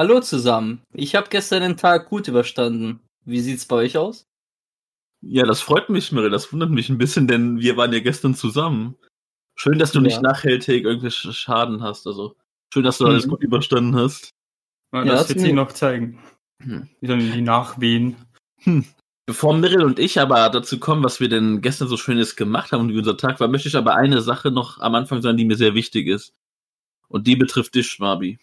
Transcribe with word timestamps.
Hallo 0.00 0.18
zusammen. 0.20 0.80
Ich 0.94 1.14
habe 1.14 1.28
gestern 1.28 1.60
den 1.60 1.76
Tag 1.76 2.08
gut 2.08 2.26
überstanden. 2.26 3.00
Wie 3.26 3.40
sieht's 3.40 3.66
bei 3.66 3.76
euch 3.76 3.98
aus? 3.98 4.26
Ja, 5.20 5.44
das 5.44 5.60
freut 5.60 5.90
mich, 5.90 6.10
Mirre. 6.10 6.30
Das 6.30 6.50
wundert 6.54 6.70
mich 6.70 6.88
ein 6.88 6.96
bisschen, 6.96 7.28
denn 7.28 7.58
wir 7.58 7.76
waren 7.76 7.92
ja 7.92 8.00
gestern 8.00 8.34
zusammen. 8.34 8.96
Schön, 9.56 9.78
dass 9.78 9.92
du 9.92 9.98
Ja. 9.98 10.04
nicht 10.04 10.22
nachhaltig 10.22 10.84
irgendwelche 10.86 11.34
Schaden 11.34 11.82
hast. 11.82 12.06
Also 12.06 12.34
schön, 12.72 12.82
dass 12.82 12.96
du 12.96 13.04
Mhm. 13.04 13.10
alles 13.10 13.28
gut 13.28 13.42
überstanden 13.42 13.94
hast. 13.94 14.30
Ja, 14.94 15.00
Ja, 15.00 15.04
das 15.12 15.20
das 15.20 15.28
wird 15.28 15.40
sich 15.40 15.52
noch 15.52 15.70
zeigen. 15.72 16.18
Hm. 16.62 16.88
Wie 17.02 17.06
dann 17.06 17.18
die 17.32 17.42
Nachwehen. 17.42 18.16
Bevor 19.26 19.54
Mirrell 19.54 19.84
und 19.84 19.98
ich 19.98 20.18
aber 20.18 20.48
dazu 20.48 20.80
kommen, 20.80 21.04
was 21.04 21.20
wir 21.20 21.28
denn 21.28 21.60
gestern 21.60 21.88
so 21.88 21.98
Schönes 21.98 22.36
gemacht 22.36 22.72
haben 22.72 22.80
und 22.86 22.88
wie 22.94 22.98
unser 22.98 23.18
Tag 23.18 23.38
war, 23.38 23.48
möchte 23.48 23.68
ich 23.68 23.76
aber 23.76 23.96
eine 23.96 24.22
Sache 24.22 24.50
noch 24.50 24.78
am 24.80 24.94
Anfang 24.94 25.20
sagen, 25.20 25.36
die 25.36 25.44
mir 25.44 25.56
sehr 25.58 25.74
wichtig 25.74 26.06
ist. 26.06 26.32
Und 27.08 27.26
die 27.26 27.36
betrifft 27.36 27.74
dich, 27.74 27.88
Schwabi. 27.88 28.38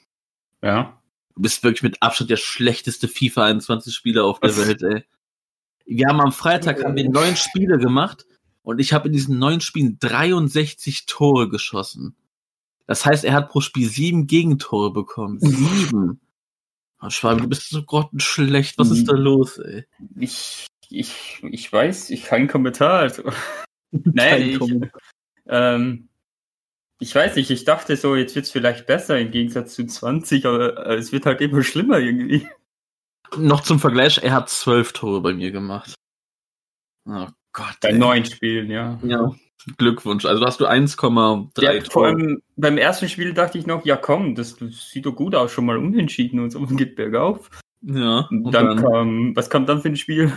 Ja. 0.61 0.96
Du 1.37 1.43
bist 1.43 1.63
wirklich 1.63 1.83
mit 1.83 2.01
Abstand 2.01 2.31
der 2.31 2.37
schlechteste 2.37 3.07
FIFA 3.07 3.45
21 3.45 3.93
Spieler 3.93 4.25
auf 4.25 4.39
der? 4.39 4.57
Welt, 4.57 4.81
ey. 4.81 5.03
Wir 5.85 6.07
haben 6.07 6.19
am 6.19 6.31
Freitag 6.31 6.83
haben 6.83 6.95
wir 6.95 7.07
neun 7.07 7.35
Spiele 7.35 7.77
gemacht 7.77 8.25
und 8.63 8.79
ich 8.79 8.91
habe 8.91 9.07
in 9.07 9.13
diesen 9.13 9.37
neun 9.37 9.61
Spielen 9.61 9.99
63 9.99 11.05
Tore 11.05 11.47
geschossen. 11.47 12.15
Das 12.87 13.05
heißt, 13.05 13.23
er 13.23 13.33
hat 13.33 13.49
pro 13.49 13.61
Spiel 13.61 13.87
sieben 13.87 14.25
Gegentore 14.25 14.91
bekommen. 14.91 15.39
Sieben. 15.39 16.19
Oh, 16.99 17.11
Schwabi, 17.11 17.41
du 17.43 17.49
bist 17.49 17.69
so 17.69 17.83
grottenschlecht. 17.83 18.79
Was 18.79 18.89
ist 18.89 19.07
da 19.07 19.13
los, 19.15 19.59
ey? 19.59 19.85
Ich, 20.19 20.65
ich, 20.89 21.39
ich 21.43 21.71
weiß, 21.71 22.09
ich 22.09 22.23
kein 22.23 22.47
Kommentar. 22.47 23.01
Also. 23.01 23.21
Nein, 23.91 24.15
Kein 24.15 24.41
ich, 24.41 24.57
Kommentar. 24.57 25.01
ähm, 25.45 26.09
ich 26.99 27.13
weiß 27.13 27.35
nicht, 27.35 27.51
ich 27.51 27.63
dachte 27.65 27.95
so, 27.95 28.15
jetzt 28.15 28.35
wird's 28.35 28.51
vielleicht 28.51 28.87
besser 28.87 29.19
im 29.19 29.31
Gegensatz 29.31 29.75
zu 29.75 29.85
20, 29.85 30.45
aber 30.45 30.87
äh, 30.87 30.95
es 30.95 31.11
wird 31.11 31.25
halt 31.25 31.41
immer 31.41 31.63
schlimmer 31.63 31.99
irgendwie. 31.99 32.47
Noch 33.37 33.61
zum 33.61 33.79
Vergleich, 33.79 34.19
er 34.23 34.33
hat 34.33 34.49
zwölf 34.49 34.93
Tore 34.93 35.21
bei 35.21 35.33
mir 35.33 35.51
gemacht. 35.51 35.93
Oh 37.07 37.27
Gott. 37.53 37.77
Bei 37.81 37.89
ey. 37.89 37.97
neun 37.97 38.25
Spielen, 38.25 38.71
ja. 38.71 38.99
Ja, 39.03 39.31
Glückwunsch. 39.77 40.25
Also 40.25 40.45
hast 40.45 40.59
du 40.59 40.67
1,3 40.67 41.61
ja 41.61 41.81
vor 41.89 42.05
allem 42.05 42.41
beim 42.55 42.77
ersten 42.77 43.09
Spiel 43.09 43.33
dachte 43.33 43.57
ich 43.57 43.67
noch, 43.67 43.85
ja 43.85 43.97
komm, 43.97 44.35
das, 44.35 44.55
das 44.55 44.89
sieht 44.89 45.05
doch 45.05 45.15
gut 45.15 45.35
aus, 45.35 45.51
schon 45.51 45.65
mal 45.65 45.77
unentschieden 45.77 46.39
und 46.39 46.51
so 46.51 46.59
und 46.59 46.77
geht 46.77 46.95
bergauf. 46.95 47.49
Ja. 47.81 48.27
Und 48.29 48.51
dann, 48.51 48.77
dann, 48.77 48.81
kam, 48.81 49.35
was 49.35 49.49
kam 49.49 49.65
dann 49.65 49.81
für 49.81 49.89
ein 49.89 49.97
Spiel? 49.97 50.31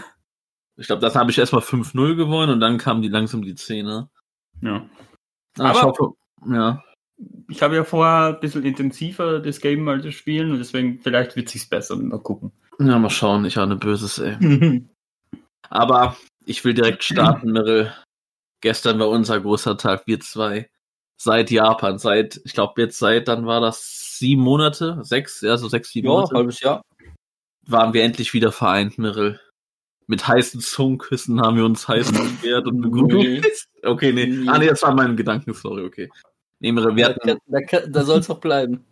ich 0.77 0.87
glaube, 0.87 1.01
das 1.03 1.15
habe 1.15 1.31
ich 1.31 1.39
erstmal 1.39 1.63
5-0 1.63 2.17
gewonnen 2.17 2.53
und 2.53 2.61
dann 2.61 2.79
kamen 2.79 3.03
die 3.03 3.09
langsam 3.09 3.43
die 3.43 3.55
Zähne. 3.55 4.09
Ja. 4.63 4.87
Ah, 5.59 5.73
ich 5.73 5.79
Aber- 5.79 5.83
hoffe, 5.83 6.11
ja. 6.47 6.83
Ich 7.49 7.63
habe 7.63 7.77
ja 7.77 7.85
vorher 7.85 8.35
ein 8.35 8.41
bisschen 8.41 8.65
intensiver 8.65 9.41
das 9.41 9.61
Game 9.61 9.85
mal 9.85 10.01
zu 10.01 10.11
spielen 10.11 10.53
und 10.53 10.59
deswegen 10.59 11.01
vielleicht 11.01 11.37
wird 11.37 11.49
sich's 11.49 11.69
besser. 11.69 11.97
Mal 11.97 12.19
gucken. 12.19 12.53
Ja, 12.79 12.99
mal 12.99 13.11
schauen. 13.11 13.45
Ich 13.45 13.59
ahne 13.59 13.77
Böses, 13.77 14.19
ey. 14.19 14.37
Aber 15.69 16.17
ich 16.47 16.65
will 16.65 16.75
direkt 16.75 17.05
starten, 17.05 17.53
Mirel. 17.53 17.93
Gestern 18.63 18.99
war 18.99 19.09
unser 19.09 19.41
großer 19.41 19.77
Tag, 19.77 20.07
wir 20.07 20.21
zwei. 20.21 20.69
Seit 21.17 21.51
Japan, 21.51 21.99
seit, 21.99 22.41
ich 22.45 22.55
glaube 22.55 22.81
jetzt 22.81 22.99
seit, 22.99 23.29
dann 23.29 23.47
war 23.47 23.61
das 23.61 24.19
sieben 24.19 24.41
Monate, 24.43 24.99
sechs, 25.03 25.43
ja, 25.43 25.59
so 25.59 25.69
sechs, 25.69 25.91
sieben 25.91 26.09
ja, 26.09 26.15
Monate, 26.15 26.35
halbes 26.35 26.61
Jahr. 26.61 26.83
waren 27.67 27.93
wir 27.93 28.03
endlich 28.03 28.33
wieder 28.33 28.53
vereint, 28.53 28.99
Mirel. 28.99 29.39
Mit 30.07 30.27
heißen 30.27 30.61
Zungenküssen 30.61 31.41
haben 31.41 31.57
wir 31.57 31.65
uns 31.65 31.87
heiß 31.87 32.11
beschwert 32.13 32.67
und 32.67 32.81
begrüßt. 32.81 33.69
Okay, 33.85 34.13
nee. 34.13 34.49
Ah, 34.49 34.59
nee, 34.59 34.67
das 34.67 34.83
war 34.83 34.95
mein 34.95 35.17
Gedanken, 35.17 35.53
sorry, 35.55 35.85
okay. 35.85 36.09
Nee, 36.61 36.73
Mirel, 36.73 36.95
wir 36.97 37.09
Da, 37.09 37.15
hatten, 37.15 37.41
da, 37.47 37.59
da, 37.71 37.87
da 37.87 38.05
soll 38.05 38.21
es 38.21 38.31
auch 38.31 38.41
bleiben. 38.41 38.85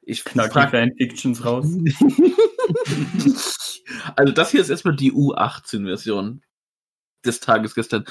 ich 0.00 0.24
Knack 0.24 0.46
die 0.46 0.52
frag, 0.52 0.70
Fanfictions 0.70 1.44
raus. 1.44 1.66
also 4.16 4.32
das 4.32 4.50
hier 4.50 4.60
ist 4.60 4.70
erstmal 4.70 4.96
die 4.96 5.12
U18-Version 5.12 6.42
des 7.24 7.40
Tages 7.40 7.74
gestern. 7.74 8.04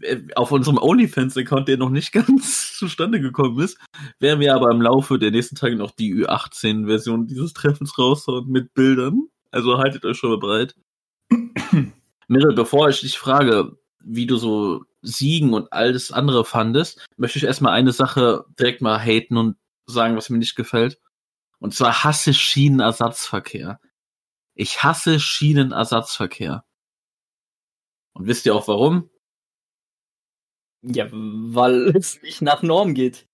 Äh, 0.00 0.18
Auf 0.34 0.52
unserem 0.52 0.78
OnlyFans-Account, 0.78 1.68
der 1.68 1.78
noch 1.78 1.90
nicht 1.90 2.12
ganz 2.36 2.76
zustande 2.76 3.20
gekommen 3.20 3.60
ist, 3.60 3.78
werden 4.18 4.40
wir 4.40 4.54
aber 4.54 4.70
im 4.70 4.82
Laufe 4.82 5.18
der 5.18 5.30
nächsten 5.30 5.56
Tage 5.56 5.76
noch 5.76 5.92
die 5.92 6.14
U18-Version 6.14 7.26
dieses 7.28 7.52
Treffens 7.54 7.96
raushauen 7.96 8.48
mit 8.48 8.74
Bildern. 8.74 9.28
Also 9.50 9.78
haltet 9.78 10.04
euch 10.04 10.18
schon 10.18 10.30
mal 10.30 10.38
bereit. 10.38 10.74
Mirre, 12.28 12.54
bevor 12.54 12.88
ich 12.88 13.00
dich 13.00 13.18
frage, 13.18 13.78
wie 14.00 14.26
du 14.26 14.36
so 14.36 14.84
Siegen 15.02 15.54
und 15.54 15.72
alles 15.72 16.12
andere 16.12 16.44
fandest, 16.44 17.06
möchte 17.16 17.38
ich 17.38 17.44
erstmal 17.44 17.72
eine 17.72 17.92
Sache 17.92 18.44
direkt 18.58 18.82
mal 18.82 18.98
haten 18.98 19.36
und 19.36 19.56
sagen, 19.86 20.16
was 20.16 20.30
mir 20.30 20.38
nicht 20.38 20.56
gefällt. 20.56 21.00
Und 21.58 21.74
zwar 21.74 22.04
hasse 22.04 22.34
Schienenersatzverkehr. 22.34 23.80
Ich 24.54 24.82
hasse 24.82 25.20
Schienenersatzverkehr. 25.20 26.64
Und 28.12 28.26
wisst 28.26 28.46
ihr 28.46 28.54
auch 28.54 28.68
warum? 28.68 29.10
Ja, 30.82 31.06
weil 31.10 31.88
es 31.96 32.20
nicht 32.22 32.42
nach 32.42 32.62
Norm 32.62 32.94
geht. 32.94 33.26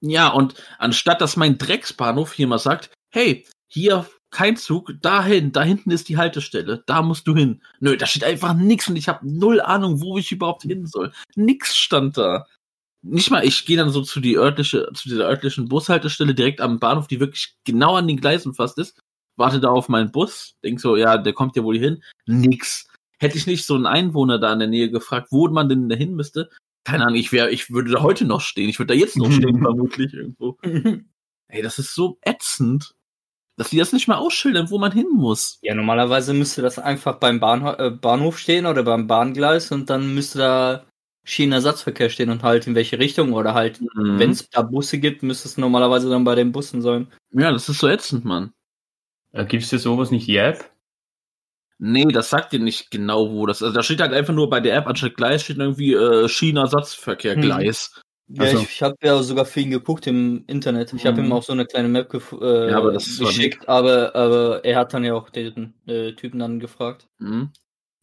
Ja, 0.00 0.28
und 0.28 0.54
anstatt 0.78 1.20
dass 1.20 1.36
mein 1.36 1.58
Drecksbahnhof 1.58 2.32
hier 2.32 2.46
mal 2.46 2.58
sagt, 2.58 2.90
hey, 3.10 3.46
hier 3.68 4.08
kein 4.30 4.56
Zug, 4.56 4.92
dahin, 5.00 5.52
da 5.52 5.62
hinten 5.62 5.90
ist 5.90 6.08
die 6.08 6.16
Haltestelle, 6.16 6.82
da 6.86 7.02
musst 7.02 7.26
du 7.26 7.34
hin. 7.34 7.62
Nö, 7.80 7.96
da 7.96 8.06
steht 8.06 8.24
einfach 8.24 8.54
nix 8.54 8.88
und 8.88 8.96
ich 8.96 9.08
habe 9.08 9.28
null 9.28 9.60
Ahnung, 9.60 10.00
wo 10.00 10.18
ich 10.18 10.32
überhaupt 10.32 10.62
hin 10.62 10.86
soll. 10.86 11.12
Nix 11.34 11.76
stand 11.76 12.18
da. 12.18 12.46
Nicht 13.02 13.30
mal, 13.30 13.44
ich 13.44 13.64
gehe 13.64 13.76
dann 13.76 13.90
so 13.90 14.02
zu 14.02 14.20
die 14.20 14.36
örtliche, 14.36 14.90
zu 14.92 15.08
dieser 15.08 15.26
örtlichen 15.26 15.68
Bushaltestelle 15.68 16.34
direkt 16.34 16.60
am 16.60 16.78
Bahnhof, 16.78 17.06
die 17.06 17.20
wirklich 17.20 17.54
genau 17.64 17.94
an 17.96 18.08
den 18.08 18.20
Gleisen 18.20 18.54
fast 18.54 18.78
ist. 18.78 19.00
Warte 19.36 19.60
da 19.60 19.68
auf 19.68 19.88
meinen 19.88 20.10
Bus, 20.10 20.56
denk 20.64 20.80
so, 20.80 20.96
ja, 20.96 21.16
der 21.16 21.32
kommt 21.32 21.56
ja 21.56 21.62
wohl 21.62 21.78
hier 21.78 21.90
hin. 21.90 22.02
Nix. 22.26 22.88
Hätte 23.20 23.38
ich 23.38 23.46
nicht 23.46 23.64
so 23.64 23.76
einen 23.76 23.86
Einwohner 23.86 24.38
da 24.38 24.52
in 24.52 24.58
der 24.58 24.68
Nähe 24.68 24.90
gefragt, 24.90 25.28
wo 25.30 25.48
man 25.48 25.68
denn 25.68 25.88
dahin 25.88 26.14
müsste, 26.14 26.50
keine 26.84 27.04
Ahnung, 27.04 27.16
ich 27.16 27.32
wäre, 27.32 27.50
ich 27.50 27.70
würde 27.70 27.90
da 27.90 28.02
heute 28.02 28.24
noch 28.24 28.40
stehen. 28.40 28.68
Ich 28.68 28.78
würde 28.78 28.94
da 28.94 28.98
jetzt 28.98 29.16
noch 29.16 29.30
stehen, 29.32 29.60
vermutlich 29.60 30.12
irgendwo. 30.14 30.56
Ey, 31.48 31.62
das 31.62 31.78
ist 31.78 31.94
so 31.94 32.18
ätzend, 32.22 32.94
dass 33.58 33.70
die 33.70 33.76
das 33.78 33.92
nicht 33.92 34.08
mal 34.08 34.16
ausschildern, 34.16 34.70
wo 34.70 34.78
man 34.78 34.92
hin 34.92 35.08
muss. 35.12 35.58
Ja, 35.62 35.74
normalerweise 35.74 36.32
müsste 36.32 36.62
das 36.62 36.78
einfach 36.78 37.16
beim 37.16 37.40
Bahnho 37.40 37.72
äh, 37.74 37.90
Bahnhof 37.90 38.38
stehen 38.38 38.64
oder 38.66 38.82
beim 38.84 39.06
Bahngleis 39.06 39.70
und 39.72 39.90
dann 39.90 40.14
müsste 40.14 40.38
da 40.38 40.84
Schienenersatzverkehr 41.24 42.08
stehen 42.08 42.30
und 42.30 42.42
halt 42.42 42.66
in 42.66 42.74
welche 42.74 42.98
Richtung 42.98 43.34
oder 43.34 43.52
halt, 43.52 43.80
Mhm. 43.82 44.18
wenn 44.18 44.30
es 44.30 44.48
da 44.48 44.62
Busse 44.62 44.98
gibt, 44.98 45.22
müsste 45.22 45.48
es 45.48 45.58
normalerweise 45.58 46.08
dann 46.08 46.24
bei 46.24 46.34
den 46.34 46.52
Bussen 46.52 46.80
sein. 46.80 47.08
Ja, 47.32 47.52
das 47.52 47.68
ist 47.68 47.80
so 47.80 47.88
ätzend, 47.88 48.24
Mann. 48.24 48.52
Äh, 49.32 49.44
Gibt's 49.44 49.68
dir 49.68 49.78
sowas 49.78 50.10
nicht 50.10 50.26
die 50.26 50.36
App? 50.38 50.70
Nee, 51.80 52.06
das 52.06 52.30
sagt 52.30 52.52
dir 52.52 52.58
nicht 52.58 52.90
genau, 52.90 53.30
wo 53.30 53.46
das 53.46 53.58
ist. 53.58 53.62
Also 53.64 53.74
da 53.74 53.82
steht 53.82 54.00
halt 54.00 54.12
einfach 54.12 54.34
nur 54.34 54.48
bei 54.50 54.60
der 54.60 54.74
App 54.76 54.86
anstatt 54.88 55.16
Gleis 55.16 55.42
steht 55.44 55.58
irgendwie 55.58 55.92
äh, 55.94 56.28
Schienenersatzverkehr, 56.28 57.36
Mhm. 57.36 57.42
Gleis. 57.42 58.00
Ja, 58.30 58.42
Also- 58.44 58.58
ich, 58.58 58.64
ich 58.70 58.82
habe 58.82 58.96
ja 59.02 59.22
sogar 59.22 59.44
für 59.46 59.60
ihn 59.60 59.70
geguckt 59.70 60.06
im 60.06 60.44
Internet. 60.46 60.92
Ich 60.92 61.06
habe 61.06 61.20
Mhm. 61.20 61.28
ihm 61.28 61.32
auch 61.32 61.42
so 61.42 61.52
eine 61.52 61.64
kleine 61.66 61.88
Map 61.88 62.12
äh, 62.12 62.70
Ja, 62.70 62.76
aber 62.76 62.92
geschickt, 62.92 63.68
aber, 63.68 64.14
aber 64.14 64.64
er 64.64 64.76
hat 64.78 64.92
dann 64.92 65.04
ja 65.04 65.14
auch 65.14 65.30
den 65.30 65.74
äh, 65.86 66.12
Typen 66.12 66.38
dann 66.38 66.60
gefragt. 66.60 67.06
Mhm. 67.18 67.50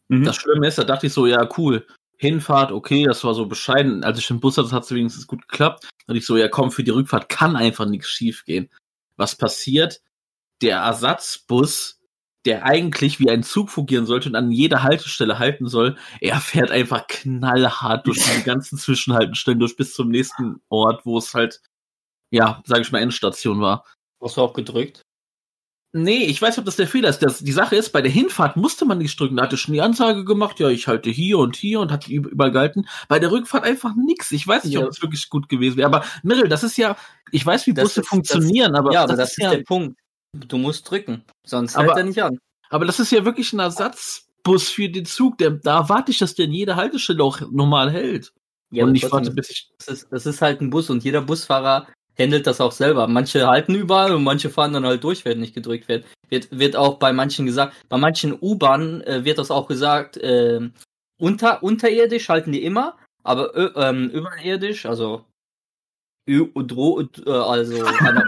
Mhm. 0.08 0.24
Das 0.24 0.36
Schlimme 0.36 0.66
ist, 0.66 0.78
da 0.78 0.84
dachte 0.84 1.06
ich 1.06 1.12
so, 1.12 1.26
ja, 1.26 1.48
cool. 1.56 1.86
Hinfahrt, 2.18 2.72
okay, 2.72 3.04
das 3.04 3.22
war 3.24 3.34
so 3.34 3.46
bescheiden. 3.46 4.02
Als 4.02 4.18
ich 4.18 4.26
den 4.26 4.40
Bus 4.40 4.56
hatte, 4.56 4.70
hat 4.72 4.84
es 4.84 4.90
wenigstens 4.94 5.26
gut 5.26 5.46
geklappt. 5.48 5.84
Da 5.84 5.88
dachte 6.08 6.18
ich 6.18 6.26
so, 6.26 6.36
ja, 6.36 6.48
komm, 6.48 6.70
für 6.72 6.82
die 6.82 6.90
Rückfahrt 6.90 7.28
kann 7.28 7.56
einfach 7.56 7.86
nichts 7.86 8.08
schief 8.08 8.44
gehen. 8.44 8.70
Was 9.16 9.34
passiert? 9.36 10.00
Der 10.62 10.78
Ersatzbus, 10.78 11.95
der 12.46 12.64
eigentlich 12.64 13.18
wie 13.20 13.28
ein 13.28 13.42
Zug 13.42 13.70
fungieren 13.70 14.06
sollte 14.06 14.28
und 14.30 14.36
an 14.36 14.50
jeder 14.52 14.82
Haltestelle 14.82 15.38
halten 15.38 15.68
soll, 15.68 15.96
er 16.20 16.40
fährt 16.40 16.70
einfach 16.70 17.06
knallhart 17.08 18.06
durch 18.06 18.18
die 18.24 18.42
ganzen 18.44 18.78
Zwischenhaltestellen 18.78 19.58
durch 19.60 19.76
bis 19.76 19.92
zum 19.94 20.08
nächsten 20.08 20.60
Ort, 20.68 21.04
wo 21.04 21.18
es 21.18 21.34
halt, 21.34 21.60
ja, 22.30 22.62
sage 22.64 22.82
ich 22.82 22.92
mal, 22.92 23.00
Endstation 23.02 23.60
war. 23.60 23.84
Hast 24.22 24.36
du 24.36 24.40
auch 24.42 24.54
gedrückt? 24.54 25.02
Nee, 25.92 26.24
ich 26.24 26.42
weiß 26.42 26.50
nicht, 26.50 26.58
ob 26.58 26.64
das 26.66 26.76
der 26.76 26.88
Fehler 26.88 27.08
ist. 27.08 27.20
Das, 27.20 27.38
die 27.38 27.52
Sache 27.52 27.74
ist, 27.76 27.90
bei 27.90 28.02
der 28.02 28.10
Hinfahrt 28.10 28.56
musste 28.56 28.84
man 28.84 28.98
nicht 28.98 29.18
drücken. 29.18 29.36
Da 29.36 29.44
hatte 29.44 29.56
schon 29.56 29.72
die 29.72 29.80
Ansage 29.80 30.24
gemacht, 30.26 30.60
ja, 30.60 30.68
ich 30.68 30.88
halte 30.88 31.08
hier 31.08 31.38
und 31.38 31.56
hier 31.56 31.80
und 31.80 31.90
hat 31.90 32.06
die 32.06 32.16
überall 32.16 32.50
gehalten. 32.52 32.86
Bei 33.08 33.18
der 33.18 33.30
Rückfahrt 33.30 33.64
einfach 33.64 33.94
nix. 33.96 34.30
Ich 34.32 34.46
weiß 34.46 34.64
nicht, 34.64 34.74
Ja. 34.74 34.80
ob 34.82 34.90
es 34.90 35.00
wirklich 35.00 35.30
gut 35.30 35.48
gewesen 35.48 35.78
wäre. 35.78 35.86
Aber 35.86 36.04
Mirrell, 36.22 36.48
das 36.48 36.64
ist 36.64 36.76
ja, 36.76 36.96
ich 37.30 37.46
weiß, 37.46 37.66
wie 37.66 37.72
Das 37.72 37.84
Busse 37.84 38.00
ist- 38.02 38.08
funktionieren, 38.08 38.74
aber, 38.74 38.92
ja, 38.92 39.04
aber 39.04 39.16
das, 39.16 39.30
ist 39.30 39.38
ja, 39.42 39.50
der 39.54 39.62
Punkt. 39.62 39.98
Du 40.46 40.58
musst 40.58 40.90
drücken, 40.90 41.22
sonst 41.44 41.76
Aber- 41.76 41.88
hält 41.88 41.96
er 41.98 42.04
nicht 42.04 42.22
an. 42.22 42.38
aber 42.70 42.84
das 42.84 43.00
ist 43.00 43.12
ja 43.12 43.24
wirklich 43.24 43.52
ein 43.52 43.58
Ersatzbus 43.60 44.68
für 44.68 44.88
den 44.88 45.06
Zug. 45.06 45.38
Der, 45.38 45.50
da 45.50 45.78
erwarte 45.78 46.10
ich, 46.12 46.18
dass 46.18 46.34
der 46.34 46.46
in 46.46 46.52
jeder 46.52 46.76
Haltestelle 46.76 47.22
auch 47.22 47.40
normal 47.50 47.90
hält. 47.90 48.32
Ja, 48.70 48.84
und 48.84 48.94
trotzdem, 49.00 49.12
warte, 49.12 49.30
bis 49.32 49.50
ich. 49.50 49.70
das, 49.78 49.88
ist, 49.88 50.08
das 50.12 50.26
ist 50.26 50.42
halt 50.42 50.60
ein 50.60 50.70
Bus 50.70 50.90
und 50.90 51.04
jeder 51.04 51.22
Busfahrer 51.22 51.86
handelt 52.18 52.46
das 52.46 52.60
auch 52.60 52.72
selber. 52.72 53.06
Manche 53.06 53.46
halten 53.46 53.74
überall 53.74 54.12
und 54.14 54.24
manche 54.24 54.50
fahren 54.50 54.72
dann 54.72 54.84
halt 54.86 55.04
durch, 55.04 55.24
wenn 55.24 55.38
nicht 55.40 55.54
gedrückt 55.54 55.86
wird. 55.88 56.04
Wird, 56.28 56.48
wird 56.50 56.74
auch 56.74 56.98
bei 56.98 57.12
manchen 57.12 57.46
gesagt, 57.46 57.74
bei 57.88 57.96
manchen 57.98 58.36
U-Bahnen 58.40 59.02
äh, 59.02 59.24
wird 59.24 59.38
das 59.38 59.50
auch 59.52 59.68
gesagt, 59.68 60.16
äh, 60.16 60.68
unter, 61.18 61.62
unterirdisch 61.62 62.28
halten 62.28 62.50
die 62.52 62.64
immer, 62.64 62.96
aber 63.22 63.54
ö- 63.56 63.72
ähm, 63.76 64.10
überirdisch, 64.10 64.86
also 64.86 65.16
äh, 65.16 65.35
also 67.26 67.84
an 67.84 68.22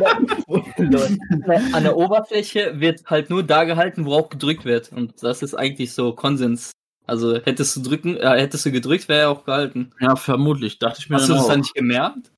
der, 0.00 0.48
Oberfläche, 0.48 1.74
an 1.74 1.82
der 1.82 1.96
Oberfläche 1.96 2.80
wird 2.80 3.04
halt 3.06 3.30
nur 3.30 3.42
da 3.42 3.64
gehalten, 3.64 4.06
worauf 4.06 4.30
gedrückt 4.30 4.64
wird. 4.64 4.90
Und 4.92 5.22
das 5.22 5.42
ist 5.42 5.54
eigentlich 5.54 5.92
so 5.92 6.14
Konsens. 6.14 6.72
Also 7.06 7.36
hättest 7.42 7.76
du 7.76 7.82
drücken, 7.82 8.16
äh, 8.16 8.40
hättest 8.40 8.64
du 8.66 8.72
gedrückt, 8.72 9.08
wäre 9.08 9.20
er 9.22 9.30
auch 9.30 9.44
gehalten. 9.44 9.90
Ja, 10.00 10.16
vermutlich, 10.16 10.78
dachte 10.78 11.00
ich 11.00 11.10
mir 11.10 11.16
Hast 11.16 11.28
du 11.28 11.34
das 11.34 11.44
auch. 11.44 11.48
dann 11.48 11.60
nicht 11.60 11.74
gemerkt? 11.74 12.30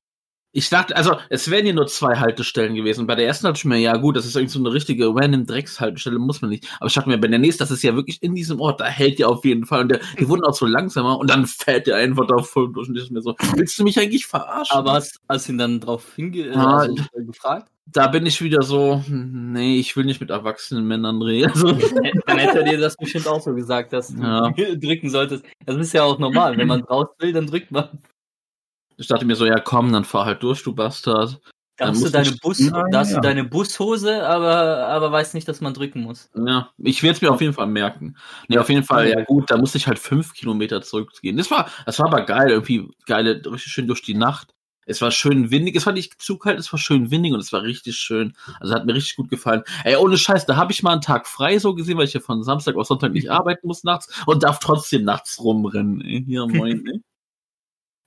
Ich 0.55 0.69
dachte, 0.69 0.95
also 0.95 1.17
es 1.29 1.49
wären 1.49 1.65
hier 1.65 1.73
nur 1.73 1.87
zwei 1.87 2.15
Haltestellen 2.15 2.75
gewesen. 2.75 3.07
Bei 3.07 3.15
der 3.15 3.25
ersten 3.25 3.45
dachte 3.47 3.57
ich 3.57 3.65
mir, 3.65 3.79
ja 3.79 3.97
gut, 3.97 4.15
das 4.15 4.25
ist 4.27 4.35
irgendwie 4.35 4.53
so 4.53 4.59
eine 4.59 4.71
richtige 4.71 5.07
random 5.07 5.47
Dreckshaltestelle, 5.47 6.19
muss 6.19 6.43
man 6.43 6.51
nicht. 6.51 6.67
Aber 6.79 6.87
ich 6.87 6.93
dachte 6.93 7.09
mir, 7.09 7.17
bei 7.17 7.27
der 7.27 7.39
nächsten, 7.39 7.63
das 7.63 7.71
ist 7.71 7.81
ja 7.81 7.95
wirklich 7.95 8.21
in 8.21 8.35
diesem 8.35 8.61
Ort, 8.61 8.79
da 8.79 8.85
hält 8.85 9.17
der 9.17 9.29
auf 9.29 9.43
jeden 9.45 9.65
Fall. 9.65 9.81
Und 9.81 9.89
der, 9.89 9.99
die 10.19 10.29
wurden 10.29 10.43
auch 10.43 10.53
so 10.53 10.67
langsamer 10.67 11.17
und 11.17 11.27
dann 11.31 11.47
fällt 11.47 11.87
der 11.87 11.95
einfach 11.95 12.27
da 12.27 12.37
voll 12.43 12.71
durch 12.71 12.87
und 12.87 12.95
ich 12.97 13.09
mir 13.09 13.21
so, 13.23 13.35
willst 13.55 13.79
du 13.79 13.83
mich 13.83 13.99
eigentlich 13.99 14.27
verarschen? 14.27 14.77
Aber 14.77 14.93
hast, 14.93 15.19
hast 15.27 15.47
du 15.47 15.53
ihn 15.53 15.57
dann 15.57 15.79
drauf 15.79 16.05
hinge 16.15 16.51
Ah, 16.55 16.81
also, 16.81 16.97
äh, 17.17 17.23
gefragt? 17.25 17.69
da 17.87 18.07
bin 18.07 18.25
ich 18.27 18.39
wieder 18.41 18.61
so, 18.61 19.03
hm, 19.05 19.53
nee, 19.53 19.77
ich 19.79 19.97
will 19.97 20.05
nicht 20.05 20.21
mit 20.21 20.29
erwachsenen 20.29 20.85
Männern 20.87 21.21
reden. 21.23 21.49
Also, 21.51 21.67
Dann 22.27 22.37
hätte 22.37 22.59
er 22.59 22.63
dir 22.63 22.77
das 22.79 22.95
bestimmt 22.95 23.27
auch 23.27 23.41
so 23.41 23.53
gesagt, 23.55 23.91
dass 23.91 24.09
du 24.09 24.21
Ja. 24.21 24.51
drücken 24.75 25.09
solltest. 25.09 25.43
Das 25.65 25.75
ist 25.77 25.93
ja 25.93 26.03
auch 26.03 26.19
normal. 26.19 26.57
Wenn 26.57 26.67
man 26.67 26.81
raus 26.89 27.07
will, 27.19 27.33
dann 27.33 27.47
drückt 27.47 27.71
man. 27.71 27.89
Ich 28.97 29.07
dachte 29.07 29.25
mir 29.25 29.35
so, 29.35 29.45
ja 29.45 29.59
komm, 29.59 29.91
dann 29.91 30.05
fahr 30.05 30.25
halt 30.25 30.43
durch, 30.43 30.63
du 30.63 30.73
Bastard. 30.73 31.39
Da 31.77 31.87
hast, 31.87 32.03
du 32.03 32.09
deine, 32.09 32.31
Bus, 32.39 32.59
da 32.59 32.99
hast 32.99 33.09
ja. 33.09 33.15
du 33.15 33.21
deine 33.21 33.43
Bushose, 33.43 34.27
aber, 34.27 34.87
aber 34.87 35.11
weiß 35.11 35.33
nicht, 35.33 35.47
dass 35.47 35.59
man 35.59 35.73
drücken 35.73 36.01
muss. 36.01 36.29
Ja, 36.35 36.69
ich 36.77 37.01
werde 37.01 37.15
es 37.15 37.21
mir 37.21 37.31
auf 37.31 37.41
jeden 37.41 37.53
Fall 37.53 37.65
merken. 37.65 38.15
Nee, 38.47 38.59
auf 38.59 38.69
jeden 38.69 38.83
Fall, 38.83 39.09
ja 39.09 39.23
gut, 39.23 39.49
da 39.49 39.57
musste 39.57 39.79
ich 39.79 39.87
halt 39.87 39.97
fünf 39.97 40.33
Kilometer 40.33 40.83
zurückgehen. 40.83 41.35
Das 41.35 41.49
war, 41.49 41.71
das 41.87 41.97
war 41.97 42.07
aber 42.07 42.21
geil, 42.21 42.51
irgendwie 42.51 42.89
geile, 43.07 43.41
richtig 43.45 43.73
schön 43.73 43.87
durch 43.87 44.03
die 44.03 44.13
Nacht. 44.13 44.53
Es 44.85 45.01
war 45.01 45.09
schön 45.09 45.49
windig, 45.49 45.75
es 45.75 45.85
war 45.85 45.93
nicht 45.93 46.21
zu 46.21 46.37
kalt, 46.37 46.59
es 46.59 46.71
war 46.71 46.77
schön 46.77 47.09
windig 47.09 47.33
und 47.33 47.39
es 47.39 47.53
war 47.53 47.63
richtig 47.63 47.95
schön. 47.95 48.33
Also 48.59 48.75
hat 48.75 48.85
mir 48.85 48.93
richtig 48.93 49.15
gut 49.15 49.29
gefallen. 49.29 49.63
Ey, 49.83 49.95
ohne 49.95 50.17
Scheiß, 50.17 50.45
da 50.45 50.57
habe 50.57 50.73
ich 50.73 50.83
mal 50.83 50.91
einen 50.91 51.01
Tag 51.01 51.27
frei 51.27 51.57
so 51.57 51.73
gesehen, 51.73 51.97
weil 51.97 52.05
ich 52.05 52.13
ja 52.13 52.19
von 52.19 52.43
Samstag 52.43 52.75
auf 52.75 52.85
Sonntag 52.85 53.13
nicht 53.13 53.29
arbeiten 53.31 53.65
muss 53.65 53.83
nachts 53.83 54.09
und 54.27 54.43
darf 54.43 54.59
trotzdem 54.59 55.05
nachts 55.05 55.41
rumrennen. 55.41 56.01
Ey, 56.01 56.23
hier 56.23 56.45
moin, 56.45 56.85
ey. 56.85 57.01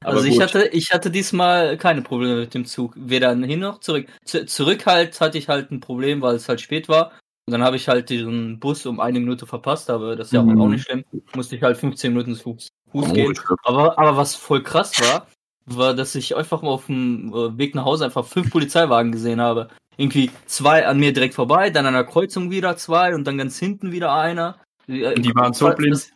Aber 0.07 0.17
also 0.19 0.27
ich 0.29 0.35
gut. 0.35 0.43
hatte, 0.43 0.69
ich 0.69 0.93
hatte 0.93 1.11
diesmal 1.11 1.77
keine 1.77 2.01
Probleme 2.03 2.37
mit 2.37 2.55
dem 2.55 2.65
Zug. 2.65 2.93
Weder 2.97 3.35
hin 3.35 3.61
noch 3.61 3.81
zurück. 3.81 4.07
Z 4.25 4.49
zurück 4.49 4.87
halt 4.87 5.21
hatte 5.21 5.37
ich 5.37 5.49
halt 5.49 5.71
ein 5.73 5.81
Problem, 5.81 6.23
weil 6.23 6.37
es 6.37 6.49
halt 6.49 6.61
spät 6.61 6.89
war. 6.89 7.11
Und 7.49 7.53
dann 7.53 7.63
habe 7.63 7.77
ich 7.77 7.89
halt 7.89 8.09
diesen 8.09 8.59
Bus 8.61 8.87
um 8.87 9.01
eine 9.01 9.19
Minute 9.21 9.47
verpasst, 9.47 9.91
aber 9.91 10.17
das 10.17 10.29
ist 10.29 10.33
ja 10.33 10.43
Mhm. 10.43 10.61
auch 10.61 10.69
nicht 10.69 10.85
schlimm. 10.85 11.05
Musste 11.35 11.57
ich 11.57 11.63
halt 11.63 11.77
15 11.77 12.13
Minuten 12.13 12.35
zu 12.35 12.43
Fuß, 12.43 12.69
Fuß 12.93 13.07
Oh, 13.11 13.13
gehen. 13.13 13.33
ich 13.33 13.41
Aber, 13.65 13.99
aber 13.99 14.17
was 14.17 14.35
voll 14.37 14.63
krass 14.63 14.93
war, 15.01 15.27
war, 15.67 15.95
dass 15.95 16.15
ich 16.15 16.37
einfach 16.37 16.63
mal 16.63 16.71
auf 16.71 16.87
dem 16.87 17.33
äh, 17.35 17.59
Weg 17.59 17.75
nach 17.75 17.85
Hause 17.85 18.05
einfach 18.05 18.25
fünf 18.25 18.51
Polizeiwagen 18.51 19.11
gesehen 19.13 19.41
habe. 19.41 19.69
Irgendwie 19.97 20.31
zwei 20.47 20.87
an 20.87 20.99
mir 21.01 21.13
direkt 21.13 21.35
vorbei, 21.35 21.71
dann 21.71 21.87
an 21.87 21.95
der 21.95 22.05
Kreuzung 22.05 22.51
wieder 22.51 22.77
zwei 22.77 23.15
und 23.15 23.25
dann 23.27 23.39
ganz 23.39 23.59
hinten 23.59 23.91
wieder 23.93 24.13
einer. 24.15 24.59
Die 24.87 25.03
waren 25.35 25.53
so 25.53 25.69
blind. 25.71 26.13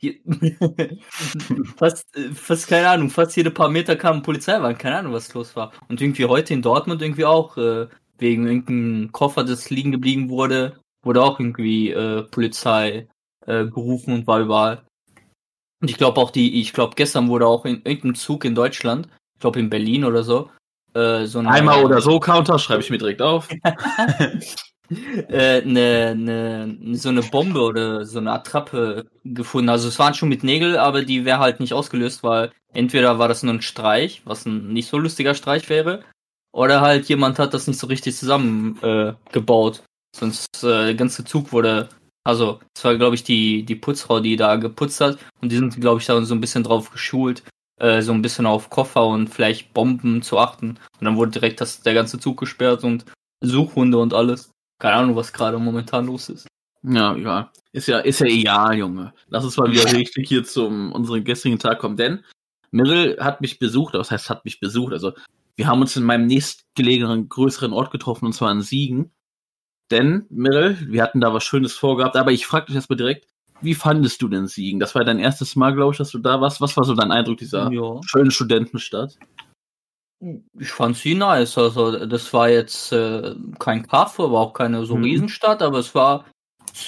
Fast, 1.76 2.16
äh, 2.16 2.30
fast, 2.32 2.68
keine 2.68 2.88
Ahnung, 2.88 3.10
fast 3.10 3.36
jede 3.36 3.50
paar 3.50 3.68
Meter 3.68 3.96
kam 3.96 4.16
ein 4.18 4.22
Polizeiwagen, 4.22 4.78
keine 4.78 4.98
Ahnung, 4.98 5.12
was 5.12 5.34
los 5.34 5.56
war. 5.56 5.72
Und 5.88 6.00
irgendwie 6.00 6.24
heute 6.26 6.54
in 6.54 6.62
Dortmund 6.62 7.02
irgendwie 7.02 7.24
auch, 7.24 7.56
äh, 7.56 7.88
wegen 8.18 8.46
irgendeinem 8.46 9.12
Koffer, 9.12 9.44
das 9.44 9.70
liegen 9.70 9.92
geblieben 9.92 10.28
wurde, 10.28 10.78
wurde 11.02 11.22
auch 11.22 11.40
irgendwie 11.40 11.90
äh, 11.90 12.22
Polizei 12.24 13.08
äh, 13.46 13.64
gerufen 13.64 14.12
und 14.12 14.26
war 14.26 14.40
überall. 14.40 14.84
Und 15.80 15.90
ich 15.90 15.96
glaube 15.96 16.20
auch 16.20 16.30
die, 16.30 16.60
ich 16.60 16.72
glaube 16.72 16.94
gestern 16.96 17.28
wurde 17.28 17.46
auch 17.46 17.64
in 17.64 17.76
irgendeinem 17.76 18.16
Zug 18.16 18.44
in 18.44 18.54
Deutschland, 18.54 19.08
ich 19.36 19.40
glaube 19.40 19.60
in 19.60 19.70
Berlin 19.70 20.04
oder 20.04 20.24
so, 20.24 20.50
äh, 20.94 21.26
so 21.26 21.38
eine, 21.38 21.50
Einmal 21.50 21.84
oder 21.84 22.00
so 22.00 22.18
Counter, 22.18 22.58
schreibe 22.58 22.82
ich 22.82 22.90
mir 22.90 22.98
direkt 22.98 23.22
auf. 23.22 23.48
äh, 24.90 25.62
eine, 25.62 26.08
eine, 26.10 26.96
so 26.96 27.08
eine 27.08 27.22
Bombe 27.22 27.60
oder 27.60 28.04
so 28.04 28.18
eine 28.18 28.32
Attrappe 28.32 29.06
gefunden. 29.24 29.68
Also 29.68 29.88
es 29.88 29.98
waren 29.98 30.14
schon 30.14 30.28
mit 30.28 30.44
Nägel, 30.44 30.78
aber 30.78 31.02
die 31.04 31.24
wäre 31.24 31.38
halt 31.38 31.60
nicht 31.60 31.72
ausgelöst, 31.72 32.22
weil 32.22 32.50
entweder 32.72 33.18
war 33.18 33.28
das 33.28 33.42
nur 33.42 33.54
ein 33.54 33.62
Streich, 33.62 34.22
was 34.24 34.46
ein 34.46 34.72
nicht 34.72 34.88
so 34.88 34.98
lustiger 34.98 35.34
Streich 35.34 35.68
wäre, 35.68 36.02
oder 36.52 36.80
halt 36.80 37.06
jemand 37.06 37.38
hat 37.38 37.54
das 37.54 37.66
nicht 37.66 37.78
so 37.78 37.86
richtig 37.86 38.16
zusammen 38.16 38.78
äh. 38.82 39.14
Sonst 40.16 40.64
äh, 40.64 40.86
der 40.86 40.94
ganze 40.94 41.24
Zug 41.24 41.52
wurde, 41.52 41.88
also 42.24 42.60
es 42.74 42.82
war 42.82 42.96
glaube 42.96 43.14
ich 43.14 43.24
die 43.24 43.64
die 43.64 43.76
Putzfrau, 43.76 44.20
die 44.20 44.36
da 44.36 44.56
geputzt 44.56 45.00
hat 45.00 45.18
und 45.42 45.52
die 45.52 45.56
sind 45.56 45.78
glaube 45.80 46.00
ich 46.00 46.06
da 46.06 46.20
so 46.22 46.34
ein 46.34 46.40
bisschen 46.40 46.64
drauf 46.64 46.90
geschult, 46.90 47.42
äh, 47.78 48.02
so 48.02 48.12
ein 48.12 48.22
bisschen 48.22 48.46
auf 48.46 48.70
Koffer 48.70 49.06
und 49.06 49.28
vielleicht 49.28 49.74
Bomben 49.74 50.22
zu 50.22 50.38
achten. 50.38 50.78
Und 50.98 51.04
dann 51.04 51.16
wurde 51.16 51.32
direkt 51.32 51.60
das 51.60 51.82
der 51.82 51.94
ganze 51.94 52.18
Zug 52.18 52.38
gesperrt 52.38 52.84
und 52.84 53.04
Suchhunde 53.40 53.98
und 53.98 54.14
alles. 54.14 54.50
Keine 54.78 54.94
Ahnung, 54.94 55.16
was 55.16 55.32
gerade 55.32 55.58
momentan 55.58 56.06
los 56.06 56.28
ist. 56.28 56.46
Ja, 56.82 57.14
egal. 57.16 57.50
Ist 57.72 57.88
ja, 57.88 57.98
ist 57.98 58.20
ja 58.20 58.26
egal, 58.26 58.76
Junge. 58.78 59.12
Lass 59.28 59.44
uns 59.44 59.56
mal 59.56 59.70
wieder 59.70 59.92
richtig 59.92 60.28
hier 60.28 60.44
zum 60.44 60.92
unseren 60.92 61.24
gestrigen 61.24 61.58
Tag 61.58 61.80
kommen, 61.80 61.96
denn 61.96 62.24
Mirrell 62.70 63.18
hat 63.20 63.40
mich 63.40 63.58
besucht, 63.58 63.94
das 63.94 64.10
heißt, 64.10 64.30
hat 64.30 64.44
mich 64.44 64.60
besucht. 64.60 64.92
Also, 64.92 65.12
wir 65.56 65.66
haben 65.66 65.80
uns 65.80 65.96
in 65.96 66.04
meinem 66.04 66.26
nächstgelegenen 66.26 67.28
größeren 67.28 67.72
Ort 67.72 67.90
getroffen, 67.90 68.26
und 68.26 68.32
zwar 68.32 68.52
in 68.52 68.60
Siegen. 68.62 69.10
Denn, 69.90 70.26
Mirrell, 70.30 70.76
wir 70.88 71.02
hatten 71.02 71.20
da 71.20 71.32
was 71.32 71.44
Schönes 71.44 71.72
vorgehabt, 71.72 72.14
aber 72.16 72.30
ich 72.30 72.46
frage 72.46 72.66
dich 72.66 72.76
erstmal 72.76 72.98
direkt, 72.98 73.26
wie 73.60 73.74
fandest 73.74 74.22
du 74.22 74.28
denn 74.28 74.46
Siegen? 74.46 74.78
Das 74.78 74.94
war 74.94 75.04
dein 75.04 75.18
erstes 75.18 75.56
Mal, 75.56 75.74
glaube 75.74 75.92
ich, 75.92 75.98
dass 75.98 76.10
du 76.10 76.18
da 76.18 76.40
warst. 76.40 76.60
Was 76.60 76.76
war 76.76 76.84
so 76.84 76.94
dein 76.94 77.10
Eindruck 77.10 77.38
dieser 77.38 77.72
Ja. 77.72 78.00
schönen 78.06 78.30
Studentenstadt? 78.30 79.18
Ich 80.58 80.70
fand 80.70 80.96
sie 80.96 81.14
nice. 81.14 81.56
Also, 81.58 82.04
das 82.06 82.32
war 82.32 82.48
jetzt 82.48 82.92
äh, 82.92 83.34
kein 83.58 83.86
Kaff, 83.86 84.18
aber 84.18 84.40
auch 84.40 84.52
keine 84.52 84.84
so 84.84 84.96
Mhm. 84.96 85.04
Riesenstadt, 85.04 85.62
aber 85.62 85.78
es 85.78 85.94
war 85.94 86.24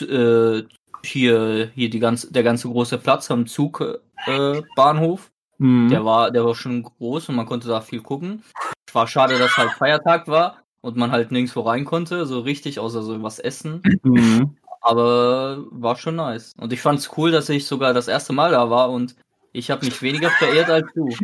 äh, 0.01 0.63
hier, 1.05 1.71
hier 1.75 1.91
die 1.91 1.99
ganze, 2.01 2.33
der 2.33 2.43
ganze 2.43 2.69
große 2.69 2.99
Platz 2.99 3.31
am 3.31 3.47
Zugbahnhof. 3.47 5.31
Äh. 5.59 5.63
Mhm. 5.63 5.89
Der 5.91 6.05
war, 6.05 6.31
der 6.31 6.45
war 6.45 6.55
schon 6.55 6.83
groß 6.83 7.29
und 7.29 7.37
man 7.37 7.47
konnte 7.47 7.69
da 7.69 7.81
viel 7.81 8.01
gucken. 8.01 8.43
Es 8.89 8.95
war 8.95 9.07
schade, 9.07 9.39
dass 9.39 9.57
halt 9.57 9.71
Feiertag 9.73 10.27
war 10.27 10.57
und 10.81 10.97
man 10.97 11.13
halt 11.13 11.31
nirgendwo 11.31 11.61
rein 11.61 11.85
konnte, 11.85 12.27
so 12.27 12.41
richtig, 12.41 12.81
außer 12.81 13.03
so 13.03 13.23
was 13.23 13.39
essen. 13.39 13.83
Mhm. 14.03 14.57
Aber 14.81 15.59
war 15.71 15.97
schon 15.97 16.17
nice. 16.17 16.55
Und 16.59 16.73
ich 16.73 16.81
fand's 16.81 17.11
cool, 17.17 17.31
dass 17.31 17.49
ich 17.51 17.67
sogar 17.67 17.93
das 17.93 18.09
erste 18.09 18.33
Mal 18.33 18.53
da 18.53 18.71
war 18.71 18.91
und 18.91 19.15
ich 19.53 19.71
habe 19.71 19.85
mich 19.85 20.01
weniger 20.03 20.31
verehrt 20.31 20.69
als 20.71 20.87
du. 20.95 21.09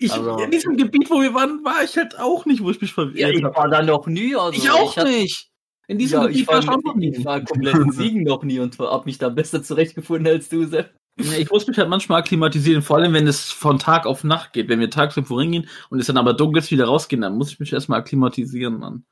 Ich, 0.00 0.12
Also- 0.12 0.36
in 0.38 0.50
diesem 0.50 0.76
Gebiet, 0.76 1.08
wo 1.08 1.20
wir 1.22 1.32
waren, 1.34 1.64
war 1.64 1.84
ich 1.84 1.96
halt 1.96 2.18
auch 2.18 2.44
nicht, 2.46 2.62
wo 2.62 2.70
ich 2.70 2.80
mich 2.80 2.90
Ja, 2.90 2.94
verwirrt 2.94 3.34
ich 3.36 3.44
habe. 3.44 3.54
war 3.56 3.68
da 3.68 3.80
noch 3.82 4.06
nie. 4.08 4.34
Also 4.34 4.52
Ich 4.60 4.68
auch 4.70 4.96
hatte- 4.96 5.08
nicht. 5.08 5.48
In 5.86 5.98
diesem 5.98 6.20
ja, 6.20 6.26
Gebiet 6.26 6.40
ich 6.42 6.48
war 6.48 6.58
ich 6.58 6.68
auch 6.68 6.82
noch 6.82 6.96
nie. 6.96 7.10
ich 7.16 7.24
war 7.24 7.40
komplett 7.44 7.76
in 7.76 7.92
Siegen 7.92 8.22
noch 8.24 8.42
nie 8.42 8.58
und 8.58 8.76
hab 8.80 9.06
mich 9.06 9.18
da 9.18 9.28
besser 9.28 9.62
zurechtgefunden 9.62 10.26
als 10.26 10.48
du, 10.48 10.64
Sepp. 10.66 10.94
Ja, 11.20 11.32
Ich 11.38 11.48
muss 11.50 11.66
mich 11.66 11.78
halt 11.78 11.88
manchmal 11.88 12.20
akklimatisieren, 12.20 12.82
vor 12.82 12.96
allem 12.96 13.12
wenn 13.12 13.26
es 13.28 13.50
von 13.52 13.78
Tag 13.78 14.04
auf 14.04 14.24
Nacht 14.24 14.52
geht. 14.52 14.68
Wenn 14.68 14.80
wir 14.80 14.90
tags 14.90 15.16
irgendwo 15.16 15.40
hingehen 15.40 15.68
und 15.90 16.00
es 16.00 16.06
dann 16.06 16.16
aber 16.18 16.34
dunkel 16.34 16.60
ist, 16.60 16.70
wieder 16.72 16.86
rausgehen, 16.86 17.22
dann 17.22 17.36
muss 17.38 17.52
ich 17.52 17.60
mich 17.60 17.72
erstmal 17.72 18.00
akklimatisieren, 18.00 18.78
Mann. 18.80 19.04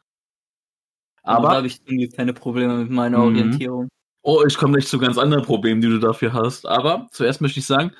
Aber 1.22 1.42
da 1.42 1.48
Aber, 1.48 1.56
habe 1.58 1.66
ich 1.68 1.80
keine 2.16 2.32
Probleme 2.32 2.76
mit 2.78 2.90
meiner 2.90 3.18
Mhm. 3.18 3.24
Orientierung. 3.24 3.88
oh, 4.22 4.42
ich 4.46 4.56
komme 4.58 4.72
gleich 4.74 4.88
zu 4.88 4.98
ganz 4.98 5.16
anderen 5.16 5.44
Problemen, 5.44 5.80
die 5.80 5.88
du 5.88 5.98
dafür 6.00 6.32
hast. 6.32 6.66
Aber 6.66 7.06
zuerst 7.12 7.40
möchte 7.40 7.60
ich 7.60 7.66
sagen, 7.66 7.92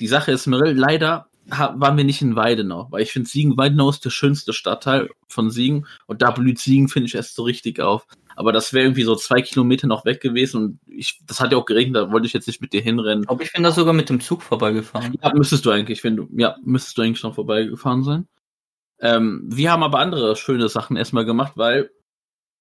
die 0.00 0.06
Sache 0.06 0.32
ist, 0.32 0.46
Mirel, 0.46 0.76
leider 0.76 1.28
waren 1.46 1.96
wir 1.96 2.04
nicht 2.04 2.22
in 2.22 2.36
Weidenau, 2.36 2.86
weil 2.90 3.02
ich 3.02 3.12
finde, 3.12 3.28
Siegen-Weidenau 3.28 3.90
ist 3.90 4.04
der 4.04 4.10
schönste 4.10 4.52
Stadtteil 4.52 5.10
von 5.28 5.50
Siegen 5.50 5.86
und 6.06 6.22
da 6.22 6.30
blüht 6.30 6.58
Siegen, 6.58 6.88
finde 6.88 7.06
ich, 7.06 7.14
erst 7.14 7.34
so 7.34 7.42
richtig 7.42 7.80
auf. 7.80 8.06
Aber 8.36 8.52
das 8.52 8.72
wäre 8.72 8.84
irgendwie 8.86 9.02
so 9.02 9.14
zwei 9.16 9.42
Kilometer 9.42 9.86
noch 9.86 10.04
weg 10.04 10.20
gewesen 10.20 10.62
und 10.62 10.80
ich, 10.86 11.20
das 11.26 11.40
hat 11.40 11.52
ja 11.52 11.58
auch 11.58 11.66
geregnet, 11.66 11.96
da 11.96 12.12
wollte 12.12 12.26
ich 12.26 12.32
jetzt 12.32 12.46
nicht 12.46 12.60
mit 12.60 12.72
dir 12.72 12.80
hinrennen. 12.80 13.28
Aber 13.28 13.42
ich 13.42 13.52
bin 13.52 13.62
da 13.62 13.72
sogar 13.72 13.92
mit 13.92 14.08
dem 14.08 14.20
Zug 14.20 14.42
vorbeigefahren. 14.42 15.14
Ja, 15.20 15.32
müsstest 15.34 15.66
du 15.66 15.70
eigentlich, 15.70 16.02
wenn 16.04 16.16
du, 16.16 16.28
ja, 16.32 16.56
müsstest 16.64 16.96
du 16.96 17.02
eigentlich 17.02 17.18
schon 17.18 17.34
vorbeigefahren 17.34 18.04
sein. 18.04 18.28
Ähm, 19.00 19.42
wir 19.46 19.72
haben 19.72 19.82
aber 19.82 19.98
andere 19.98 20.36
schöne 20.36 20.68
Sachen 20.68 20.96
erstmal 20.96 21.24
gemacht, 21.24 21.54
weil 21.56 21.90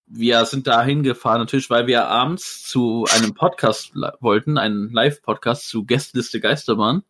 wir 0.08 0.44
sind 0.46 0.68
da 0.68 0.84
hingefahren, 0.84 1.40
natürlich, 1.40 1.70
weil 1.70 1.88
wir 1.88 2.08
abends 2.08 2.64
zu 2.64 3.06
einem 3.16 3.34
Podcast 3.34 3.94
wollten, 4.20 4.58
einen 4.58 4.92
Live-Podcast 4.92 5.70
zu 5.70 5.86
Gästeliste 5.86 6.42
Geisterbahn. 6.42 7.04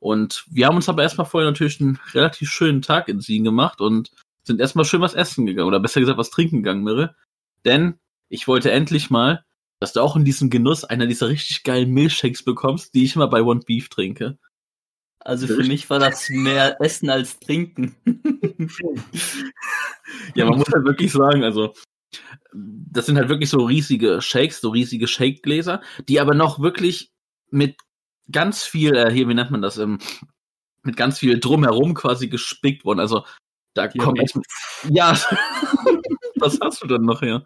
Und 0.00 0.44
wir 0.50 0.66
haben 0.66 0.76
uns 0.76 0.88
aber 0.88 1.02
erstmal 1.02 1.26
vorher 1.26 1.48
natürlich 1.48 1.80
einen 1.80 1.98
relativ 2.12 2.50
schönen 2.50 2.82
Tag 2.82 3.08
in 3.08 3.20
Siegen 3.20 3.44
gemacht 3.44 3.80
und 3.80 4.10
sind 4.42 4.60
erstmal 4.60 4.86
schön 4.86 5.02
was 5.02 5.14
essen 5.14 5.46
gegangen, 5.46 5.68
oder 5.68 5.78
besser 5.78 6.00
gesagt 6.00 6.18
was 6.18 6.30
trinken 6.30 6.56
gegangen, 6.56 6.82
Mirre. 6.82 7.14
Denn 7.64 8.00
ich 8.28 8.48
wollte 8.48 8.70
endlich 8.70 9.10
mal, 9.10 9.44
dass 9.78 9.92
du 9.92 10.00
auch 10.00 10.16
in 10.16 10.24
diesem 10.24 10.50
Genuss 10.50 10.84
einer 10.84 11.06
dieser 11.06 11.28
richtig 11.28 11.62
geilen 11.62 11.90
Milchshakes 11.90 12.42
bekommst, 12.42 12.94
die 12.94 13.04
ich 13.04 13.14
immer 13.14 13.28
bei 13.28 13.42
One 13.42 13.60
Beef 13.66 13.88
trinke. 13.88 14.38
Also 15.20 15.46
für 15.46 15.64
mich 15.64 15.88
war 15.90 15.98
das 15.98 16.30
mehr 16.30 16.80
Essen 16.80 17.10
als 17.10 17.38
Trinken. 17.38 17.94
Ja, 20.34 20.44
man 20.44 20.58
muss 20.58 20.68
halt 20.72 20.84
wirklich 20.84 21.12
sagen, 21.12 21.44
also 21.44 21.72
das 22.52 23.06
sind 23.06 23.16
halt 23.16 23.28
wirklich 23.28 23.50
so 23.50 23.64
riesige 23.64 24.20
Shakes, 24.20 24.60
so 24.60 24.70
riesige 24.70 25.06
Shake-Gläser, 25.06 25.82
die 26.08 26.20
aber 26.20 26.34
noch 26.34 26.60
wirklich 26.60 27.12
mit 27.50 27.76
ganz 28.32 28.64
viel, 28.64 28.94
äh, 28.96 29.10
hier, 29.12 29.28
wie 29.28 29.34
nennt 29.34 29.50
man 29.50 29.62
das, 29.62 29.78
ähm, 29.78 29.98
mit 30.82 30.96
ganz 30.96 31.18
viel 31.18 31.38
drumherum 31.38 31.94
quasi 31.94 32.28
gespickt 32.28 32.84
worden. 32.84 33.00
Also 33.00 33.24
da 33.74 33.88
kommt 33.88 34.18
Diabetes. 34.18 34.42
ja, 34.88 35.12
was 36.36 36.58
hast 36.60 36.82
du 36.82 36.86
denn 36.86 37.02
noch 37.02 37.22
her? 37.22 37.44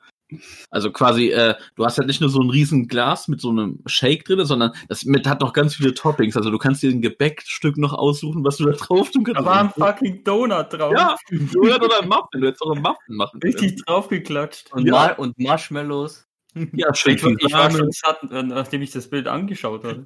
Also 0.70 0.90
quasi, 0.90 1.28
äh, 1.28 1.54
du 1.76 1.84
hast 1.84 1.98
halt 1.98 2.08
nicht 2.08 2.20
nur 2.20 2.30
so 2.30 2.40
ein 2.40 2.50
riesen 2.50 2.88
Glas 2.88 3.28
mit 3.28 3.40
so 3.40 3.50
einem 3.50 3.80
Shake 3.86 4.24
drin, 4.24 4.44
sondern 4.44 4.72
das 4.88 5.04
mit 5.04 5.28
hat 5.28 5.40
noch 5.40 5.52
ganz 5.52 5.76
viele 5.76 5.94
Toppings. 5.94 6.36
Also 6.36 6.50
du 6.50 6.58
kannst 6.58 6.82
dir 6.82 6.90
ein 6.90 7.02
Gebäckstück 7.02 7.76
noch 7.76 7.92
aussuchen, 7.92 8.44
was 8.44 8.56
du 8.56 8.64
da 8.64 8.72
drauf 8.72 9.10
tun 9.10 9.24
kannst. 9.24 9.40
Da 9.40 9.44
war 9.44 9.60
ein 9.60 9.70
fucking 9.70 10.24
Donut 10.24 10.72
drauf. 10.72 10.92
ja, 10.92 11.16
Donut 11.30 11.84
oder 11.84 12.00
ein 12.02 12.08
Muffin. 12.08 12.40
Du 12.40 12.46
hättest 12.46 12.62
auch 12.62 12.72
einen 12.72 12.82
Muffin 12.82 13.16
machen 13.16 13.40
können. 13.40 13.54
Richtig 13.54 13.84
draufgeklatscht. 13.84 14.72
Und, 14.72 14.86
Ja. 14.86 14.92
Mar 14.92 15.18
und 15.18 15.38
Marshmallows. 15.38 16.26
Ja, 16.72 16.94
schön 16.94 17.16
Ich, 17.16 17.24
war- 17.24 17.32
ich 17.38 17.52
war 17.52 17.70
schon 17.70 17.90
satt, 17.92 18.22
äh, 18.30 18.42
nachdem 18.42 18.82
ich 18.82 18.90
das 18.92 19.08
Bild 19.10 19.26
angeschaut 19.28 19.84
habe. 19.84 20.04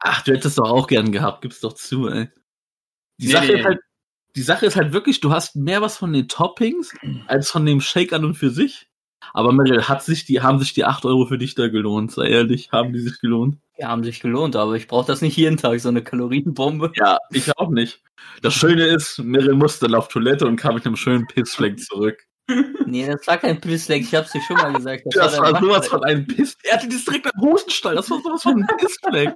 Ach, 0.00 0.22
du 0.22 0.32
hättest 0.32 0.58
doch 0.58 0.70
auch 0.70 0.86
gern 0.86 1.10
gehabt, 1.12 1.42
gib's 1.42 1.60
doch 1.60 1.72
zu, 1.72 2.08
ey. 2.08 2.28
Die, 3.20 3.26
Nee, 3.26 3.32
Sache, 3.32 3.46
nee. 3.48 3.58
Ist 3.58 3.64
halt, 3.64 3.78
die 4.36 4.42
Sache 4.42 4.66
ist 4.66 4.76
halt 4.76 4.92
wirklich, 4.92 5.20
du 5.20 5.32
hast 5.32 5.56
mehr 5.56 5.82
was 5.82 5.96
von 5.96 6.12
den 6.12 6.28
Toppings 6.28 6.94
als 7.26 7.50
von 7.50 7.66
dem 7.66 7.80
Shake 7.80 8.12
an 8.12 8.24
und 8.24 8.34
für 8.34 8.50
sich. 8.50 8.86
Aber 9.34 9.52
Meryl, 9.52 9.88
hat 9.88 10.02
sich 10.04 10.24
die, 10.24 10.40
haben 10.40 10.58
sich 10.60 10.72
die 10.72 10.84
8 10.84 11.04
Euro 11.04 11.26
für 11.26 11.36
dich 11.38 11.54
da 11.54 11.68
gelohnt? 11.68 12.12
Sei 12.12 12.28
ehrlich, 12.28 12.70
haben 12.72 12.92
die 12.92 13.00
sich 13.00 13.20
gelohnt? 13.20 13.56
Die 13.78 13.84
haben 13.84 14.04
sich 14.04 14.20
gelohnt, 14.20 14.56
aber 14.56 14.74
ich 14.76 14.86
brauche 14.88 15.06
das 15.06 15.20
nicht 15.20 15.36
jeden 15.36 15.56
Tag, 15.56 15.78
so 15.80 15.88
eine 15.88 16.02
Kalorienbombe. 16.02 16.92
Ja, 16.94 17.18
ich 17.30 17.56
auch 17.58 17.70
nicht. 17.70 18.02
Das 18.42 18.54
Schöne 18.54 18.84
ist, 18.86 19.18
Meryl 19.18 19.54
musste 19.54 19.86
dann 19.86 19.96
auf 19.96 20.08
Toilette 20.08 20.46
und 20.46 20.56
kam 20.56 20.74
mit 20.76 20.86
einem 20.86 20.96
schönen 20.96 21.26
Pissfleck 21.26 21.78
zurück. 21.80 22.24
Nee, 22.86 23.06
das 23.06 23.26
war 23.26 23.36
kein 23.38 23.60
Pissleck, 23.60 24.02
ich 24.02 24.14
hab's 24.14 24.32
dir 24.32 24.40
schon 24.40 24.56
mal 24.56 24.72
gesagt. 24.72 25.02
Das 25.10 25.32
der 25.32 25.40
war 25.42 25.60
sowas 25.60 25.86
von 25.88 26.02
einem 26.04 26.26
Piss. 26.26 26.56
Er 26.62 26.74
hatte 26.76 26.88
das 26.88 27.04
direkt 27.04 27.26
am 27.26 27.40
Hosenstall. 27.42 27.94
Das 27.96 28.10
war 28.10 28.20
sowas 28.22 28.42
von 28.42 28.54
einem 28.54 28.66
Pissfleck. 28.78 29.34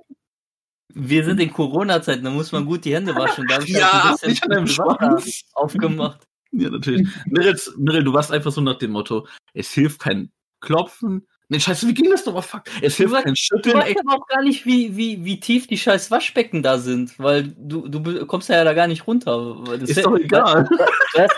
Wir 0.95 1.25
sind 1.25 1.41
in 1.41 1.53
Corona-Zeiten, 1.53 2.25
da 2.25 2.31
muss 2.31 2.53
man 2.53 2.65
gut 2.67 2.85
die 2.85 2.95
Hände 2.95 3.15
waschen. 3.15 3.47
Da 3.49 3.57
hab 3.57 3.63
ich 3.65 3.71
Ja, 3.71 4.05
halt 4.11 4.27
nicht 4.27 4.43
an 4.45 4.51
Wasser 4.51 4.67
Schwanz. 4.67 5.43
aufgemacht. 5.55 6.21
Ja, 6.53 6.69
natürlich. 6.71 7.09
Meryl, 7.27 7.59
Meryl, 7.79 8.05
du 8.05 8.13
warst 8.13 8.31
einfach 8.33 8.53
so 8.53 8.61
nach 8.61 8.77
dem 8.79 8.91
Motto, 8.93 9.27
es 9.55 9.71
hilft 9.73 10.01
kein 10.01 10.31
Klopfen. 10.61 11.27
Nee, 11.49 11.61
scheiße, 11.61 11.87
wie 11.89 11.95
ging 11.95 12.11
das 12.11 12.25
doch 12.25 12.33
mal? 12.35 12.41
Fuck. 12.43 12.63
Es 12.83 12.97
hilft 12.97 13.15
kein 13.15 13.25
Du 13.35 13.37
Schütteln. 13.37 13.77
weißt 13.77 13.89
Ey, 13.89 13.97
aber 14.07 14.17
auch 14.23 14.27
gar 14.27 14.43
nicht, 14.43 14.65
wie, 14.65 14.97
wie, 14.97 15.25
wie 15.25 15.41
tief 15.41 15.67
die 15.67 15.77
scheiß 15.79 16.11
Waschbecken 16.11 16.63
da 16.63 16.79
sind, 16.79 17.19
weil 17.19 17.53
du, 17.59 17.89
du 17.89 18.27
kommst 18.27 18.49
ja 18.49 18.63
da 18.65 18.73
gar 18.75 18.87
nicht 18.87 19.07
runter. 19.07 19.63
Das 19.79 19.91
ist 19.91 20.05
doch 20.05 20.17
egal. 20.17 20.67
Das, 21.15 21.29
das, 21.29 21.31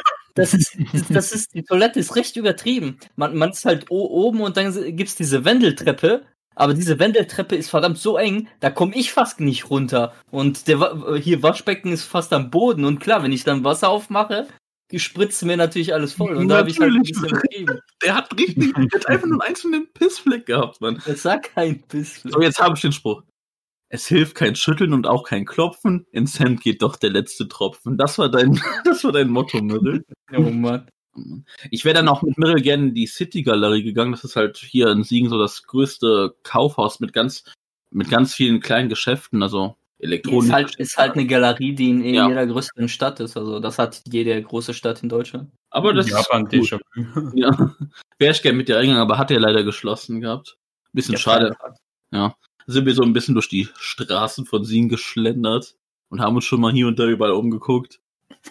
ist, 0.54 0.76
das, 0.92 1.08
das 1.08 1.32
ist, 1.32 1.54
die 1.54 1.62
Toilette 1.62 2.00
ist 2.00 2.16
recht 2.16 2.36
übertrieben. 2.36 2.98
Man, 3.16 3.36
man 3.36 3.50
ist 3.50 3.64
halt 3.64 3.90
oben 3.90 4.40
und 4.40 4.56
dann 4.56 4.96
gibt's 4.96 5.14
diese 5.14 5.44
Wendeltreppe, 5.44 6.22
aber 6.56 6.74
diese 6.74 6.98
Wendeltreppe 6.98 7.56
ist 7.56 7.70
verdammt 7.70 7.98
so 7.98 8.16
eng, 8.16 8.48
da 8.60 8.70
komme 8.70 8.96
ich 8.96 9.12
fast 9.12 9.40
nicht 9.40 9.70
runter. 9.70 10.12
Und 10.30 10.66
der 10.68 11.18
hier 11.20 11.42
Waschbecken 11.42 11.92
ist 11.92 12.04
fast 12.04 12.32
am 12.32 12.50
Boden 12.50 12.84
und 12.84 12.98
klar, 13.00 13.22
wenn 13.22 13.32
ich 13.32 13.44
dann 13.44 13.64
Wasser 13.64 13.88
aufmache, 13.88 14.48
spritzt 14.98 15.44
mir 15.44 15.56
natürlich 15.56 15.92
alles 15.92 16.12
voll. 16.12 16.36
Und 16.36 16.48
da 16.48 16.58
habe 16.58 16.70
ich 16.70 16.78
halt 16.78 16.92
ein 16.92 16.98
Natürlich. 16.98 17.20
bisschen 17.20 17.28
übertrieben. 17.30 17.80
Der 18.02 18.14
hat 18.14 18.36
richtig, 18.38 18.74
der 18.74 19.00
hat 19.00 19.08
einfach 19.08 19.26
nur 19.26 19.42
einen 19.42 19.48
einzelnen 19.48 19.92
Pissfleck 19.92 20.46
gehabt, 20.46 20.80
Mann. 20.80 21.02
Das 21.06 21.22
sagt 21.22 21.54
kein 21.54 21.80
bisschen. 21.82 22.30
So, 22.30 22.40
jetzt 22.40 22.60
habe 22.60 22.74
ich 22.76 22.82
den 22.82 22.92
Spruch. 22.92 23.22
Es 23.94 24.08
hilft 24.08 24.34
kein 24.34 24.56
Schütteln 24.56 24.92
und 24.92 25.06
auch 25.06 25.22
kein 25.22 25.44
Klopfen. 25.44 26.04
Ins 26.10 26.40
Hemd 26.40 26.60
geht 26.62 26.82
doch 26.82 26.96
der 26.96 27.10
letzte 27.10 27.46
Tropfen. 27.46 27.96
Das 27.96 28.18
war 28.18 28.28
dein, 28.28 28.60
das 28.84 29.04
war 29.04 29.12
dein 29.12 29.30
Motto, 29.30 29.62
Meryl. 29.62 30.04
Oh 30.36 30.40
Mann. 30.40 30.88
Ich 31.70 31.84
wäre 31.84 31.94
dann 31.94 32.08
auch 32.08 32.22
mit 32.22 32.36
Meryl 32.36 32.60
gerne 32.60 32.88
in 32.88 32.94
die 32.94 33.06
City 33.06 33.42
Galerie 33.44 33.84
gegangen. 33.84 34.10
Das 34.10 34.24
ist 34.24 34.34
halt 34.34 34.56
hier 34.56 34.88
in 34.88 35.04
Siegen 35.04 35.28
so 35.30 35.38
das 35.38 35.62
größte 35.62 36.34
Kaufhaus 36.42 36.98
mit 36.98 37.12
ganz, 37.12 37.44
mit 37.92 38.10
ganz 38.10 38.34
vielen 38.34 38.58
kleinen 38.58 38.88
Geschäften, 38.88 39.44
also 39.44 39.76
Elektronik. 40.00 40.42
Ist 40.48 40.52
halt, 40.52 40.74
ist 40.74 40.96
halt 40.98 41.12
eine 41.12 41.26
Galerie, 41.28 41.72
die 41.76 41.90
in 41.90 42.02
Ja. 42.04 42.26
jeder 42.28 42.48
größeren 42.48 42.88
Stadt 42.88 43.20
ist. 43.20 43.36
Also 43.36 43.60
das 43.60 43.78
hat 43.78 44.02
jede 44.10 44.42
große 44.42 44.74
Stadt 44.74 45.04
in 45.04 45.08
Deutschland. 45.08 45.52
aber 45.70 45.94
das 45.94 46.10
Japan 46.10 46.46
ist 46.48 46.72
gut. 46.72 46.80
Déjà-vu. 46.96 47.30
Ja. 47.36 47.76
Wäre 48.18 48.32
ich 48.32 48.42
gerne 48.42 48.58
mit 48.58 48.66
dir 48.68 48.74
reingegangen, 48.74 49.02
aber 49.02 49.18
hat 49.18 49.30
er 49.30 49.38
leider 49.38 49.62
geschlossen 49.62 50.20
gehabt. 50.20 50.56
Bisschen 50.92 51.12
Ja, 51.14 51.20
schade. 51.20 51.56
Sind 52.66 52.86
wir 52.86 52.94
so 52.94 53.02
ein 53.02 53.12
bisschen 53.12 53.34
durch 53.34 53.48
die 53.48 53.68
Straßen 53.76 54.46
von 54.46 54.64
Siegen 54.64 54.88
geschlendert 54.88 55.76
und 56.08 56.20
haben 56.20 56.36
uns 56.36 56.44
schon 56.44 56.60
mal 56.60 56.72
hier 56.72 56.86
und 56.86 56.98
da 56.98 57.06
überall 57.06 57.32
umgeguckt. 57.32 58.00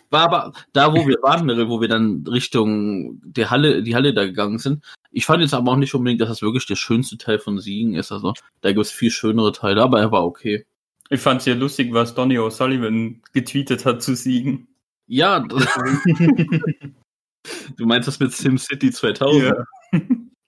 War 0.10 0.22
aber 0.22 0.54
da, 0.74 0.94
wo 0.94 1.08
wir 1.08 1.18
waren, 1.22 1.48
wo 1.70 1.82
wir 1.82 1.88
dann 1.88 2.26
Richtung 2.28 3.22
der 3.24 3.52
Halle, 3.52 3.84
die 3.84 3.96
Halle 3.96 4.14
da 4.14 4.26
gegangen 4.26 4.60
sind. 4.60 4.84
Ich 5.12 5.26
fand 5.26 5.42
jetzt 5.42 5.54
aber 5.54 5.72
auch 5.72 5.76
nicht 5.76 5.94
unbedingt, 5.94 6.22
dass 6.22 6.30
das 6.30 6.42
wirklich 6.42 6.66
der 6.66 6.76
schönste 6.76 7.18
Teil 7.18 7.40
von 7.40 7.60
Siegen 7.60 7.96
ist. 7.96 8.12
Also 8.12 8.34
da 8.62 8.70
gibt 8.70 8.86
es 8.86 8.92
viel 8.92 9.12
schönere 9.12 9.52
Teile, 9.52 9.84
aber 9.84 10.00
er 10.00 10.12
war 10.12 10.26
okay. 10.26 10.66
Ich 11.10 11.22
fand 11.22 11.42
es 11.42 11.46
ja 11.46 11.54
lustig, 11.54 11.94
was 11.94 12.16
Donny 12.16 12.40
O'Sullivan 12.40 13.22
getweetet 13.34 13.86
hat 13.86 14.02
zu 14.02 14.16
Siegen. 14.16 14.68
Ja, 15.06 15.42
das, 15.42 15.68
du 17.78 17.86
meinst 17.86 18.08
das 18.08 18.20
mit 18.20 18.34
SimCity 18.34 18.92
2000? 18.92 19.54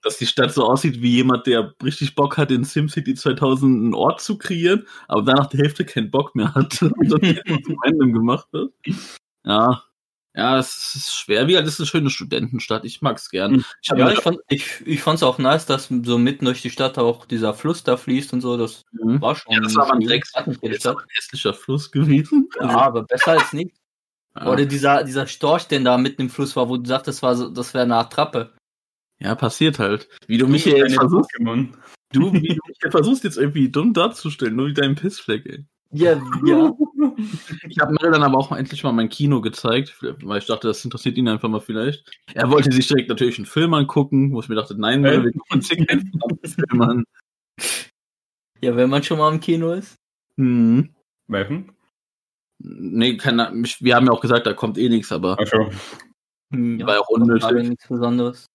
Dass 0.06 0.18
die 0.18 0.26
Stadt 0.26 0.52
so 0.52 0.64
aussieht 0.64 1.02
wie 1.02 1.16
jemand, 1.16 1.46
der 1.46 1.74
richtig 1.82 2.14
Bock 2.14 2.38
hat, 2.38 2.50
in 2.50 2.64
SimCity 2.64 3.14
2000 3.14 3.64
einen 3.84 3.94
Ort 3.94 4.20
zu 4.20 4.38
kreieren, 4.38 4.86
aber 5.08 5.22
dann 5.22 5.36
nach 5.36 5.46
der 5.48 5.60
Hälfte 5.60 5.84
keinen 5.84 6.10
Bock 6.10 6.34
mehr 6.34 6.54
hat 6.54 6.80
und 6.82 7.10
dann 7.10 7.40
zum 7.64 7.78
random 7.84 8.12
gemacht 8.12 8.48
hat. 8.54 8.68
Ja. 9.44 9.82
Ja, 10.38 10.58
es 10.58 10.94
ist 10.94 11.14
schwer. 11.14 11.48
Wie 11.48 11.56
alt 11.56 11.66
ist 11.66 11.80
eine 11.80 11.86
schöne 11.86 12.10
Studentenstadt? 12.10 12.84
Ich 12.84 13.00
mag's 13.00 13.30
gern. 13.30 13.64
Ich 13.80 13.90
hab 13.90 13.96
Ja, 13.98 14.10
ich 14.10 14.20
fand 14.20 14.38
ich, 14.48 14.82
ich 14.86 15.00
fand's 15.00 15.22
auch 15.22 15.38
nice, 15.38 15.64
dass 15.64 15.88
so 15.88 16.18
mitten 16.18 16.44
durch 16.44 16.60
die 16.60 16.68
Stadt 16.68 16.98
auch 16.98 17.24
dieser 17.24 17.54
Fluss 17.54 17.84
da 17.84 17.96
fließt 17.96 18.34
und 18.34 18.42
so. 18.42 18.58
Das 18.58 18.84
Mhm. 18.92 19.22
war 19.22 19.34
schon. 19.34 19.54
Ja, 19.54 19.60
das 19.60 19.74
war 19.76 19.84
aber 19.86 19.94
ein 19.94 20.06
hässlicher 20.06 21.54
Fluss 21.54 21.90
gewesen. 21.90 22.50
Ja, 22.60 22.68
aber 22.68 23.04
besser 23.04 23.32
als 23.32 23.54
nicht. 23.54 23.74
Ja. 24.36 24.46
Oder 24.52 24.66
dieser, 24.66 25.04
dieser 25.04 25.26
Storch, 25.26 25.68
der 25.68 25.80
da 25.80 25.96
mitten 25.96 26.20
im 26.22 26.28
Fluss 26.30 26.54
war, 26.54 26.68
wo 26.68 26.76
du 26.76 26.86
sagtest, 26.86 27.18
das, 27.18 27.22
war 27.22 27.34
so, 27.34 27.48
das 27.48 27.72
wäre 27.72 27.84
eine 27.84 27.96
Art 27.96 28.12
Trappe. 28.12 28.52
Ja, 29.20 29.34
passiert 29.34 29.78
halt. 29.78 30.08
Wie 30.26 30.38
du 30.38 30.46
mich 30.48 30.64
hier 30.64 30.78
jetzt 30.78 30.94
versuchst, 30.94 31.30
Pokémon. 31.38 31.68
du, 32.12 32.32
wie 32.32 32.48
du 32.48 32.60
mich 32.66 32.78
hier 32.80 32.90
versuchst 32.90 33.24
jetzt 33.24 33.38
irgendwie 33.38 33.68
dumm 33.70 33.92
darzustellen, 33.94 34.56
nur 34.56 34.68
wie 34.68 34.74
dein 34.74 34.94
Pissfleck, 34.94 35.46
ey. 35.46 35.64
Ja, 35.92 36.20
ja. 36.44 36.72
Ich 37.68 37.78
habe 37.78 37.92
mir 37.92 38.10
dann 38.10 38.22
aber 38.22 38.36
auch 38.36 38.52
endlich 38.52 38.82
mal 38.84 38.92
mein 38.92 39.08
Kino 39.08 39.40
gezeigt, 39.40 39.96
weil 40.02 40.38
ich 40.38 40.46
dachte, 40.46 40.68
das 40.68 40.84
interessiert 40.84 41.16
ihn 41.16 41.28
einfach 41.28 41.48
mal 41.48 41.60
vielleicht. 41.60 42.04
Er 42.34 42.50
wollte 42.50 42.70
sich 42.70 42.86
direkt 42.88 43.08
natürlich 43.08 43.38
einen 43.38 43.46
Film 43.46 43.72
angucken, 43.72 44.32
wo 44.32 44.40
ich 44.40 44.50
mir 44.50 44.54
dachte, 44.54 44.78
nein, 44.78 45.02
Äh? 45.02 45.22
wir 45.24 45.32
gucken 45.32 45.56
uns 45.56 45.68
hier 45.70 45.86
keinen 45.86 46.06
verdammten 46.10 46.50
Film 46.50 46.82
an. 46.82 47.04
ja, 48.60 48.76
wenn 48.76 48.90
man 48.90 49.02
schon 49.02 49.16
mal 49.16 49.32
im 49.32 49.40
Kino 49.40 49.72
ist. 49.72 49.96
Hm. 50.36 50.94
Welchen? 51.28 51.72
Nee, 52.58 53.16
keine, 53.16 53.48
Ahnung, 53.48 53.64
wir 53.80 53.94
haben 53.96 54.06
ja 54.06 54.12
auch 54.12 54.20
gesagt, 54.20 54.46
da 54.46 54.52
kommt 54.52 54.76
eh 54.76 54.88
nichts, 54.90 55.10
aber 55.12 55.38
Also, 55.38 55.70
Hm, 56.52 56.80
war 56.86 56.94
ja 56.96 57.00
auch 57.00 57.08
unnötig. 57.08 57.50
nichts 57.68 57.88
Besonderes. 57.88 58.46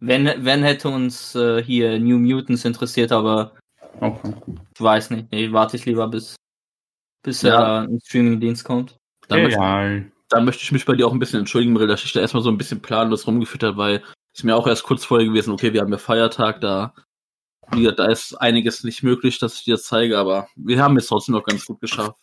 Wenn, 0.00 0.44
wenn 0.44 0.62
hätte 0.62 0.88
uns 0.88 1.34
äh, 1.34 1.62
hier 1.62 1.98
New 1.98 2.18
Mutants 2.18 2.64
interessiert, 2.64 3.12
aber 3.12 3.52
okay. 4.00 4.34
ich 4.74 4.80
weiß 4.80 5.10
nicht. 5.10 5.30
Nee, 5.32 5.52
warte 5.52 5.76
ich 5.76 5.86
lieber 5.86 6.08
bis, 6.08 6.36
bis 7.22 7.42
Ja. 7.42 7.80
er 7.82 7.84
im 7.84 8.00
Streamingdienst 8.00 8.64
kommt. 8.64 8.96
Da, 9.28 9.36
möchte, 9.36 9.56
Egal. 9.56 10.12
da 10.28 10.40
möchte 10.40 10.62
ich 10.62 10.72
mich 10.72 10.84
bei 10.84 10.94
dir 10.94 11.06
auch 11.06 11.12
ein 11.12 11.18
bisschen 11.18 11.38
entschuldigen, 11.40 11.74
Brill, 11.74 11.86
dass 11.86 12.04
ich 12.04 12.12
da 12.12 12.20
erstmal 12.20 12.42
so 12.42 12.50
ein 12.50 12.58
bisschen 12.58 12.82
planlos 12.82 13.26
rumgeführt 13.26 13.62
habe, 13.62 13.76
weil 13.78 14.02
es 14.34 14.42
mir 14.42 14.54
auch 14.56 14.66
erst 14.66 14.82
kurz 14.82 15.04
vorher 15.04 15.26
gewesen, 15.26 15.52
okay, 15.52 15.72
wir 15.72 15.80
haben 15.80 15.92
ja 15.92 15.98
Feiertag, 15.98 16.60
da, 16.60 16.92
wie 17.70 17.80
gesagt, 17.80 18.00
da 18.00 18.06
ist 18.10 18.34
einiges 18.34 18.84
nicht 18.84 19.02
möglich, 19.02 19.38
dass 19.38 19.54
ich 19.54 19.64
dir 19.64 19.74
das 19.74 19.84
zeige, 19.84 20.18
aber 20.18 20.48
wir 20.56 20.82
haben 20.82 20.96
es 20.98 21.06
trotzdem 21.06 21.34
noch 21.34 21.44
ganz 21.44 21.64
gut 21.64 21.80
geschafft. 21.80 22.18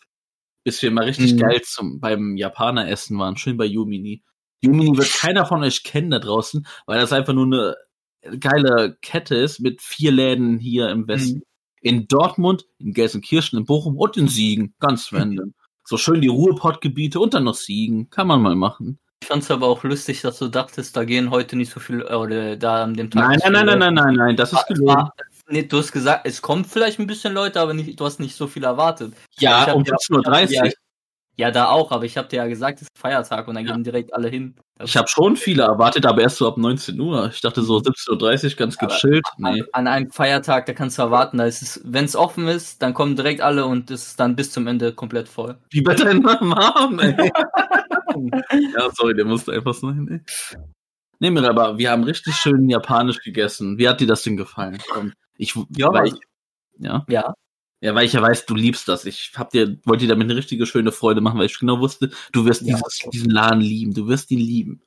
Bis 0.64 0.80
wir 0.82 0.92
mal 0.92 1.06
richtig 1.06 1.32
Mhm. 1.34 1.38
geil 1.38 1.60
zum, 1.62 1.98
beim 1.98 2.36
Japaner 2.36 2.86
essen 2.88 3.18
waren, 3.18 3.36
schön 3.36 3.56
bei 3.56 3.64
Yumini. 3.64 4.22
Yumini 4.62 4.96
wird 4.96 5.12
keiner 5.12 5.44
von 5.46 5.62
euch 5.62 5.82
kennen 5.84 6.10
da 6.10 6.18
draußen, 6.18 6.66
weil 6.86 7.00
das 7.00 7.12
einfach 7.12 7.32
nur 7.32 7.76
eine 8.24 8.38
geile 8.38 8.96
Kette 9.02 9.34
ist 9.36 9.60
mit 9.60 9.82
vier 9.82 10.12
Läden 10.12 10.58
hier 10.58 10.88
im 10.90 11.06
Westen. 11.08 11.42
In 11.80 12.06
Dortmund, 12.06 12.64
in 12.78 12.92
Gelsenkirchen, 12.92 13.58
in 13.58 13.64
Bochum 13.64 13.96
und 13.96 14.16
in 14.16 14.28
Siegen, 14.28 14.74
ganz 14.78 15.12
random. 15.12 15.52
So 15.84 15.96
schön 15.96 16.20
die 16.20 16.28
Ruhrpottgebiete 16.28 17.18
und 17.18 17.34
dann 17.34 17.42
noch 17.44 17.56
Siegen. 17.56 18.08
Kann 18.08 18.28
man 18.28 18.40
mal 18.40 18.54
machen. 18.54 19.00
Ich 19.20 19.28
fand's 19.28 19.50
aber 19.50 19.66
auch 19.66 19.82
lustig, 19.84 20.20
dass 20.22 20.38
du 20.38 20.48
dachtest, 20.48 20.96
da 20.96 21.04
gehen 21.04 21.30
heute 21.30 21.56
nicht 21.56 21.72
so 21.72 21.80
viel, 21.80 22.00
äh, 22.02 22.14
oder 22.14 22.56
da 22.56 22.84
an 22.84 22.94
dem 22.94 23.10
Tag. 23.10 23.28
Nein, 23.28 23.38
nein, 23.42 23.52
nein, 23.52 23.66
nein, 23.66 23.78
nein, 23.78 23.94
nein, 23.94 24.14
nein, 24.14 24.36
das 24.36 24.52
ist 24.52 24.60
Es 24.60 24.66
gelogen. 24.66 25.08
Nee, 25.48 25.62
du 25.64 25.78
hast 25.78 25.90
gesagt, 25.92 26.24
es 26.26 26.40
kommt 26.40 26.66
vielleicht 26.68 26.98
ein 27.00 27.06
bisschen 27.08 27.32
Leute, 27.34 27.60
aber 27.60 27.74
nicht, 27.74 27.98
du 27.98 28.04
hast 28.04 28.20
nicht 28.20 28.36
so 28.36 28.46
viel 28.46 28.62
erwartet. 28.64 29.12
Ja, 29.38 29.72
um 29.72 29.82
dir- 29.84 29.94
17.30 29.96 30.50
Ja, 30.54 30.64
Uhr. 30.64 30.70
Ja, 31.36 31.50
da 31.50 31.68
auch, 31.70 31.90
aber 31.92 32.04
ich 32.04 32.16
habe 32.18 32.28
dir 32.28 32.36
ja 32.36 32.46
gesagt, 32.46 32.76
es 32.80 32.88
ist 32.88 32.98
Feiertag 32.98 33.48
und 33.48 33.54
dann 33.54 33.66
Ja. 33.66 33.72
gehen 33.72 33.84
direkt 33.84 34.12
alle 34.14 34.28
hin. 34.28 34.54
Das- 34.78 34.90
Ich 34.90 34.96
habe 34.96 35.08
schon 35.08 35.36
viele 35.36 35.62
erwartet, 35.62 36.04
aber 36.06 36.20
erst 36.22 36.36
so 36.36 36.46
ab 36.46 36.56
19 36.58 37.00
Uhr. 37.00 37.30
Ich 37.32 37.40
dachte 37.40 37.62
so 37.62 37.78
17.30 37.80 38.52
Uhr 38.52 38.58
ganz 38.58 38.76
gechillt. 38.78 39.24
Nee. 39.38 39.62
an, 39.72 39.86
einem 39.86 40.10
Feiertag, 40.10 40.66
da 40.66 40.72
kannst 40.74 40.98
du 40.98 41.02
erwarten, 41.02 41.38
da 41.38 41.44
ist 41.46 41.62
es, 41.62 41.80
wenn 41.84 42.04
es 42.04 42.14
offen 42.16 42.48
ist, 42.48 42.82
dann 42.82 42.92
kommen 42.94 43.16
direkt 43.16 43.40
alle 43.40 43.64
und 43.66 43.90
es 43.90 44.08
ist 44.08 44.20
dann 44.20 44.36
bis 44.36 44.52
zum 44.52 44.66
Ende 44.66 44.92
komplett 44.92 45.28
voll. 45.28 45.56
Wie 45.70 45.80
bei 45.80 45.94
deinem 45.94 46.22
Mom, 46.22 46.98
ey. 47.00 47.14
ja, 48.76 48.90
sorry, 48.92 49.14
der 49.14 49.24
musste 49.24 49.52
einfach 49.52 49.74
sein, 49.74 50.08
ey. 50.10 50.20
Nee, 51.18 51.30
mir 51.30 51.48
aber 51.48 51.78
wir 51.78 51.90
haben 51.90 52.02
richtig 52.04 52.34
schön 52.34 52.68
japanisch 52.68 53.20
gegessen. 53.22 53.78
Wie 53.78 53.88
hat 53.88 54.00
dir 54.00 54.06
das 54.08 54.22
denn 54.22 54.36
gefallen? 54.36 54.78
Ich, 55.38 55.54
Ja, 55.76 56.04
ich, 56.04 56.14
ja. 56.78 57.04
Ja. 57.08 57.34
Ja, 57.82 57.94
weil 57.96 58.06
ich 58.06 58.12
ja 58.12 58.22
weiß, 58.22 58.46
du 58.46 58.54
liebst 58.54 58.86
das. 58.86 59.04
Ich 59.06 59.32
hab 59.34 59.50
dir, 59.50 59.76
wollte 59.84 60.04
dir 60.04 60.10
damit 60.10 60.26
eine 60.30 60.36
richtige 60.36 60.66
schöne 60.66 60.92
Freude 60.92 61.20
machen, 61.20 61.38
weil 61.38 61.46
ich 61.46 61.58
genau 61.58 61.80
wusste, 61.80 62.12
du 62.30 62.44
wirst 62.44 62.62
Ja. 62.62 62.76
dieses, 62.76 63.10
diesen 63.12 63.30
Laden 63.30 63.60
lieben. 63.60 63.92
Du 63.92 64.06
wirst 64.06 64.30
ihn 64.30 64.38
lieben. 64.38 64.82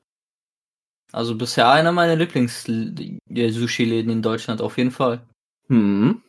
Also 1.11 1.35
bisher 1.35 1.69
einer 1.69 1.91
meiner 1.91 2.15
Lieblings-Sushi-Läden 2.15 4.09
in 4.11 4.21
Deutschland, 4.21 4.61
auf 4.61 4.77
jeden 4.77 4.91
Fall. 4.91 5.27
Hm. 5.67 6.21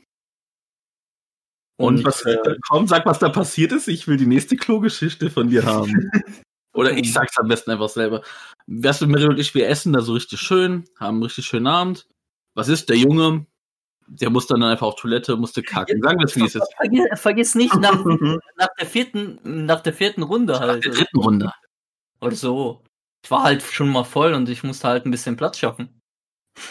Und, 1.79 2.05
was, 2.05 2.23
äh, 2.23 2.37
komm, 2.69 2.89
sag, 2.89 3.07
was 3.07 3.19
da 3.21 3.29
passiert 3.29 3.71
ist. 3.73 3.87
Ich 3.87 4.09
will 4.09 4.17
die 4.17 4.27
nächste 4.27 4.57
Klogeschichte 4.57 5.31
von 5.31 5.49
dir 5.49 5.65
haben. 5.65 5.93
Oder 6.75 6.93
ich 6.97 7.13
sag's 7.13 7.39
am 7.39 7.49
besten 7.49 7.71
einfach 7.71 7.89
selber. 7.89 8.23
Weißt 8.67 9.01
du, 9.03 9.07
Mary 9.07 9.27
und 9.27 9.39
ich, 9.39 9.55
wir 9.55 9.69
essen 9.69 9.93
da 9.93 10.01
so 10.01 10.15
richtig 10.15 10.41
schön, 10.41 10.85
haben 10.99 11.17
einen 11.17 11.23
richtig 11.23 11.47
schönen 11.47 11.67
Abend. 11.69 12.09
Was 12.55 12.69
ist 12.69 12.89
der 12.89 12.97
Junge? 12.97 13.47
Der 14.09 14.31
muss 14.31 14.47
dann 14.47 14.63
einfach 14.63 14.87
auf 14.87 14.97
Toilette, 14.97 15.37
musste 15.37 15.63
kacken. 15.63 16.01
Sagen 16.03 16.19
wir 16.19 16.27
es, 16.27 16.37
wie 16.37 16.45
es 16.45 16.55
ist. 16.55 16.75
Vergiss, 16.77 17.05
vergiss 17.15 17.55
nicht, 17.55 17.75
nach, 17.81 18.05
nach, 18.05 18.69
der 18.79 18.87
vierten, 18.87 19.39
nach 19.45 19.81
der 19.81 19.93
vierten 19.93 20.23
Runde 20.23 20.53
Nach 20.55 20.61
halt. 20.61 20.85
der 20.85 20.93
dritten 20.93 21.19
Runde. 21.19 21.53
Oder 22.21 22.37
so. 22.37 22.83
Ich 23.25 23.31
war 23.31 23.43
halt 23.43 23.63
schon 23.63 23.91
mal 23.91 24.05
voll 24.05 24.35
und 24.35 24.49
ich 24.49 24.63
musste 24.63 24.89
halt 24.89 25.05
ein 25.05 25.11
bisschen 25.11 25.37
Platz 25.37 25.59
schaffen. 25.59 26.01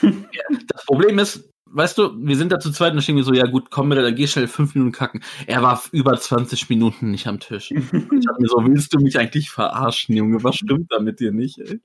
Das 0.68 0.86
Problem 0.86 1.20
ist, 1.20 1.50
weißt 1.66 1.98
du, 1.98 2.12
wir 2.18 2.36
sind 2.36 2.52
da 2.52 2.60
zu 2.60 2.72
zweit 2.72 2.94
und 2.94 3.02
stehen 3.02 3.16
wir 3.16 3.24
so, 3.24 3.34
ja 3.34 3.46
gut, 3.46 3.70
komm, 3.70 3.90
Mirel, 3.90 4.04
dann 4.04 4.16
geh 4.16 4.28
schnell 4.28 4.48
fünf 4.48 4.76
Minuten 4.76 4.92
kacken. 4.94 5.24
Er 5.48 5.62
war 5.62 5.82
über 5.92 6.18
20 6.18 6.70
Minuten 6.70 7.12
nicht 7.12 7.28
am 7.28 7.40
Tisch. 7.40 7.72
Ich 7.72 8.28
hab 8.28 8.40
mir 8.40 8.48
so, 8.48 8.58
willst 8.66 8.94
du 8.94 9.00
mich 9.00 9.18
eigentlich 9.20 9.50
verarschen, 9.50 10.16
Junge? 10.16 10.44
Was 10.44 10.56
stimmt 10.56 10.92
da 10.92 11.00
mit 11.00 11.20
dir 11.20 11.32
nicht, 11.32 11.60
ey? 11.60 11.82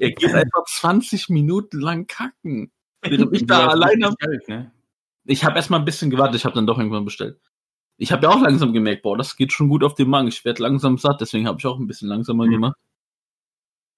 Er 0.00 0.10
geht 0.10 0.34
einfach 0.34 0.64
20 0.66 1.28
Minuten 1.28 1.80
lang 1.80 2.06
kacken. 2.06 2.70
Während 3.10 3.34
ich 3.36 3.46
da 3.46 3.68
alleine 3.68 4.12
Geld, 4.18 4.48
ne? 4.48 4.72
Ich 5.24 5.44
habe 5.44 5.56
erstmal 5.56 5.80
ein 5.80 5.84
bisschen 5.84 6.10
gewartet, 6.10 6.36
ich 6.36 6.44
habe 6.44 6.54
dann 6.54 6.66
doch 6.66 6.78
irgendwann 6.78 7.04
bestellt. 7.04 7.38
Ich 7.98 8.12
habe 8.12 8.22
ja 8.26 8.30
auch 8.32 8.40
langsam 8.40 8.72
gemerkt, 8.72 9.02
boah, 9.02 9.16
das 9.16 9.36
geht 9.36 9.52
schon 9.52 9.68
gut 9.68 9.82
auf 9.84 9.94
den 9.94 10.08
Magen. 10.08 10.28
Ich 10.28 10.44
werde 10.44 10.62
langsam 10.62 10.98
satt, 10.98 11.20
deswegen 11.20 11.46
habe 11.46 11.58
ich 11.58 11.66
auch 11.66 11.78
ein 11.78 11.86
bisschen 11.86 12.08
langsamer 12.08 12.46
Mhm. 12.46 12.50
gemacht. 12.50 12.76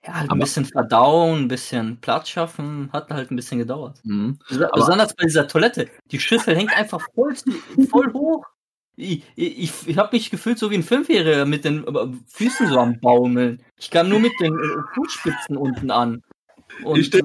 Ja, 0.04 0.14
halt 0.14 0.24
ein 0.24 0.30
Aber- 0.30 0.40
bisschen 0.40 0.64
verdauen, 0.64 1.40
ein 1.42 1.48
bisschen 1.48 2.00
Platz 2.00 2.30
schaffen, 2.30 2.88
hat 2.92 3.10
halt 3.10 3.30
ein 3.30 3.36
bisschen 3.36 3.58
gedauert. 3.58 4.00
Mhm. 4.02 4.38
Besonders 4.48 5.14
bei 5.14 5.24
dieser 5.26 5.46
Toilette. 5.46 5.88
Die 6.10 6.18
Schüssel 6.18 6.56
hängt 6.56 6.74
einfach 6.74 7.06
voll, 7.14 7.34
voll 7.90 8.12
hoch. 8.14 8.46
Ich, 8.96 9.22
ich, 9.36 9.72
ich 9.86 9.98
habe 9.98 10.16
mich 10.16 10.30
gefühlt 10.30 10.58
so 10.58 10.70
wie 10.70 10.74
ein 10.76 10.82
Fünfjähriger 10.82 11.44
mit 11.46 11.64
den 11.64 11.86
äh, 11.86 12.06
Füßen 12.26 12.66
so 12.68 12.78
am 12.78 12.98
Baumeln. 13.00 13.62
Ich 13.78 13.90
kam 13.90 14.08
nur 14.08 14.20
mit 14.20 14.32
den 14.40 14.52
äh, 14.54 14.94
Fußspitzen 14.94 15.56
unten 15.56 15.90
an. 15.90 16.22
Und 16.82 16.98
Ich 16.98 17.14
äh, 17.14 17.22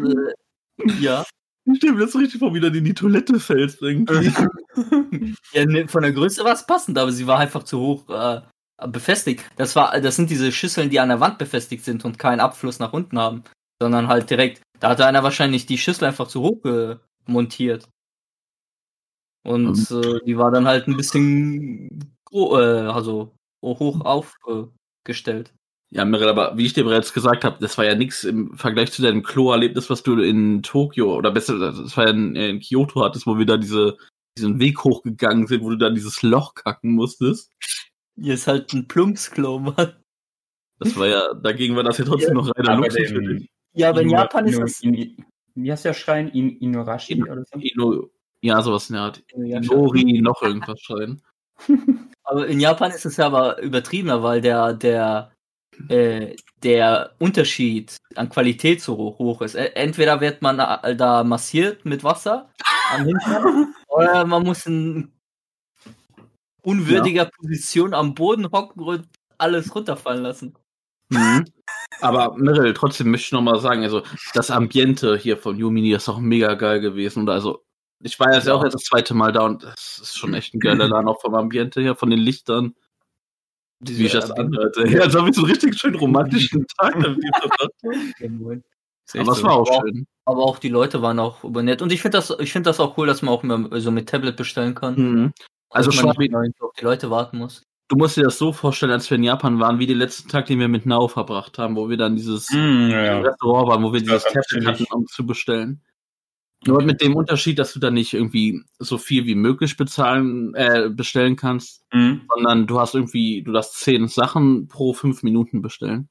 ja, 0.99 1.23
Ich 1.65 1.77
stelle 1.77 1.93
mir 1.93 2.01
das 2.01 2.11
so 2.11 2.19
richtig 2.19 2.39
vor, 2.39 2.53
wie 2.53 2.59
du 2.59 2.67
in 2.67 2.83
die 2.83 2.93
Toilette 2.93 3.39
fällst 3.39 3.81
irgendwie. 3.81 4.31
ja 5.53 5.65
ne, 5.65 5.87
von 5.87 6.03
der 6.03 6.11
Größe 6.11 6.43
war 6.43 6.53
es 6.53 6.65
passend, 6.65 6.97
aber 6.97 7.11
sie 7.11 7.25
war 7.25 7.39
einfach 7.39 7.63
zu 7.63 7.79
hoch 7.79 8.09
äh, 8.09 8.41
befestigt. 8.87 9.43
Das 9.55 9.75
war, 9.75 9.99
das 9.99 10.15
sind 10.15 10.29
diese 10.29 10.51
Schüsseln, 10.51 10.89
die 10.89 10.99
an 10.99 11.09
der 11.09 11.19
Wand 11.19 11.39
befestigt 11.39 11.83
sind 11.83 12.05
und 12.05 12.19
keinen 12.19 12.39
Abfluss 12.39 12.79
nach 12.79 12.93
unten 12.93 13.17
haben, 13.17 13.43
sondern 13.81 14.07
halt 14.07 14.29
direkt. 14.29 14.61
Da 14.79 14.89
hatte 14.89 15.05
einer 15.05 15.23
wahrscheinlich 15.23 15.65
die 15.65 15.77
Schüssel 15.77 16.05
einfach 16.05 16.27
zu 16.27 16.41
hoch 16.41 16.63
äh, 16.65 16.97
montiert. 17.25 17.89
Und 19.43 19.91
äh, 19.91 20.19
die 20.25 20.37
war 20.37 20.51
dann 20.51 20.67
halt 20.67 20.87
ein 20.87 20.97
bisschen 20.97 22.15
gro 22.25 22.59
äh, 22.59 22.87
also 22.87 23.35
hoch 23.63 24.01
aufgestellt. 24.01 25.53
Ja, 25.91 26.03
Mirel, 26.03 26.27
aber 26.27 26.57
wie 26.57 26.65
ich 26.65 26.73
dir 26.73 26.83
bereits 26.83 27.13
gesagt 27.13 27.43
habe, 27.43 27.57
das 27.59 27.77
war 27.77 27.85
ja 27.85 27.95
nichts 27.95 28.23
im 28.23 28.57
Vergleich 28.57 28.91
zu 28.91 29.01
deinem 29.01 29.23
Klo-Erlebnis, 29.23 29.89
was 29.89 30.03
du 30.03 30.19
in 30.19 30.63
Tokio 30.63 31.15
oder 31.15 31.31
besser, 31.31 31.57
das 31.59 31.95
war 31.95 32.05
ja 32.05 32.11
in, 32.11 32.35
in 32.35 32.59
Kyoto 32.59 33.03
hattest, 33.03 33.27
wo 33.27 33.37
wir 33.37 33.45
da 33.45 33.57
diese, 33.57 33.97
diesen 34.37 34.59
Weg 34.59 34.83
hochgegangen 34.83 35.47
sind, 35.47 35.63
wo 35.63 35.69
du 35.69 35.77
dann 35.77 35.95
dieses 35.95 36.21
Loch 36.21 36.55
kacken 36.55 36.93
musstest. 36.95 37.51
Hier 38.19 38.33
ist 38.33 38.47
halt 38.47 38.73
ein 38.73 38.87
Plumpsklo, 38.87 39.59
Mann. 39.59 39.93
Das 40.79 40.97
war 40.97 41.07
ja, 41.07 41.33
dagegen 41.33 41.75
war 41.75 41.83
das 41.83 41.97
ja 41.97 42.05
trotzdem 42.05 42.33
noch 42.33 42.51
reiner 42.57 42.77
Luxus 42.77 43.09
für 43.09 43.21
dich. 43.21 43.49
Ja, 43.73 43.89
aber 43.89 44.01
in 44.01 44.09
Ino- 44.09 44.17
Japan 44.17 44.45
ist 44.45 44.55
Ino- 44.55 44.61
das. 44.61 44.81
In, 44.81 45.25
wie 45.55 45.71
heißt 45.71 45.85
der 45.85 45.93
Schrein? 45.93 46.29
In, 46.29 46.57
Inorashi 46.57 47.13
In- 47.13 47.29
oder 47.29 47.43
so? 47.45 47.59
Ino, 47.59 48.09
ja, 48.41 48.61
sowas 48.61 48.89
in 48.89 48.93
der 48.93 49.03
Art. 49.03 49.23
Ja, 49.37 49.61
Nori, 49.61 50.21
noch 50.21 50.41
irgendwas 50.41 50.79
schreien. 50.81 51.21
Aber 52.23 52.47
in 52.47 52.59
Japan 52.59 52.91
ist 52.91 53.05
es 53.05 53.17
ja 53.17 53.27
aber 53.27 53.61
übertriebener, 53.61 54.23
weil 54.23 54.41
der, 54.41 54.73
der, 54.73 55.31
äh, 55.89 56.35
der 56.63 57.11
Unterschied 57.19 57.97
an 58.15 58.29
Qualität 58.29 58.81
so 58.81 58.97
hoch, 58.97 59.19
hoch 59.19 59.41
ist. 59.41 59.55
Ä- 59.55 59.73
Entweder 59.75 60.21
wird 60.21 60.41
man 60.41 60.57
da 60.57 61.23
massiert 61.23 61.85
mit 61.85 62.03
Wasser 62.03 62.49
am 62.93 63.05
Hintern, 63.05 63.73
oder 63.87 64.25
man 64.25 64.43
muss 64.43 64.65
in 64.65 65.11
unwürdiger 66.61 67.25
Position 67.25 67.93
am 67.93 68.15
Boden 68.15 68.49
hocken 68.51 68.81
und 68.83 69.07
alles 69.37 69.73
runterfallen 69.75 70.23
lassen. 70.23 70.55
Mhm. 71.09 71.45
Aber 72.01 72.35
Mirel, 72.37 72.73
trotzdem 72.73 73.11
möchte 73.11 73.27
ich 73.27 73.31
noch 73.31 73.41
mal 73.41 73.59
sagen, 73.59 73.83
also 73.83 74.01
das 74.33 74.49
Ambiente 74.51 75.17
hier 75.17 75.37
von 75.37 75.57
Yumini 75.57 75.93
ist 75.93 76.09
auch 76.09 76.19
mega 76.19 76.55
geil 76.55 76.79
gewesen. 76.81 77.19
Und 77.21 77.29
also, 77.29 77.63
ich 78.03 78.19
war 78.19 78.33
jetzt 78.33 78.47
Ja. 78.47 78.55
auch 78.55 78.63
jetzt 78.63 78.73
das 78.73 78.83
zweite 78.83 79.13
Mal 79.13 79.31
da 79.31 79.45
und 79.45 79.63
das 79.63 79.99
ist 80.01 80.17
schon 80.17 80.33
echt 80.33 80.53
ein 80.53 80.59
geiler 80.59 80.87
Laden, 80.89 81.07
auch 81.07 81.21
vom 81.21 81.35
Ambiente 81.35 81.81
her, 81.81 81.95
von 81.95 82.09
den 82.09 82.19
Lichtern, 82.19 82.75
wie 83.89 84.05
ich 84.05 84.11
das 84.11 84.31
anhörte. 84.31 84.87
Ja, 84.87 85.09
so 85.09 85.19
habe 85.19 85.29
ich 85.29 85.35
so 85.35 85.41
einen 85.43 85.51
richtig 85.51 85.77
schön 85.79 85.95
romantischen 85.95 86.65
Tag 86.79 86.93
verbracht. 86.93 87.71
Aber 89.17 89.31
es 89.31 89.43
war 89.43 89.51
auch 89.53 89.67
Aber 89.67 89.77
auch- 89.77 89.81
schön. 89.83 90.05
Aber 90.27 90.43
auch 90.43 90.57
die 90.59 90.69
Leute 90.69 91.01
waren 91.03 91.19
auch 91.19 91.43
über 91.43 91.61
nett. 91.61 91.81
Und 91.83 91.91
ich 91.91 92.01
finde 92.01 92.17
das, 92.17 92.33
ich 92.39 92.51
finde 92.51 92.69
das 92.69 92.79
auch 92.79 92.97
cool, 92.97 93.05
dass 93.05 93.21
man 93.21 93.33
auch 93.33 93.43
immer 93.43 93.79
so 93.79 93.91
mit 93.91 94.09
Tablet 94.09 94.35
bestellen 94.35 94.73
kann. 94.73 94.95
Mhm. 94.95 95.33
Also 95.69 95.91
dass 95.91 96.01
man 96.01 96.13
Schwabi, 96.15 96.29
nicht 96.29 96.61
auf 96.61 96.71
die 96.79 96.83
Leute 96.83 97.11
warten 97.11 97.37
muss. 97.37 97.61
du 97.89 97.95
musst 97.97 98.17
dir 98.17 98.23
das 98.23 98.39
so 98.39 98.51
vorstellen, 98.51 98.91
als 98.91 99.07
wir 99.11 99.17
in 99.17 99.23
Japan 99.23 99.59
waren, 99.59 99.77
wie 99.77 99.85
den 99.85 99.99
letzten 99.99 100.27
Tag, 100.29 100.47
den 100.47 100.59
wir 100.59 100.67
mit 100.67 100.87
Now 100.87 101.07
verbracht 101.07 101.59
haben, 101.59 101.75
wo 101.75 101.89
wir 101.89 101.97
dann 101.97 102.15
dieses 102.15 102.49
Mm, 102.49 102.89
ja, 102.89 103.03
ja. 103.05 103.19
Restaurant 103.19 103.67
waren, 103.69 103.83
wo 103.83 103.93
wir 103.93 103.99
dieses 103.99 104.23
Tablet 104.23 104.65
hatten, 104.65 104.85
um 104.91 105.05
zu 105.05 105.25
bestellen. 105.25 105.83
Nur 106.67 106.81
mit 106.83 107.01
dem 107.01 107.15
Unterschied, 107.15 107.59
dass 107.59 107.73
du 107.73 107.79
dann 107.79 107.93
nicht 107.93 108.13
irgendwie 108.13 108.63
so 108.79 108.97
viel 108.97 109.25
wie 109.25 109.35
möglich 109.35 109.77
bezahlen, 109.77 110.53
äh, 110.55 110.89
bestellen 110.89 111.35
kannst, 111.35 111.83
Mm. 111.93 112.21
sondern 112.33 112.67
du 112.67 112.79
hast 112.79 112.95
irgendwie, 112.95 113.43
du 113.43 113.51
darfst 113.51 113.79
zehn 113.79 114.07
Sachen 114.07 114.67
pro 114.67 114.93
fünf 114.93 115.21
Minuten 115.21 115.61
bestellen. 115.61 116.09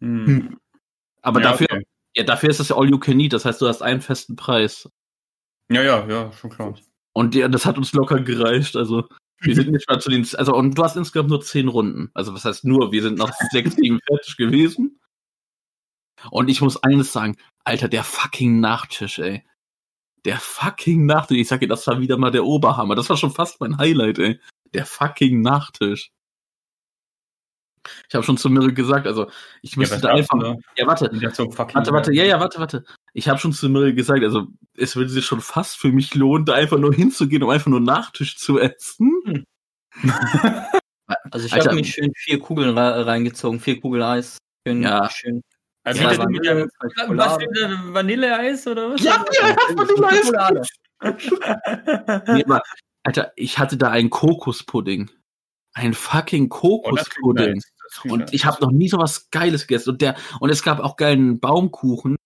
Mm. 0.00 0.54
Aber 1.22 1.40
Ja, 1.42 1.50
dafür, 1.50 1.66
okay. 1.70 1.82
ja, 2.16 2.24
dafür 2.24 2.50
ist 2.50 2.60
das 2.60 2.68
ja 2.68 2.76
all 2.76 2.88
you 2.88 2.98
can 2.98 3.18
eat, 3.20 3.32
das 3.32 3.44
heißt, 3.44 3.60
du 3.60 3.66
hast 3.66 3.82
einen 3.82 4.00
festen 4.00 4.36
Preis. 4.36 4.88
Ja, 5.70 5.82
ja, 5.82 6.06
ja, 6.08 6.32
schon 6.32 6.50
klar. 6.50 6.74
Und 7.12 7.34
ja, 7.34 7.48
das 7.48 7.66
hat 7.66 7.76
uns 7.78 7.92
locker 7.92 8.20
gereicht, 8.20 8.76
also. 8.76 9.04
Wir 9.40 9.54
sind 9.54 9.70
nicht 9.70 9.88
mal 9.88 10.00
zu 10.00 10.10
den, 10.10 10.26
also, 10.34 10.52
und 10.54 10.76
du 10.76 10.82
hast 10.82 10.96
insgesamt 10.96 11.30
nur 11.30 11.40
zehn 11.40 11.68
Runden. 11.68 12.10
Also, 12.14 12.34
was 12.34 12.44
heißt 12.44 12.64
nur? 12.64 12.90
Wir 12.90 13.02
sind 13.02 13.18
noch 13.18 13.30
sechs, 13.52 13.76
sieben 13.76 14.00
fertig 14.06 14.36
gewesen. 14.36 15.00
Und 16.30 16.48
ich 16.48 16.60
muss 16.60 16.82
eines 16.82 17.12
sagen, 17.12 17.36
Alter, 17.64 17.88
der 17.88 18.04
fucking 18.04 18.60
Nachtisch, 18.60 19.18
ey. 19.18 19.44
Der 20.24 20.38
fucking 20.38 21.06
Nachtisch. 21.06 21.38
Ich 21.38 21.48
sag 21.48 21.60
dir, 21.60 21.68
das 21.68 21.86
war 21.86 22.00
wieder 22.00 22.16
mal 22.18 22.30
der 22.30 22.44
Oberhammer. 22.44 22.94
Das 22.94 23.08
war 23.08 23.16
schon 23.16 23.30
fast 23.30 23.60
mein 23.60 23.78
Highlight, 23.78 24.18
ey. 24.18 24.40
Der 24.74 24.84
fucking 24.86 25.40
Nachtisch. 25.42 26.10
Ich 28.08 28.14
habe 28.14 28.24
schon 28.24 28.36
zu 28.36 28.50
Mirre 28.50 28.72
gesagt, 28.74 29.06
also 29.06 29.30
ich 29.62 29.76
müsste 29.76 29.94
was 29.96 30.02
da 30.02 30.10
einfach. 30.10 30.38
da? 30.38 30.56
Ja, 30.76 30.86
warte. 30.86 31.10
So 31.32 31.50
fucking 31.50 31.76
Warte, 31.76 31.92
warte, 31.92 32.12
ja, 32.12 32.24
ja, 32.24 32.38
warte, 32.40 32.58
warte. 32.58 32.84
Ich 33.14 33.28
habe 33.28 33.38
schon 33.38 33.52
zu 33.52 33.68
Mirre 33.70 33.94
gesagt, 33.94 34.22
also 34.22 34.48
es 34.76 34.96
würde 34.96 35.08
sich 35.10 35.24
schon 35.24 35.40
fast 35.40 35.76
für 35.78 35.90
mich 35.92 36.14
lohnen, 36.14 36.44
da 36.44 36.54
einfach 36.54 36.78
nur 36.78 36.92
hinzugehen, 36.92 37.42
um 37.42 37.50
einfach 37.50 37.68
nur 37.68 37.80
Nachtisch 37.80 38.36
zu 38.36 38.58
essen. 38.58 39.44
Also 41.30 41.46
ich 41.46 41.54
habe 41.54 41.74
mich 41.74 41.94
schön 41.94 42.12
vier 42.14 42.38
Kugeln 42.38 42.76
re 42.76 43.06
reingezogen, 43.06 43.60
vier 43.60 43.80
Kugeln 43.80 44.02
Eis. 44.02 44.36
Schön, 44.66 44.82
Ja. 44.82 45.08
schön. 45.08 45.42
Also 45.84 46.02
Ja, 46.02 46.10
Zwei 46.10 47.16
was 47.16 47.38
der 47.38 47.70
Vanilleeis 47.94 48.66
oder 48.66 48.90
was? 48.90 49.02
Ja, 49.02 49.24
ja, 49.40 49.56
Vanilleeis. 49.74 50.68
Nee, 52.34 52.44
aber, 52.44 52.62
Alter, 53.04 53.32
ich 53.36 53.58
hatte 53.58 53.76
da 53.76 53.90
einen 53.90 54.10
Kokospudding. 54.10 55.10
Ein 55.74 55.94
fucking 55.94 56.46
Oh, 56.50 56.80
Kokospudding. 56.82 57.60
klingt 58.00 58.12
Und 58.12 58.34
ich 58.34 58.44
habe 58.44 58.60
noch 58.60 58.72
nie 58.72 58.88
sowas 58.88 59.30
Geiles 59.30 59.66
gegessen. 59.66 59.90
Und 59.90 60.02
der, 60.02 60.16
und 60.40 60.50
es 60.50 60.62
gab 60.62 60.80
auch 60.80 60.96
geilen 60.96 61.38
Baumkuchen 61.38 62.16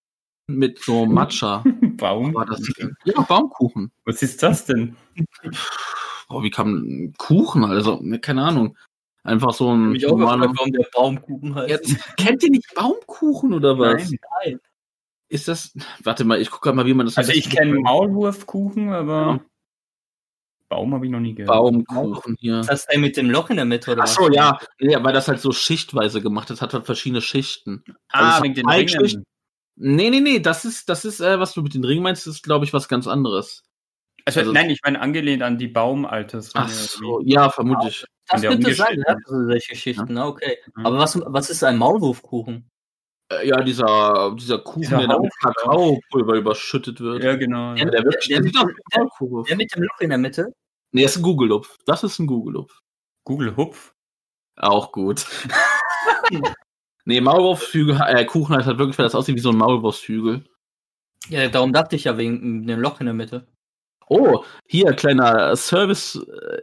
mit 0.47 0.79
so 0.79 1.05
Matcha. 1.05 1.63
Baum. 1.97 2.33
War 2.33 2.45
das? 2.47 2.61
Ja, 3.05 3.21
Baumkuchen. 3.21 3.91
Was 4.05 4.21
ist 4.23 4.41
das 4.41 4.65
denn? 4.65 4.95
Boah, 6.27 6.41
wie 6.43 6.49
kam 6.49 6.73
ein 6.75 7.13
Kuchen? 7.17 7.63
Also, 7.63 7.99
ne, 8.01 8.19
keine 8.19 8.43
Ahnung. 8.43 8.75
Einfach 9.23 9.53
so 9.53 9.73
ein 9.73 9.91
Mich 9.91 10.05
auch 10.05 10.17
normaler. 10.17 10.47
gefragt, 10.47 10.57
warum 10.59 10.71
der 10.73 10.87
Baumkuchen 10.93 11.55
heißt. 11.55 11.69
Jetzt, 11.69 12.17
kennt 12.17 12.43
ihr 12.43 12.49
nicht 12.51 12.73
Baumkuchen 12.75 13.53
oder 13.53 13.79
was? 13.79 14.09
Nein. 14.11 14.19
Nein. 14.45 14.59
Ist 15.29 15.47
das. 15.47 15.73
Warte 16.03 16.25
mal, 16.25 16.39
ich 16.41 16.51
gucke 16.51 16.71
mal, 16.73 16.85
wie 16.85 16.93
man 16.93 17.05
das 17.05 17.17
Also 17.17 17.31
am 17.31 17.37
ich 17.37 17.49
kenne 17.49 17.79
Maulwurfkuchen, 17.79 18.89
aber 18.93 19.11
Ja. 19.27 19.39
Baum 20.69 20.93
habe 20.93 21.05
ich 21.05 21.11
noch 21.11 21.19
nie 21.19 21.35
gehört. 21.35 21.49
Baumkuchen 21.49 22.35
hier. 22.39 22.59
Ist 22.61 22.69
das 22.69 22.85
der 22.87 22.99
mit 22.99 23.15
dem 23.15 23.29
Loch 23.29 23.49
in 23.49 23.55
der 23.57 23.65
Mitte 23.65 23.91
oder 23.93 24.03
Ach 24.03 24.07
so, 24.07 24.29
ja. 24.31 24.59
Nee, 24.79 24.97
weil 25.01 25.13
das 25.13 25.27
halt 25.27 25.39
so 25.39 25.51
schichtweise 25.51 26.21
gemacht 26.21 26.49
ist. 26.49 26.61
Hat 26.61 26.73
halt 26.73 26.85
verschiedene 26.85 27.21
Schichten. 27.21 27.83
Also 28.09 28.27
Ah, 28.27 28.35
hat 28.37 28.43
wegen 28.43 28.55
den 28.55 28.67
Ringen. 28.69 29.23
Nee, 29.75 30.09
nee, 30.09 30.19
nee, 30.19 30.39
das 30.39 30.65
ist, 30.65 30.87
das 30.89 31.05
ist, 31.05 31.19
äh, 31.19 31.39
was 31.39 31.53
du 31.53 31.61
mit 31.63 31.73
den 31.73 31.83
Ringen 31.83 32.03
meinst, 32.03 32.27
ist, 32.27 32.43
glaube 32.43 32.65
ich, 32.65 32.73
was 32.73 32.87
ganz 32.87 33.07
anderes. 33.07 33.63
Also, 34.25 34.39
Also- 34.41 34.51
nein, 34.53 34.69
ich 34.69 34.79
meine 34.83 35.01
angelehnt 35.01 35.43
an 35.43 35.57
die 35.57 35.67
Baumaltersrinne. 35.67 36.65
Ach 36.65 36.69
so, 36.69 37.19
ja, 37.23 37.49
vermutlich. 37.49 38.05
Das 38.29 38.41
könnte 38.41 38.73
sein, 38.73 38.87
umgestellt, 38.97 39.05
ja, 39.07 39.15
so 39.25 39.43
solche 39.45 39.69
Geschichten, 39.71 40.05
na, 40.09 40.27
okay. 40.27 40.57
Mhm. 40.75 40.85
Aber 40.85 40.97
was, 40.97 41.19
was 41.25 41.49
ist 41.49 41.63
ein 41.63 41.77
Maulwurfkuchen? 41.77 42.69
Äh, 43.29 43.47
Ja, 43.47 43.61
dieser, 43.61 44.33
dieser 44.39 44.59
Kuchen, 44.59 44.81
Dieser 44.81 45.05
der 45.07 45.19
mit 45.19 45.31
Kakaopulver 45.41 46.35
überschüttet 46.35 47.01
wird. 47.01 47.21
Ja, 47.23 47.35
genau. 47.35 47.73
Ja. 47.75 47.85
Der, 47.85 48.03
wird, 48.03 48.29
der- 48.29 48.39
der 48.41 48.45
wie 48.45 48.51
der- 48.51 49.57
mit 49.57 49.75
dem 49.75 49.83
Loch 49.83 49.99
in 49.99 50.09
der 50.09 50.17
Mitte? 50.17 50.53
Nee, 50.93 51.03
das 51.03 51.11
ist 51.11 51.17
ein 51.17 51.23
Google-Lupf. 51.23 51.77
Das 51.85 52.03
ist 52.03 52.19
ein 52.19 52.27
Google-Lupf. 52.27 52.79
Google 53.25 53.55
Hupf. 53.57 53.93
Auch 54.57 54.91
gut. 54.91 55.25
nee, 57.05 57.19
Maulwurfshügel, 57.21 57.99
äh, 58.07 58.25
Kuchen 58.25 58.55
hat 58.55 58.65
halt 58.65 58.77
wirklich, 58.77 58.97
weil 58.97 59.05
das 59.05 59.15
aussieht 59.15 59.35
wie 59.35 59.39
so 59.41 59.49
ein 59.49 59.57
Maulwurfshügel. 59.57 60.45
Ja, 61.29 61.47
darum 61.49 61.73
dachte 61.73 61.95
ich 61.95 62.03
ja 62.05 62.17
wegen 62.17 62.67
dem 62.67 62.79
Loch 62.79 62.99
in 62.99 63.05
der 63.07 63.13
Mitte. 63.15 63.47
Oh, 64.09 64.43
hier, 64.67 64.93
kleiner 64.93 65.55
Service, 65.55 66.15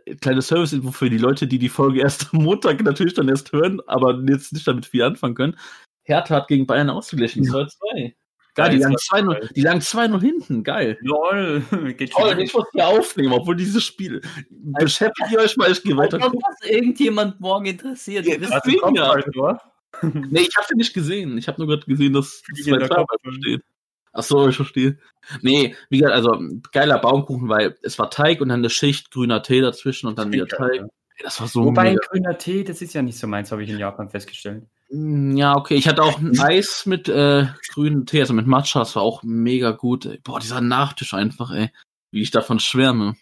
äh, 0.06 0.14
kleine 0.16 0.42
Service-Info 0.42 0.90
für 0.92 1.10
die 1.10 1.18
Leute, 1.18 1.46
die 1.46 1.58
die 1.58 1.68
Folge 1.68 2.00
erst 2.00 2.28
am 2.32 2.42
Montag 2.44 2.82
natürlich 2.82 3.14
dann 3.14 3.28
erst 3.28 3.52
hören, 3.52 3.80
aber 3.86 4.20
jetzt 4.28 4.52
nicht 4.52 4.66
damit 4.66 4.86
viel 4.86 5.02
anfangen 5.02 5.34
können. 5.34 5.56
Hertha 6.04 6.36
hat 6.36 6.48
gegen 6.48 6.66
Bayern 6.66 6.90
ausgeglichen. 6.90 7.44
2-2. 7.44 8.14
Geil, 8.54 8.70
die 8.70 8.78
lagen 8.78 8.96
2-2. 8.96 9.22
2-0 9.22 9.52
die 9.54 9.60
lagen 9.62 9.80
2-0 9.80 10.20
hinten. 10.20 10.64
Geil. 10.64 10.98
Lol. 11.02 11.62
Geht 11.96 12.10
Toll, 12.12 12.38
ich 12.40 12.52
muss 12.52 12.66
hier 12.72 12.86
aufnehmen, 12.88 13.32
obwohl 13.32 13.54
dieses 13.56 13.84
Spiel. 13.84 14.20
Beschäftigt 14.50 15.30
ihr 15.30 15.38
euch 15.38 15.56
mal, 15.56 15.70
ich 15.70 15.82
gehe 15.82 15.96
weiter 15.96 16.18
Ob 16.24 16.32
das 16.32 16.68
irgendjemand 16.68 17.40
morgen 17.40 17.66
interessiert. 17.66 18.26
Ja, 18.26 18.36
das- 18.38 18.50
Deswegen 18.64 18.94
ja. 18.94 19.14
Nee, 20.02 20.40
ich 20.42 20.56
habe 20.56 20.66
den 20.68 20.78
nicht 20.78 20.94
gesehen. 20.94 21.36
Ich 21.38 21.48
habe 21.48 21.60
nur 21.60 21.68
gerade 21.68 21.86
gesehen, 21.86 22.12
dass 22.12 22.42
Tore 22.64 22.88
Kopf- 22.88 23.32
steht. 23.40 23.62
Ach 24.12 24.22
so, 24.22 24.48
ich 24.48 24.56
verstehe. 24.56 24.98
Nee, 25.42 25.76
wie 25.88 25.98
gesagt, 25.98 26.14
also 26.16 26.36
geiler 26.72 26.98
Baumkuchen, 26.98 27.48
weil 27.48 27.76
es 27.82 27.98
war 27.98 28.10
Teig 28.10 28.40
und 28.40 28.48
dann 28.48 28.60
eine 28.60 28.70
Schicht 28.70 29.10
grüner 29.12 29.42
Tee 29.42 29.60
dazwischen 29.60 30.06
und 30.08 30.18
dann 30.18 30.32
wieder 30.32 30.46
Teig. 30.48 30.82
Das 31.22 31.40
war 31.40 31.46
so 31.46 31.64
Wobei 31.66 31.90
mega. 31.90 32.00
grüner 32.08 32.38
Tee, 32.38 32.64
das 32.64 32.80
ist 32.82 32.94
ja 32.94 33.02
nicht 33.02 33.18
so 33.18 33.26
meins, 33.26 33.52
habe 33.52 33.62
ich 33.62 33.70
in 33.70 33.78
Japan 33.78 34.08
festgestellt. 34.08 34.64
Mm, 34.90 35.36
Ja, 35.36 35.54
okay. 35.56 35.74
Ich 35.74 35.86
hatte 35.86 36.02
auch 36.02 36.18
ein 36.18 36.38
Eis 36.40 36.86
mit 36.86 37.08
äh, 37.08 37.46
grünem 37.72 38.06
Tee, 38.06 38.20
also 38.20 38.32
mit 38.32 38.46
Matcha. 38.46 38.80
Das 38.80 38.96
war 38.96 39.02
auch 39.02 39.22
mega 39.22 39.70
gut. 39.72 40.18
Boah, 40.24 40.40
dieser 40.40 40.60
Nachtisch 40.60 41.14
einfach, 41.14 41.50
ey. 41.52 41.70
Wie 42.10 42.22
ich 42.22 42.30
davon 42.32 42.58
schwärme. 42.58 43.14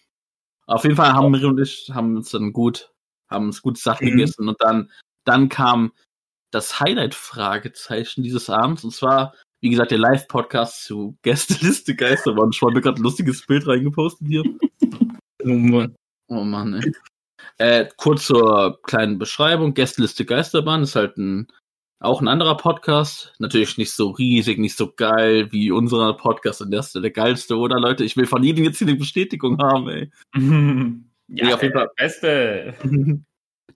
Auf 0.66 0.84
jeden 0.84 0.96
Fall 0.96 1.12
haben 1.12 1.30
Miri 1.32 1.44
und 1.46 1.60
ich 1.60 1.90
haben 1.92 2.16
uns 2.16 2.30
dann 2.30 2.52
gut, 2.52 2.92
haben 3.28 3.46
uns 3.46 3.60
gut 3.62 3.76
Sachen 3.78 4.06
Mhm. 4.06 4.10
gegessen 4.12 4.48
und 4.48 4.62
dann, 4.62 4.90
dann 5.24 5.48
kam 5.50 5.92
das 6.50 6.80
Highlight-Fragezeichen 6.80 8.22
dieses 8.22 8.48
Abends 8.48 8.84
und 8.84 8.92
zwar, 8.92 9.34
wie 9.60 9.70
gesagt, 9.70 9.90
der 9.90 9.98
Live-Podcast 9.98 10.84
zu 10.84 11.16
Gästeliste 11.22 11.94
Geisterbahn. 11.94 12.50
Ich 12.52 12.62
habe 12.62 12.72
mir 12.72 12.80
gerade 12.80 13.00
ein 13.00 13.02
lustiges 13.02 13.44
Bild 13.46 13.66
reingepostet 13.66 14.26
hier. 14.26 14.44
Oh 16.28 16.44
Mann, 16.44 16.74
ey. 16.74 16.92
Äh, 17.58 17.88
kurz 17.96 18.26
zur 18.26 18.80
kleinen 18.82 19.18
Beschreibung. 19.18 19.74
Gästeliste 19.74 20.24
Geisterbahn 20.24 20.82
ist 20.82 20.94
halt 20.94 21.16
ein, 21.16 21.48
auch 22.00 22.20
ein 22.20 22.28
anderer 22.28 22.56
Podcast. 22.56 23.34
Natürlich 23.38 23.78
nicht 23.78 23.92
so 23.92 24.10
riesig, 24.10 24.58
nicht 24.58 24.76
so 24.76 24.92
geil 24.92 25.50
wie 25.50 25.72
unser 25.72 26.14
Podcast 26.14 26.62
und 26.62 26.70
der 26.70 26.80
ist 26.80 26.94
der 26.94 27.10
geilste, 27.10 27.56
oder 27.56 27.80
Leute? 27.80 28.04
Ich 28.04 28.16
will 28.16 28.26
von 28.26 28.44
jedem 28.44 28.64
jetzt 28.64 28.78
hier 28.78 28.86
eine 28.86 28.96
Bestätigung 28.96 29.58
haben, 29.58 29.88
ey. 29.88 30.10
ja, 31.28 31.54
auf 31.54 31.62
jeden 31.62 31.74
Fall. 31.74 31.90
Beste. 31.96 32.74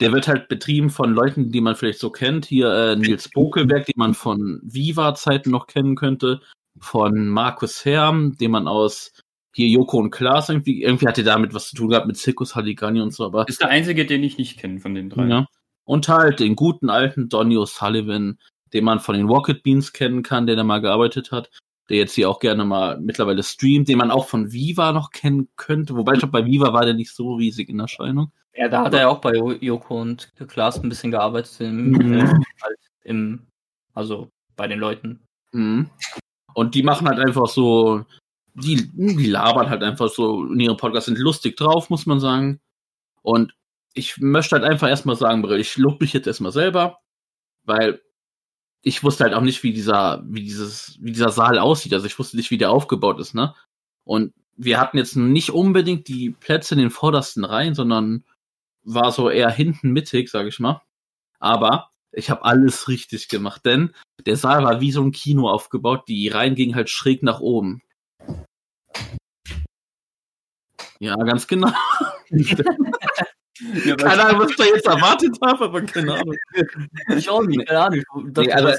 Der 0.00 0.12
wird 0.12 0.26
halt 0.26 0.48
betrieben 0.48 0.90
von 0.90 1.12
Leuten, 1.12 1.50
die 1.50 1.60
man 1.60 1.76
vielleicht 1.76 1.98
so 1.98 2.10
kennt. 2.10 2.46
Hier 2.46 2.72
äh, 2.72 2.96
Nils 2.96 3.28
Bokelberg, 3.28 3.86
den 3.86 3.94
man 3.96 4.14
von 4.14 4.60
Viva-Zeiten 4.62 5.50
noch 5.50 5.66
kennen 5.66 5.96
könnte. 5.96 6.40
Von 6.78 7.28
Markus 7.28 7.84
Herm, 7.84 8.36
den 8.38 8.50
man 8.50 8.66
aus 8.66 9.12
hier 9.54 9.68
Joko 9.68 9.98
und 9.98 10.10
Klaas 10.10 10.48
irgendwie, 10.48 10.82
irgendwie 10.82 11.06
hat 11.06 11.18
er 11.18 11.24
damit 11.24 11.54
was 11.54 11.68
zu 11.68 11.76
tun 11.76 11.88
gehabt 11.88 12.06
mit 12.06 12.16
Zirkus 12.16 12.54
Haligani 12.54 13.00
und 13.00 13.12
so, 13.12 13.24
aber 13.26 13.46
Ist 13.48 13.60
der 13.60 13.68
einzige, 13.68 14.06
den 14.06 14.22
ich 14.22 14.38
nicht 14.38 14.58
kenne 14.58 14.80
von 14.80 14.94
den 14.94 15.10
drei. 15.10 15.26
Ja. 15.26 15.46
Und 15.84 16.08
halt 16.08 16.40
den 16.40 16.56
guten 16.56 16.88
alten 16.88 17.28
Donny 17.28 17.56
O'Sullivan, 17.56 18.38
den 18.72 18.84
man 18.84 19.00
von 19.00 19.14
den 19.14 19.26
Rocket 19.26 19.62
Beans 19.62 19.92
kennen 19.92 20.22
kann, 20.22 20.46
der 20.46 20.56
da 20.56 20.64
mal 20.64 20.80
gearbeitet 20.80 21.32
hat, 21.32 21.50
der 21.90 21.98
jetzt 21.98 22.14
hier 22.14 22.30
auch 22.30 22.40
gerne 22.40 22.64
mal 22.64 22.98
mittlerweile 23.00 23.42
streamt, 23.42 23.88
den 23.88 23.98
man 23.98 24.10
auch 24.10 24.26
von 24.26 24.52
Viva 24.52 24.92
noch 24.92 25.10
kennen 25.10 25.48
könnte. 25.56 25.96
Wobei 25.96 26.14
ich 26.14 26.20
glaube, 26.20 26.32
bei 26.32 26.46
Viva 26.46 26.72
war 26.72 26.84
der 26.84 26.94
nicht 26.94 27.14
so 27.14 27.34
riesig 27.34 27.68
in 27.68 27.80
Erscheinung. 27.80 28.32
Ja, 28.54 28.68
da 28.68 28.84
hat 28.84 28.94
er 28.94 29.00
ja 29.00 29.08
auch 29.08 29.20
bei 29.20 29.32
Jo- 29.34 29.52
Joko 29.52 30.00
und 30.00 30.32
Klaas 30.48 30.82
ein 30.82 30.88
bisschen 30.88 31.10
gearbeitet. 31.10 31.60
Im, 31.60 31.90
Mhm. 31.90 32.14
äh, 32.14 32.26
halt 32.62 32.78
im, 33.04 33.46
also 33.94 34.28
bei 34.56 34.66
den 34.68 34.78
Leuten. 34.78 35.20
Mhm. 35.52 35.88
Und 36.54 36.74
die 36.74 36.82
machen 36.82 37.08
halt 37.08 37.18
einfach 37.18 37.46
so, 37.48 38.04
die, 38.54 38.90
die 38.94 39.30
labern 39.30 39.70
halt 39.70 39.82
einfach 39.82 40.08
so 40.10 40.44
in 40.44 40.60
ihrem 40.60 40.76
Podcast, 40.76 41.06
sind 41.06 41.18
lustig 41.18 41.56
drauf, 41.56 41.88
muss 41.88 42.04
man 42.04 42.20
sagen. 42.20 42.60
Und 43.22 43.54
ich 43.94 44.18
möchte 44.18 44.56
halt 44.56 44.64
einfach 44.64 44.88
erstmal 44.88 45.16
sagen, 45.16 45.42
ich 45.52 45.76
lobe 45.78 45.98
mich 46.04 46.12
jetzt 46.12 46.26
erstmal 46.26 46.52
selber, 46.52 46.98
weil 47.64 48.02
ich 48.82 49.02
wusste 49.04 49.24
halt 49.24 49.32
auch 49.34 49.42
nicht, 49.42 49.62
wie 49.62 49.72
dieser, 49.72 50.22
wie 50.26 50.42
dieses, 50.42 50.98
wie 51.00 51.12
dieser 51.12 51.30
Saal 51.30 51.58
aussieht. 51.58 51.94
Also 51.94 52.06
ich 52.06 52.18
wusste 52.18 52.36
nicht, 52.36 52.50
wie 52.50 52.58
der 52.58 52.70
aufgebaut 52.70 53.20
ist, 53.20 53.34
ne? 53.34 53.54
Und 54.04 54.34
wir 54.56 54.78
hatten 54.80 54.98
jetzt 54.98 55.16
nicht 55.16 55.50
unbedingt 55.50 56.08
die 56.08 56.30
Plätze 56.30 56.74
in 56.74 56.80
den 56.80 56.90
vordersten 56.90 57.44
Reihen, 57.44 57.74
sondern 57.74 58.24
war 58.84 59.12
so 59.12 59.30
eher 59.30 59.50
hinten 59.50 59.90
mittig, 59.90 60.30
sag 60.30 60.46
ich 60.46 60.58
mal. 60.60 60.82
Aber 61.38 61.90
ich 62.12 62.30
habe 62.30 62.44
alles 62.44 62.88
richtig 62.88 63.28
gemacht, 63.28 63.64
denn 63.64 63.94
der 64.26 64.36
Saal 64.36 64.64
war 64.64 64.80
wie 64.80 64.92
so 64.92 65.02
ein 65.02 65.12
Kino 65.12 65.48
aufgebaut. 65.48 66.04
Die 66.08 66.28
Reihen 66.28 66.54
gingen 66.54 66.74
halt 66.74 66.90
schräg 66.90 67.22
nach 67.22 67.40
oben. 67.40 67.80
Ja, 71.00 71.16
ganz 71.16 71.46
genau. 71.46 71.72
Ja, 73.84 73.94
Keine 73.94 74.24
Ahnung, 74.24 74.40
was 74.40 74.50
ich 74.50 74.56
da 74.56 74.64
jetzt 74.64 74.86
erwartet 74.86 75.36
habe, 75.44 75.66
aber 75.66 75.82
keine 75.82 76.14
Ahnung. 76.14 76.34
Ich 77.16 77.28
auch 77.28 77.42
nicht, 77.42 77.64
keine 77.68 77.80
Ahnung. 77.80 78.02
Nee, 78.36 78.50
also- 78.50 78.72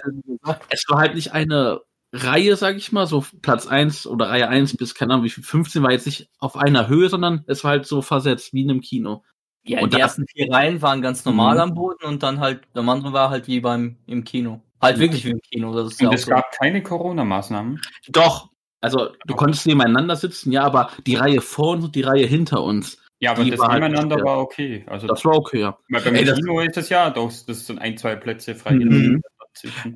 Es 0.69 0.83
war 0.89 0.99
halt 0.99 1.15
nicht 1.15 1.31
eine 1.31 1.79
Reihe, 2.11 2.57
sag 2.57 2.75
ich 2.75 2.91
mal, 2.91 3.07
so 3.07 3.23
Platz 3.41 3.65
1 3.65 4.07
oder 4.07 4.29
Reihe 4.29 4.49
1 4.49 4.75
bis, 4.75 4.93
keine 4.93 5.13
Ahnung, 5.13 5.25
wie 5.25 5.29
viel, 5.29 5.43
15 5.43 5.83
war 5.83 5.91
jetzt 5.91 6.05
nicht 6.05 6.27
auf 6.39 6.57
einer 6.57 6.87
Höhe, 6.89 7.07
sondern 7.07 7.43
es 7.47 7.63
war 7.63 7.71
halt 7.71 7.85
so 7.85 8.01
versetzt, 8.01 8.51
wie 8.53 8.63
in 8.63 8.71
einem 8.71 8.81
Kino. 8.81 9.23
Ja, 9.65 9.82
Und 9.82 9.93
die 9.93 9.99
ersten 9.99 10.26
vier 10.28 10.52
Reihen 10.52 10.82
waren 10.82 11.02
ganz 11.02 11.23
normal 11.26 11.56
Mhm. 11.56 11.62
am 11.62 11.73
Boden 11.73 12.06
und 12.06 12.21
dann 12.23 12.39
halt, 12.39 12.62
der 12.76 12.84
andere 12.88 13.13
war 13.13 13.30
halt 13.30 13.47
wie 13.47 13.60
beim 13.62 13.97
im 14.08 14.23
Kino. 14.26 14.62
Halt 14.82 14.99
wirklich 14.99 15.23
wie 15.23 15.30
im 15.32 15.39
Kino. 15.41 15.73
Das 15.73 15.93
ist 15.93 16.02
ja 16.02 16.08
Und 16.10 16.13
auch 16.13 16.17
es 16.17 16.26
so. 16.26 16.32
gab 16.32 16.52
keine 16.52 16.84
Corona-Maßnahmen. 16.84 17.80
Doch, 18.10 18.49
also 18.82 19.10
du 19.26 19.36
konntest 19.36 19.65
nebeneinander 19.65 20.17
sitzen, 20.17 20.52
ja, 20.52 20.63
aber 20.63 20.89
die 21.08 21.15
Reihe 21.15 21.39
vor 21.39 21.69
uns 21.73 21.86
und 21.86 21.95
die 21.95 22.02
Reihe 22.02 22.26
hinter 22.26 22.62
uns, 22.62 22.97
Ja, 23.19 23.32
aber 23.32 23.45
das 23.45 23.58
war 23.58 23.69
halt 23.69 23.82
nebeneinander 23.84 24.17
schwer. 24.17 24.26
war 24.26 24.38
okay. 24.39 24.84
Also 24.88 25.08
das 25.08 25.23
war 25.23 25.38
okay, 25.38 25.62
ja. 25.62 25.78
weil 25.89 26.02
beim 26.02 26.15
Ey, 26.15 26.26
das- 26.26 26.38
Kino 26.39 26.60
ist 26.60 26.76
es 26.76 26.89
ja 26.89 27.10
doch, 27.10 27.32
das 27.47 27.65
sind 27.65 27.80
ein, 27.80 27.97
zwei 27.97 28.17
Plätze 28.17 28.56
frei. 28.56 28.73
Mhm. 28.73 29.21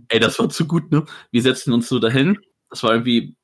Ey, 0.08 0.20
das 0.22 0.40
war 0.40 0.48
zu 0.50 0.66
gut, 0.66 0.92
ne? 0.92 1.04
Wir 1.32 1.42
setzen 1.42 1.74
uns 1.74 1.90
so 1.90 2.00
dahin. 2.00 2.38
Das 2.70 2.84
war 2.84 2.92
irgendwie, 2.92 3.36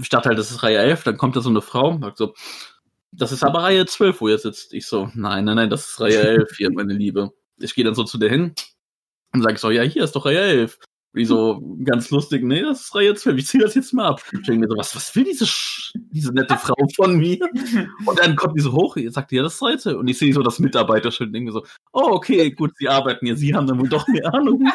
ich 0.00 0.08
dachte 0.08 0.28
halt, 0.30 0.38
das 0.38 0.50
ist 0.50 0.62
Reihe 0.62 0.78
11, 0.78 1.02
dann 1.04 1.18
kommt 1.18 1.36
da 1.36 1.40
so 1.42 1.50
eine 1.50 1.60
Frau 1.60 1.90
und 1.90 2.02
sagt 2.02 2.16
so, 2.16 2.32
das 3.16 3.32
ist 3.32 3.42
aber 3.42 3.62
Reihe 3.62 3.86
12, 3.86 4.20
wo 4.20 4.28
ihr 4.28 4.38
sitzt. 4.38 4.72
Ich 4.74 4.86
so, 4.86 5.10
nein, 5.14 5.44
nein, 5.44 5.56
nein, 5.56 5.70
das 5.70 5.88
ist 5.88 6.00
Reihe 6.00 6.20
11 6.40 6.56
hier, 6.56 6.70
meine 6.70 6.92
Liebe. 6.92 7.32
Ich 7.58 7.74
gehe 7.74 7.84
dann 7.84 7.94
so 7.94 8.04
zu 8.04 8.18
der 8.18 8.30
hin 8.30 8.54
und 9.32 9.42
sage 9.42 9.58
so, 9.58 9.70
ja, 9.70 9.82
hier 9.82 10.04
ist 10.04 10.14
doch 10.16 10.26
Reihe 10.26 10.40
11. 10.40 10.78
Wie 11.12 11.24
so 11.24 11.62
ganz 11.82 12.10
lustig, 12.10 12.44
nee, 12.44 12.60
das 12.60 12.82
ist 12.82 12.94
Reihe 12.94 13.14
12, 13.14 13.38
ich 13.38 13.46
ziehe 13.46 13.62
das 13.62 13.74
jetzt 13.74 13.94
mal 13.94 14.08
ab. 14.08 14.22
Ich 14.32 14.42
denke 14.42 14.60
mir 14.60 14.68
so, 14.68 14.76
was, 14.76 14.94
was 14.94 15.16
will 15.16 15.24
diese, 15.24 15.46
Sch 15.46 15.94
diese 15.94 16.30
nette 16.32 16.56
Frau 16.58 16.76
von 16.94 17.16
mir? 17.16 17.38
Und 18.06 18.18
dann 18.18 18.36
kommt 18.36 18.58
die 18.58 18.62
so 18.62 18.72
hoch, 18.72 18.96
ihr 18.96 19.10
sagt, 19.10 19.32
ja, 19.32 19.42
das 19.42 19.54
ist 19.54 19.62
Reihe 19.62 19.78
12. 19.78 19.96
Und 19.96 20.08
ich 20.08 20.18
sehe 20.18 20.34
so 20.34 20.42
das 20.42 20.58
Mitarbeiterschild 20.58 21.28
und 21.28 21.32
denke 21.32 21.52
mir 21.52 21.52
so, 21.52 21.64
oh, 21.92 22.10
okay, 22.12 22.50
gut, 22.50 22.72
sie 22.76 22.88
arbeiten 22.88 23.24
hier, 23.24 23.36
sie 23.36 23.54
haben 23.54 23.66
dann 23.66 23.80
wohl 23.80 23.88
doch 23.88 24.06
mehr 24.08 24.34
Ahnung. 24.34 24.68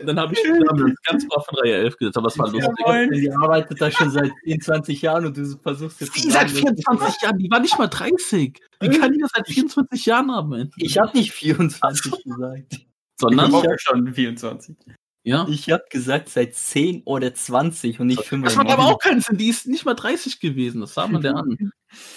Und 0.00 0.06
dann 0.06 0.18
habe 0.18 0.32
ich 0.32 0.42
dann 0.42 0.68
haben 0.68 0.78
wir 0.78 0.84
uns 0.86 1.02
ganz 1.02 1.28
brav 1.28 1.44
von 1.44 1.58
Reihe 1.58 1.74
11 1.74 1.96
gesetzt, 1.98 2.16
aber 2.16 2.28
es 2.28 2.38
war 2.38 2.50
lustig. 2.50 2.72
Die 3.12 3.30
arbeitet 3.30 3.80
da 3.80 3.90
schon 3.90 4.10
seit 4.10 4.30
20 4.60 5.02
Jahren 5.02 5.26
und 5.26 5.36
du 5.36 5.44
versuchst 5.58 6.00
jetzt. 6.00 6.14
Wie, 6.14 6.30
seit 6.30 6.48
sagen, 6.50 6.74
24 6.74 7.22
Jahren? 7.22 7.38
Die 7.38 7.50
war 7.50 7.60
nicht 7.60 7.78
mal 7.78 7.86
30. 7.86 8.58
Wie 8.80 8.88
kann 8.98 9.12
die 9.12 9.18
das 9.18 9.30
seit 9.34 9.46
24 9.46 10.06
Jahren 10.06 10.30
haben? 10.30 10.52
ey? 10.54 10.70
Ich 10.76 10.98
habe 10.98 11.16
nicht 11.16 11.32
24 11.32 12.12
gesagt. 12.24 12.64
Ich 12.70 12.86
Sondern, 13.18 13.52
war 13.52 13.60
auch 13.60 13.78
schon 13.78 14.14
24. 14.14 14.76
ja. 15.24 15.46
Ich 15.50 15.70
habe 15.70 15.84
gesagt 15.90 16.30
seit 16.30 16.54
10 16.54 17.02
oder 17.04 17.34
20 17.34 18.00
und 18.00 18.06
nicht 18.06 18.20
Das 18.20 18.26
95. 18.28 18.56
macht 18.56 18.72
aber 18.72 18.90
auch 18.90 18.98
keinen 18.98 19.20
Sinn. 19.20 19.36
Die 19.36 19.48
ist 19.48 19.66
nicht 19.66 19.84
mal 19.84 19.94
30 19.94 20.40
gewesen. 20.40 20.80
Das 20.80 20.94
sah 20.94 21.06
man 21.06 21.20
der 21.20 21.36
an. 21.36 21.72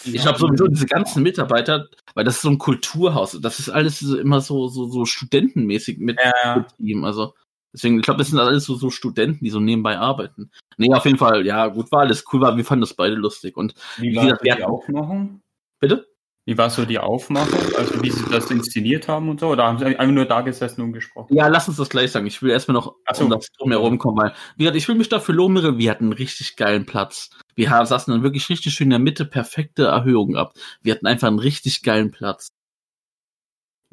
Ich 0.06 0.22
glaube 0.22 0.40
sowieso 0.40 0.68
diese 0.68 0.86
ganzen 0.86 1.24
Mitarbeiter, 1.24 1.90
weil 2.14 2.24
das 2.24 2.36
ist 2.36 2.44
so 2.44 2.50
ein 2.50 2.60
Kulturhaus. 2.60 3.38
Das 3.42 3.60
ist 3.60 3.70
alles 3.70 4.02
immer 4.02 4.40
so, 4.40 4.68
so, 4.68 4.88
so 4.88 5.06
studentenmäßig 5.06 5.98
mit 5.98 6.18
Ja, 6.44 6.60
Betrieben. 6.60 7.04
Also, 7.04 7.34
deswegen, 7.74 7.98
ich 7.98 8.04
glaube, 8.04 8.20
das 8.20 8.30
sind 8.30 8.40
alles 8.40 8.64
so, 8.66 8.76
so 8.76 8.90
Studenten, 8.90 9.44
die 9.44 9.50
so 9.50 9.60
nebenbei 9.60 9.98
arbeiten. 9.98 10.52
Nee, 10.78 10.94
auf 10.94 11.06
jeden 11.06 11.18
Fall, 11.18 11.46
ja, 11.46 11.68
gut, 11.68 11.92
war 11.92 12.02
alles 12.02 12.24
cool, 12.32 12.42
war, 12.42 12.56
wir 12.56 12.66
fanden 12.66 12.82
das 12.82 12.94
beide 12.94 13.16
lustig. 13.16 13.58
Und 13.58 13.74
wie 13.98 14.16
war 14.16 14.24
gesagt, 14.26 14.46
die 14.46 14.52
hatten- 14.52 14.64
Aufmachung? 14.64 15.42
bitte? 15.80 16.08
Wie 16.46 16.58
war 16.58 16.70
so 16.70 16.84
die 16.84 17.00
Aufmachung? 17.00 17.58
Also 17.78 18.04
wie 18.04 18.10
sie 18.12 18.30
das 18.30 18.52
inszeniert 18.52 19.08
haben 19.08 19.30
und 19.30 19.40
so? 19.40 19.48
Oder 19.48 19.64
haben 19.64 19.78
sie 19.80 19.86
einfach 19.86 20.06
nur 20.08 20.26
da 20.26 20.42
gesessen 20.42 20.82
und 20.82 20.92
gesprochen? 20.92 21.34
Ja, 21.34 21.48
lass 21.48 21.70
uns 21.70 21.78
das 21.78 21.88
gleich 21.88 22.12
sagen. 22.12 22.28
Ich 22.28 22.42
will 22.42 22.52
erstmal 22.52 22.74
noch 22.76 22.96
Ach 23.06 23.16
so. 23.16 23.24
um 23.24 23.30
das 23.30 23.48
drumherum 23.58 23.98
kommen, 23.98 24.18
weil, 24.18 24.34
wie 24.58 24.64
gesagt, 24.66 24.76
ich 24.76 24.86
will 24.90 24.96
mich 24.96 25.08
dafür 25.08 25.36
loben, 25.36 25.54
Mirre, 25.54 25.78
wir 25.78 25.90
hatten 25.90 26.04
einen 26.06 26.14
richtig 26.14 26.58
geilen 26.58 26.86
Platz. 26.86 27.30
Wir 27.56 27.70
haben, 27.70 27.86
saßen 27.86 28.14
dann 28.14 28.24
wirklich 28.24 28.50
richtig 28.50 28.74
schön 28.74 28.88
in 28.88 28.90
der 28.90 29.00
Mitte, 29.00 29.24
perfekte 29.24 29.86
Erhöhung 29.86 30.36
ab. 30.36 30.54
Wir 30.82 30.94
hatten 30.96 31.08
einfach 31.08 31.30
einen 31.30 31.40
richtig 31.40 31.82
geilen 31.82 32.12
Platz. 32.12 32.50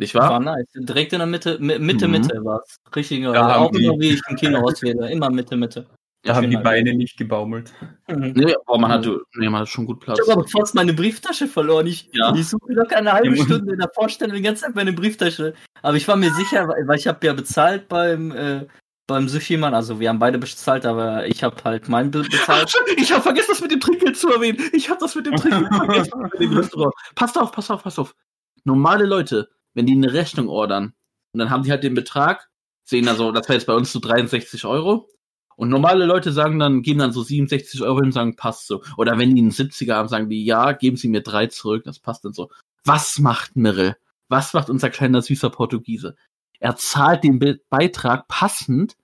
Nicht 0.01 0.15
wahr? 0.15 0.31
War 0.31 0.41
nice. 0.41 0.67
Direkt 0.75 1.13
in 1.13 1.19
der 1.21 1.27
Mitte, 1.27 1.59
Mi- 1.61 1.79
Mitte, 1.79 2.07
Mhm. 2.09 2.13
Mitte 2.13 2.45
war's. 2.45 2.77
Richtig 2.97 3.23
geil. 3.23 3.33
Da 3.33 3.47
haben 3.55 3.65
auch 3.67 3.71
die- 3.71 3.85
immer 3.85 3.99
wie 4.01 4.11
ich 4.15 4.21
im 4.29 4.37
Kino 4.37 4.59
auswähle. 4.61 5.11
Immer 5.11 5.31
Mitte, 5.31 5.57
Mitte. 5.57 5.87
Da 6.23 6.35
haben 6.37 6.51
die 6.51 6.57
Beine 6.59 6.93
nicht 6.93 7.17
gebaumelt. 7.17 7.73
Mhm. 8.09 8.33
Nee, 8.37 8.55
aber 8.67 8.77
man 8.79 8.91
hatte, 8.93 9.21
nee, 9.37 9.49
man 9.49 9.61
hatte 9.63 9.71
schon 9.71 9.87
gut 9.87 10.01
Platz. 10.01 10.19
Ich 10.23 10.31
habe 10.31 10.41
aber 10.41 10.49
fast 10.49 10.75
meine 10.75 10.93
Brieftasche 10.93 11.47
verloren. 11.49 11.87
Ich, 11.87 12.11
Ja. 12.13 12.35
ich 12.35 12.47
suche 12.47 12.73
locker 12.75 12.97
eine 12.97 13.13
halbe 13.13 13.35
Ja. 13.37 13.43
Stunde 13.45 13.73
in 13.73 13.79
der 13.79 13.91
Vorstellung 13.95 14.37
die 14.37 14.43
ganze 14.43 14.65
Zeit 14.65 14.75
meine 14.75 14.93
Brieftasche. 14.93 15.55
Aber 15.81 15.97
ich 15.97 16.07
war 16.09 16.17
mir 16.17 16.31
sicher, 16.35 16.69
weil 16.69 16.99
ich 16.99 17.07
habe 17.07 17.27
ja 17.27 17.33
bezahlt 17.33 17.89
beim 17.89 18.33
äh, 18.33 18.67
beim 19.07 19.29
Sushi-Mann. 19.29 19.75
Also 19.75 19.99
wir 19.99 20.09
haben 20.09 20.19
beide 20.21 20.39
bezahlt, 20.39 20.87
aber 20.87 21.27
ich 21.27 21.43
habe 21.43 21.57
halt 21.65 21.89
mein 21.89 22.11
Bild 22.11 22.31
bezahlt. 22.31 22.73
Ich 22.97 23.11
habe 23.13 23.23
vergessen, 23.23 23.49
das 23.51 23.61
mit 23.63 23.73
dem 23.73 23.81
Trinkgeld 23.81 24.17
zu 24.17 24.31
erwähnen. 24.31 24.59
Ich 24.73 24.89
habe 24.89 25.01
das 25.01 25.15
mit 25.17 25.27
dem 25.27 25.35
Trinkgeld 25.37 25.69
vergessen. 25.75 26.13
bei 26.31 26.39
dem 26.39 26.53
Restaurant. 26.57 26.95
Passt 27.17 27.37
auf, 27.39 27.51
pass 27.51 27.71
auf, 27.71 27.83
pass 27.83 27.99
auf. 27.99 28.15
Normale 28.65 29.07
Leute, 29.07 29.49
wenn 29.75 29.87
die 29.87 29.93
eine 29.93 30.13
Rechnung 30.13 30.49
ordern 30.49 30.95
und 31.33 31.39
dann 31.39 31.51
haben 31.51 31.63
die 31.63 31.71
halt 31.71 31.85
den 31.85 31.95
Betrag, 31.95 32.49
sehen 32.85 33.09
also, 33.09 33.33
das 33.33 33.49
wäre 33.49 33.59
jetzt 33.59 33.67
bei 33.67 33.75
uns 33.75 33.93
so 33.93 34.01
63 34.01 34.65
Euro. 34.65 35.09
Und 35.57 35.69
normale 35.69 36.07
Leute 36.07 36.33
sagen 36.33 36.59
dann, 36.59 36.81
geben 36.81 37.01
dann 37.01 37.13
so 37.13 37.23
67 37.23 37.83
Euro 37.83 37.97
hin 37.97 38.07
und 38.07 38.13
sagen, 38.13 38.35
passt 38.35 38.67
so. 38.67 38.83
Oder 38.97 39.19
wenn 39.19 39.35
die 39.35 39.43
einen 39.43 39.51
70er 39.51 39.95
haben, 39.95 40.09
sagen 40.09 40.31
die, 40.31 40.43
ja, 40.45 40.73
geben 40.73 40.97
sie 40.97 41.09
mir 41.09 41.23
drei 41.23 41.49
zurück, 41.49 41.85
das 41.85 41.99
passt 41.99 42.25
dann 42.25 42.33
so. 42.33 42.51
Was 42.85 43.19
macht 43.19 43.57
Mirre? 43.57 43.97
Was 44.29 44.55
macht 44.55 44.71
unser 44.71 44.89
kleiner 44.89 45.21
süßer 45.21 45.51
Portugiese? 45.51 46.17
Er 46.61 46.77
zahlt 46.77 47.25
den 47.25 47.39
Be 47.39 47.61
Beitrag 47.69 48.27
passend. 48.27 48.97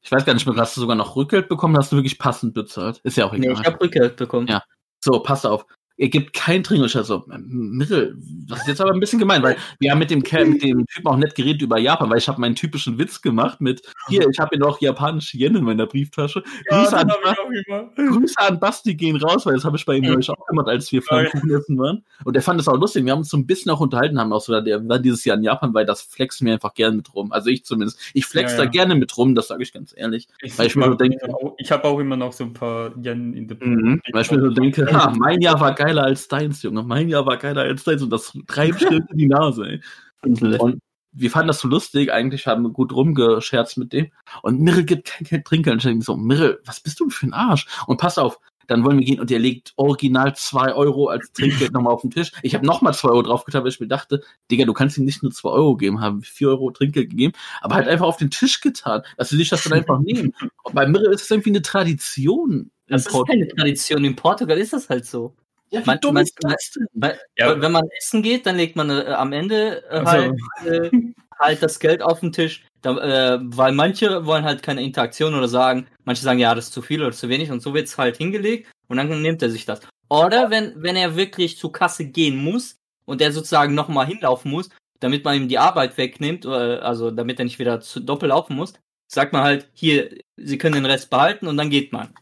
Ich 0.00 0.10
weiß 0.10 0.24
gar 0.24 0.34
nicht 0.34 0.46
mehr, 0.46 0.56
hast 0.56 0.76
du 0.76 0.80
sogar 0.80 0.96
noch 0.96 1.16
Rückgeld 1.16 1.48
bekommen, 1.48 1.76
hast 1.76 1.92
du 1.92 1.96
wirklich 1.96 2.18
passend 2.18 2.54
bezahlt? 2.54 3.00
Ist 3.04 3.16
ja 3.16 3.26
auch 3.26 3.32
Nee, 3.32 3.46
egal. 3.46 3.60
ich 3.60 3.66
habe 3.66 3.80
Rückgeld 3.80 4.16
bekommen. 4.16 4.46
Ja. 4.46 4.62
So, 5.02 5.20
passt 5.20 5.46
auf. 5.46 5.66
Ihr 5.96 6.08
gebt 6.08 6.32
kein 6.32 6.64
Trinkgeld. 6.64 6.96
Also, 6.96 7.24
Mittel, 7.28 8.16
das 8.48 8.60
ist 8.60 8.68
jetzt 8.68 8.80
aber 8.80 8.92
ein 8.92 8.98
bisschen 9.00 9.20
gemein, 9.20 9.42
weil 9.42 9.56
wir 9.78 9.92
haben 9.92 10.00
mit 10.00 10.10
dem, 10.10 10.22
Kerl, 10.22 10.46
mit 10.46 10.62
dem 10.62 10.84
Typen 10.86 11.06
auch 11.08 11.16
nett 11.16 11.34
geredet 11.34 11.62
über 11.62 11.78
Japan, 11.78 12.10
weil 12.10 12.18
ich 12.18 12.26
habe 12.28 12.40
meinen 12.40 12.56
typischen 12.56 12.98
Witz 12.98 13.22
gemacht 13.22 13.60
mit, 13.60 13.82
hier, 14.08 14.26
ich 14.28 14.38
habe 14.38 14.50
hier 14.52 14.58
noch 14.58 14.80
japanische 14.80 15.36
Yen 15.38 15.54
in 15.56 15.64
meiner 15.64 15.86
Brieftasche. 15.86 16.42
Grüße, 16.68 16.96
an, 16.96 17.12
ich. 17.52 18.08
Grüße 18.08 18.34
an 18.38 18.58
Basti 18.58 18.94
gehen 18.94 19.16
raus, 19.16 19.46
weil 19.46 19.54
das 19.54 19.64
habe 19.64 19.76
ich 19.76 19.86
bei 19.86 19.96
ihm 19.96 20.04
neulich 20.04 20.28
auch 20.30 20.46
gemacht, 20.46 20.68
als 20.68 20.90
wir 20.90 21.00
Pfannkuchen 21.00 21.50
essen 21.54 21.78
waren. 21.78 22.04
Und 22.24 22.34
er 22.34 22.42
fand 22.42 22.58
das 22.58 22.68
auch 22.68 22.76
lustig. 22.78 23.04
Wir 23.04 23.12
haben 23.12 23.20
uns 23.20 23.30
so 23.30 23.36
ein 23.36 23.46
bisschen 23.46 23.70
auch 23.70 23.80
unterhalten, 23.80 24.18
haben 24.18 24.32
auch 24.32 24.40
so, 24.40 24.60
der 24.60 24.88
war 24.88 24.98
dieses 24.98 25.24
Jahr 25.24 25.36
in 25.36 25.44
Japan, 25.44 25.74
weil 25.74 25.86
das 25.86 26.02
flexen 26.02 26.46
wir 26.46 26.54
einfach 26.54 26.74
gerne 26.74 26.96
mit 26.96 27.14
rum. 27.14 27.30
Also 27.32 27.50
ich 27.50 27.64
zumindest. 27.64 28.00
Ich 28.14 28.26
flex 28.26 28.52
Ja, 28.52 28.58
da 28.58 28.64
ja. 28.64 28.70
gerne 28.70 28.94
mit 28.96 29.16
rum, 29.16 29.34
das 29.34 29.48
sage 29.48 29.62
ich 29.62 29.72
ganz 29.72 29.94
ehrlich. 29.96 30.28
Weil 30.56 30.66
ich 30.66 30.76
mir 30.76 30.86
so 30.86 30.94
denke- 30.94 31.18
ich 31.58 31.70
habe 31.70 31.84
auch 31.84 31.98
immer 32.00 32.16
noch 32.16 32.32
so 32.32 32.44
ein 32.44 32.52
paar 32.52 32.90
Yen 33.02 33.32
in 33.32 33.48
der 33.48 33.56
Mhm. 33.64 34.00
Weil 34.12 34.22
ich 34.22 34.30
mir 34.30 34.40
so 34.40 34.50
denke, 34.50 34.86
ha, 34.92 35.12
mein 35.16 35.40
Jahr 35.40 35.58
war 35.60 35.74
geiler 35.84 36.04
als 36.04 36.28
deins, 36.28 36.62
Junge. 36.62 36.82
Mein 36.82 37.08
Jahr 37.08 37.26
war 37.26 37.36
geiler 37.36 37.62
als 37.62 37.84
deins. 37.84 38.02
Und 38.02 38.10
das 38.10 38.32
treibt 38.46 38.80
still 38.80 39.04
in 39.10 39.18
die 39.18 39.26
Nase, 39.26 39.64
ey. 39.64 39.80
Und 40.22 40.80
wir 41.12 41.30
fanden 41.30 41.48
das 41.48 41.60
so 41.60 41.68
lustig, 41.68 42.12
eigentlich 42.12 42.46
haben 42.46 42.62
wir 42.62 42.70
gut 42.70 42.92
rumgescherzt 42.92 43.78
mit 43.78 43.92
dem. 43.92 44.10
Und 44.42 44.60
Mirre 44.60 44.84
gibt 44.84 45.08
kein 45.08 45.24
Geld 45.24 45.44
Trinkgeld. 45.44 45.74
Und 45.74 45.78
ich 45.78 45.84
denke 45.84 46.04
so, 46.04 46.16
Mirre, 46.16 46.58
was 46.64 46.80
bist 46.80 46.98
du 46.98 47.04
denn 47.04 47.10
für 47.10 47.26
ein 47.26 47.34
Arsch? 47.34 47.66
Und 47.86 47.98
pass 47.98 48.18
auf, 48.18 48.40
dann 48.66 48.82
wollen 48.82 48.98
wir 48.98 49.04
gehen 49.04 49.20
und 49.20 49.28
der 49.28 49.38
legt 49.38 49.74
original 49.76 50.34
zwei 50.36 50.72
Euro 50.72 51.08
als 51.08 51.32
Trinkgeld 51.32 51.72
nochmal 51.72 51.92
auf 51.92 52.00
den 52.00 52.10
Tisch. 52.10 52.32
Ich 52.42 52.54
habe 52.54 52.64
nochmal 52.64 52.94
zwei 52.94 53.10
Euro 53.10 53.22
draufgetan, 53.22 53.62
weil 53.62 53.70
ich 53.70 53.78
mir 53.78 53.88
dachte, 53.88 54.22
Digga, 54.50 54.64
du 54.64 54.72
kannst 54.72 54.96
ihm 54.96 55.04
nicht 55.04 55.22
nur 55.22 55.32
zwei 55.32 55.50
Euro 55.50 55.76
geben, 55.76 56.00
haben 56.00 56.22
vier 56.22 56.48
Euro 56.48 56.70
Trinkgeld 56.70 57.10
gegeben, 57.10 57.34
aber 57.60 57.74
halt 57.74 57.88
einfach 57.88 58.06
auf 58.06 58.16
den 58.16 58.30
Tisch 58.30 58.62
getan, 58.62 59.02
dass 59.18 59.28
sie 59.28 59.36
sich 59.36 59.50
das 59.50 59.64
dann 59.64 59.74
einfach 59.74 60.00
nehmen. 60.00 60.34
Und 60.62 60.74
bei 60.74 60.86
Mirre 60.86 61.12
ist 61.12 61.22
es 61.22 61.30
irgendwie 61.30 61.50
eine 61.50 61.62
Tradition. 61.62 62.70
Das 62.86 63.02
ist 63.02 63.12
Portugal. 63.12 63.38
keine 63.38 63.54
Tradition. 63.54 64.04
In 64.04 64.16
Portugal 64.16 64.58
ist 64.58 64.72
das 64.72 64.88
halt 64.88 65.04
so. 65.04 65.36
Ja, 65.74 65.80
wie 65.82 65.86
Man- 65.86 66.00
dumm 66.00 66.14
man- 66.14 66.22
ist 66.24 66.36
das 66.40 66.70
denn? 66.72 67.12
Ja. 67.36 67.60
Wenn 67.60 67.72
man 67.72 67.84
essen 67.98 68.22
geht, 68.22 68.46
dann 68.46 68.56
legt 68.56 68.76
man 68.76 68.90
äh, 68.90 69.04
am 69.08 69.32
Ende 69.32 69.82
äh, 69.90 69.98
Also. 69.98 70.10
halt, 70.10 70.34
äh, 70.66 70.90
halt 71.38 71.62
das 71.62 71.78
Geld 71.80 72.02
auf 72.02 72.20
den 72.20 72.32
Tisch. 72.32 72.64
Da, 72.82 72.96
äh, 73.36 73.38
weil 73.42 73.72
manche 73.72 74.26
wollen 74.26 74.44
halt 74.44 74.62
keine 74.62 74.82
Interaktion 74.82 75.34
oder 75.34 75.48
sagen, 75.48 75.86
manche 76.04 76.22
sagen, 76.22 76.38
ja, 76.38 76.54
das 76.54 76.66
ist 76.66 76.74
zu 76.74 76.82
viel 76.82 77.02
oder 77.02 77.12
zu 77.12 77.28
wenig 77.28 77.50
und 77.50 77.60
so 77.60 77.72
wird's 77.74 77.96
halt 77.98 78.16
hingelegt 78.18 78.68
und 78.88 78.96
dann 78.98 79.22
nimmt 79.22 79.42
er 79.42 79.50
sich 79.50 79.64
das. 79.64 79.80
Oder 80.10 80.50
wenn, 80.50 80.74
wenn 80.76 80.96
er 80.96 81.16
wirklich 81.16 81.56
zur 81.58 81.72
Kasse 81.72 82.04
gehen 82.04 82.36
muss 82.36 82.76
und 83.06 83.20
er 83.22 83.32
sozusagen 83.32 83.74
nochmal 83.74 84.06
hinlaufen 84.06 84.50
muss, 84.50 84.68
damit 85.00 85.24
man 85.24 85.36
ihm 85.36 85.48
die 85.48 85.58
Arbeit 85.58 85.96
wegnimmt, 85.96 86.44
äh, 86.44 86.48
also 86.48 87.10
damit 87.10 87.38
er 87.38 87.46
nicht 87.46 87.58
wieder 87.58 87.80
zu 87.80 88.00
doppelt 88.00 88.28
laufen 88.30 88.54
muss, 88.54 88.74
sagt 89.10 89.32
man 89.32 89.42
halt, 89.42 89.68
hier, 89.72 90.10
Sie 90.36 90.58
können 90.58 90.74
den 90.74 90.86
Rest 90.86 91.08
behalten 91.10 91.46
und 91.46 91.56
dann 91.56 91.70
geht 91.70 91.92
man. 91.92 92.12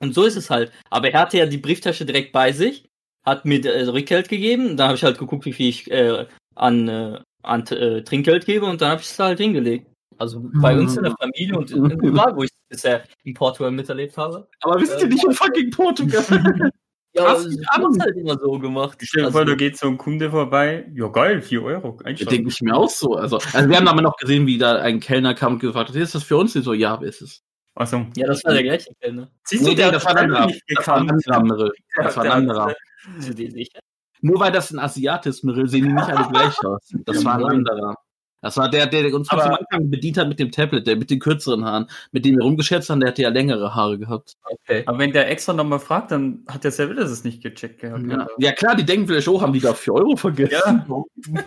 Und 0.00 0.14
so 0.14 0.24
ist 0.24 0.36
es 0.36 0.50
halt. 0.50 0.72
Aber 0.90 1.10
er 1.10 1.20
hatte 1.20 1.38
ja 1.38 1.46
die 1.46 1.58
Brieftasche 1.58 2.06
direkt 2.06 2.32
bei 2.32 2.52
sich, 2.52 2.88
hat 3.24 3.44
mir 3.44 3.64
äh, 3.64 3.84
Rückgeld 3.88 4.28
gegeben, 4.28 4.76
dann 4.76 4.88
habe 4.88 4.96
ich 4.96 5.04
halt 5.04 5.18
geguckt, 5.18 5.44
wie 5.44 5.52
viel 5.52 5.68
ich 5.68 5.90
äh, 5.90 6.26
an, 6.54 6.88
äh, 6.88 7.20
an 7.42 7.66
äh, 7.66 8.02
Trinkgeld 8.02 8.46
gebe 8.46 8.66
und 8.66 8.80
dann 8.80 8.92
habe 8.92 9.00
ich 9.00 9.08
es 9.08 9.18
halt 9.18 9.38
hingelegt. 9.38 9.86
Also 10.18 10.50
bei 10.60 10.76
uns 10.76 10.96
in 10.96 11.04
der 11.04 11.14
Familie 11.16 11.56
und 11.56 11.70
überall, 11.70 12.34
wo 12.34 12.42
ich 12.42 12.50
bisher 12.68 13.04
in 13.22 13.34
Portugal 13.34 13.70
miterlebt 13.70 14.16
habe. 14.16 14.48
Aber 14.62 14.80
wir 14.80 14.86
sind 14.86 15.00
ja 15.00 15.06
nicht 15.06 15.24
in 15.24 15.32
fucking 15.32 15.70
Portugal. 15.70 16.24
Ja, 17.14 17.24
Ahnung. 17.34 17.56
hab's 17.68 17.98
halt 18.00 18.16
immer 18.16 18.38
so 18.38 18.58
gemacht. 18.58 18.98
Stell 19.02 19.22
dir 19.22 19.26
Also, 19.26 19.38
vor, 19.38 19.46
da 19.46 19.54
geht 19.54 19.78
so 19.78 19.88
ein 19.88 19.98
Kunde 19.98 20.30
vorbei. 20.30 20.90
Ja, 20.94 21.08
geil, 21.08 21.40
4 21.40 21.62
Euro. 21.62 21.98
Da 22.04 22.12
denke 22.12 22.48
ich 22.48 22.60
mir 22.60 22.76
auch 22.76 22.90
so. 22.90 23.14
Also, 23.14 23.38
also 23.52 23.68
wir 23.68 23.76
haben 23.76 23.88
aber 23.88 24.02
noch 24.02 24.16
gesehen, 24.16 24.46
wie 24.46 24.58
da 24.58 24.76
ein 24.76 25.00
Kellner 25.00 25.34
kam 25.34 25.54
und 25.54 25.58
gefragt 25.60 25.88
hat, 25.88 25.96
ist 25.96 26.14
das 26.14 26.22
für 26.22 26.36
uns? 26.36 26.52
Die 26.52 26.60
so, 26.60 26.72
ja, 26.72 26.96
ist 26.96 27.22
es. 27.22 27.42
Also, 27.78 28.06
ja, 28.16 28.26
das 28.26 28.44
war 28.44 28.52
der 28.54 28.62
gleiche 28.64 28.90
Kellner. 29.00 29.30
siehst 29.44 29.62
Nee, 29.64 29.74
der 29.74 29.86
nee, 29.86 29.92
das 29.92 30.04
war 30.04 30.16
anderer. 30.16 30.46
nicht 30.46 30.62
Das 30.76 30.86
war 30.88 30.96
ein 30.96 31.10
anderer. 31.10 31.70
Das 31.96 32.16
war 32.16 32.22
ein 32.24 32.28
Der 32.28 32.34
anderer. 32.34 32.74
Zu 33.20 33.34
dir 33.34 33.50
sicher? 33.52 33.78
Nur 34.20 34.40
weil 34.40 34.50
das 34.50 34.72
ein 34.72 34.80
Asiat 34.80 35.26
ist, 35.26 35.44
Mirre, 35.44 35.68
sehen 35.68 35.84
die 35.86 35.92
nicht 35.92 36.08
alle 36.08 36.28
gleich 36.32 36.58
aus. 36.64 36.80
Das 37.06 37.24
war 37.24 37.36
ein 37.36 37.44
anderer. 37.44 37.94
Das 38.40 38.56
war 38.56 38.68
der, 38.70 38.86
der 38.86 39.12
uns 39.14 39.28
ganz 39.28 39.42
am 39.42 39.50
Aber- 39.52 39.60
Anfang 39.60 39.90
bedient 39.90 40.16
hat 40.18 40.28
mit 40.28 40.38
dem 40.38 40.50
Tablet, 40.52 40.86
der 40.86 40.96
mit 40.96 41.10
den 41.10 41.18
kürzeren 41.18 41.64
Haaren, 41.64 41.86
mit 42.12 42.24
dem 42.24 42.36
wir 42.36 42.42
rumgescherzt 42.44 42.88
haben, 42.90 43.00
der 43.00 43.10
hatte 43.10 43.22
ja 43.22 43.28
längere 43.30 43.74
Haare 43.74 43.98
gehabt. 43.98 44.34
Okay. 44.42 44.82
Aber 44.86 44.98
wenn 44.98 45.12
der 45.12 45.28
extra 45.30 45.52
nochmal 45.52 45.80
fragt, 45.80 46.10
dann 46.12 46.44
hat 46.48 46.62
der 46.64 46.70
selber 46.70 46.94
das 46.94 47.24
nicht 47.24 47.42
gecheckt 47.42 47.80
gehabt. 47.80 48.04
Ja, 48.08 48.26
ja 48.38 48.52
klar, 48.52 48.76
die 48.76 48.84
denken 48.84 49.06
vielleicht, 49.08 49.26
oh, 49.28 49.40
haben 49.40 49.52
die 49.52 49.60
da 49.60 49.74
4 49.74 49.92
Euro 49.94 50.16
vergessen? 50.16 50.84
Ja. 50.88 51.02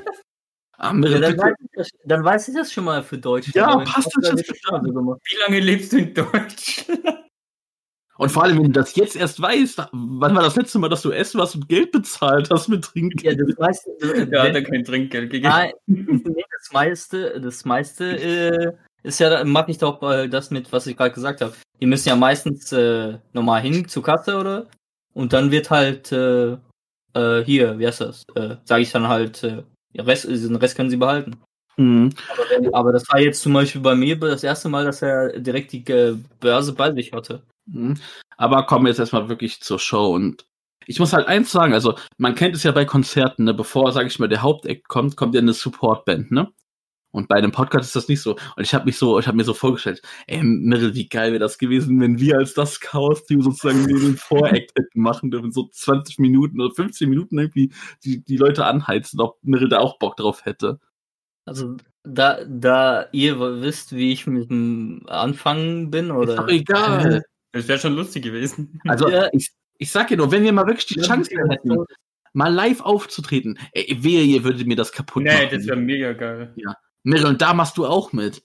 Ah, 0.84 0.94
Mirre, 0.94 1.14
Ja, 1.14 1.20
dann, 1.20 1.38
weiß 1.38 1.54
ich 1.60 1.70
das, 1.76 1.90
dann 2.06 2.24
weiß 2.24 2.48
ich 2.48 2.56
das 2.56 2.74
schon 2.74 2.86
mal 2.86 3.04
für 3.04 3.18
Deutsch. 3.20 3.54
Ja, 3.54 3.78
passt 3.78 4.10
das 4.20 4.32
gemacht. 4.32 5.22
Wie 5.24 5.38
lange 5.42 5.60
lebst 5.60 5.94
du 5.94 5.98
in 5.98 6.12
Deutschland? 6.12 7.22
Und 8.18 8.32
vor 8.32 8.44
allem, 8.44 8.58
wenn 8.58 8.74
du 8.74 8.80
das 8.80 8.96
jetzt 8.96 9.16
erst 9.16 9.40
weißt, 9.40 9.78
wann 9.92 10.36
war 10.36 10.42
das 10.42 10.56
letzte 10.56 10.80
Mal, 10.80 10.90
dass 10.90 11.04
du 11.04 11.12
essen 11.12 11.40
warst 11.40 11.56
und 11.56 11.70
Geld 11.70 11.92
bezahlt 11.92 12.50
hast 12.52 12.68
mit 12.68 12.84
Trinken? 12.84 13.20
Ja, 13.20 13.36
das 13.36 13.56
meiste, 13.60 13.90
äh, 14.02 14.28
Ja, 14.32 14.46
er 14.46 14.64
kein 14.64 14.84
Trinkgeld 14.84 15.30
gegeben. 15.30 15.50
Nein, 15.50 15.72
nee, 15.86 16.44
das 16.52 16.72
meiste, 16.72 17.40
das 17.40 17.64
meiste 17.64 18.06
äh, 18.20 18.72
ist 19.04 19.20
ja, 19.20 19.44
mache 19.44 19.70
ich 19.70 19.78
doch 19.78 20.02
äh, 20.02 20.28
das 20.28 20.50
mit, 20.50 20.72
was 20.72 20.88
ich 20.88 20.98
gerade 20.98 21.14
gesagt 21.14 21.42
habe. 21.42 21.54
Die 21.80 21.86
müssen 21.86 22.10
ja 22.10 22.16
meistens 22.16 22.72
äh, 22.72 23.20
nochmal 23.34 23.62
hin 23.62 23.88
zur 23.88 24.02
Kasse 24.04 24.38
oder 24.38 24.68
und 25.14 25.34
dann 25.34 25.52
wird 25.52 25.70
halt 25.70 26.12
äh, 26.12 26.58
äh, 27.14 27.44
hier, 27.44 27.78
wie 27.78 27.86
heißt 27.88 28.02
das? 28.02 28.24
Äh, 28.36 28.56
Sage 28.66 28.82
ich 28.82 28.92
dann 28.92 29.08
halt, 29.08 29.44
äh, 29.44 29.64
den 29.94 30.06
Rest, 30.06 30.26
den 30.26 30.56
Rest 30.56 30.76
können 30.76 30.90
sie 30.90 30.98
behalten. 30.98 31.38
Mhm. 31.78 32.10
Aber, 32.32 32.44
wenn, 32.50 32.74
aber 32.74 32.92
das 32.94 33.10
war 33.10 33.20
jetzt 33.20 33.42
zum 33.42 33.54
Beispiel 33.54 33.82
bei 33.82 33.96
mir 33.96 34.18
das 34.18 34.44
erste 34.44 34.70
Mal, 34.70 34.86
dass 34.86 35.02
er 35.02 35.40
direkt 35.40 35.72
die 35.72 35.86
äh, 35.92 36.18
Börse 36.40 36.74
bei 36.74 36.94
sich 36.94 37.14
hatte. 37.14 37.44
Mhm. 37.66 37.98
Aber 38.38 38.66
kommen 38.66 38.86
wir 38.86 38.90
jetzt 38.90 39.00
erstmal 39.00 39.30
wirklich 39.30 39.62
zur 39.62 39.80
Show 39.80 40.14
und 40.14 40.46
ich 40.88 41.00
muss 41.00 41.14
halt 41.14 41.28
eins 41.28 41.52
sagen, 41.52 41.74
also 41.74 41.96
man 42.18 42.36
kennt 42.36 42.56
es 42.56 42.64
ja 42.64 42.72
bei 42.72 42.86
Konzerten, 42.86 43.44
ne, 43.44 43.54
bevor, 43.54 43.92
sage 43.92 44.08
ich 44.08 44.20
mal, 44.20 44.28
der 44.28 44.42
Hauptakt 44.42 44.88
kommt, 44.88 45.16
kommt 45.16 45.36
ja 45.36 45.42
eine 45.42 45.54
Supportband, 45.54 46.32
ne? 46.32 46.52
Und 47.12 47.28
bei 47.28 47.36
einem 47.36 47.52
Podcast 47.52 47.88
ist 47.88 47.96
das 47.96 48.08
nicht 48.08 48.22
so. 48.22 48.32
Und 48.56 48.64
ich 48.64 48.74
habe 48.74 48.86
mich 48.86 48.98
so, 48.98 49.20
ich 49.20 49.28
habe 49.28 49.36
mir 49.38 49.44
so 49.44 49.54
vorgestellt, 49.54 50.02
ey, 50.28 50.42
Mirre, 50.44 50.96
wie 50.96 51.08
geil 51.10 51.32
wäre 51.32 51.40
das 51.40 51.58
gewesen, 51.58 52.00
wenn 52.00 52.20
wir 52.20 52.38
als 52.38 52.54
das 52.54 52.80
Chaos-Team 52.80 53.42
sozusagen 53.42 53.86
den 53.86 54.18
Voract 54.18 54.72
hätten 54.78 55.02
machen 55.02 55.30
dürfen, 55.32 55.52
so 55.52 55.68
20 55.72 56.20
Minuten 56.20 56.60
oder 56.62 56.74
15 56.74 57.10
Minuten 57.10 57.38
irgendwie 57.38 57.72
die, 58.04 58.24
die 58.24 58.38
Leute 58.38 58.66
anheizen, 58.66 59.20
ob 59.20 59.38
Mirre 59.44 59.68
da 59.70 59.80
auch 59.80 60.00
Bock 60.00 60.16
drauf 60.18 60.46
hätte. 60.46 60.80
Also 61.46 61.76
da, 62.04 62.40
da 62.48 63.08
ihr 63.12 63.40
wisst, 63.62 63.94
wie 63.96 64.12
ich 64.12 64.26
mit 64.28 64.50
dem 64.50 65.04
Anfangen 65.08 65.92
bin, 65.92 66.06
Ist 66.06 66.12
oder? 66.12 66.36
doch 66.38 66.48
egal. 66.48 67.24
Das 67.52 67.68
wäre 67.68 67.80
schon 67.80 67.96
lustig 67.96 68.24
gewesen. 68.24 68.80
Also 68.88 69.10
Ja. 69.10 69.28
ich, 69.34 69.52
ich 69.78 69.92
sag 69.92 70.08
dir 70.08 70.18
nur, 70.18 70.32
wenn 70.32 70.44
wir 70.44 70.54
mal 70.54 70.66
wirklich 70.68 70.86
die 70.86 71.02
Chance 71.02 71.32
hätten, 71.50 71.76
mal 72.34 72.48
live 72.54 72.80
aufzutreten, 72.82 73.60
ey, 73.74 73.98
wehe, 74.02 74.24
ihr 74.24 74.44
würdet 74.46 74.66
mir 74.66 74.78
das 74.78 74.92
kaputt 74.94 75.24
Nee, 75.24 75.34
machen. 75.34 75.48
das 75.52 75.68
wäre 75.68 75.76
mega 75.78 76.14
geil. 76.14 76.54
Mirre, 77.04 77.28
und 77.28 77.42
da 77.42 77.54
machst 77.54 77.78
du 77.78 77.86
auch 77.86 78.14
mit. 78.14 78.44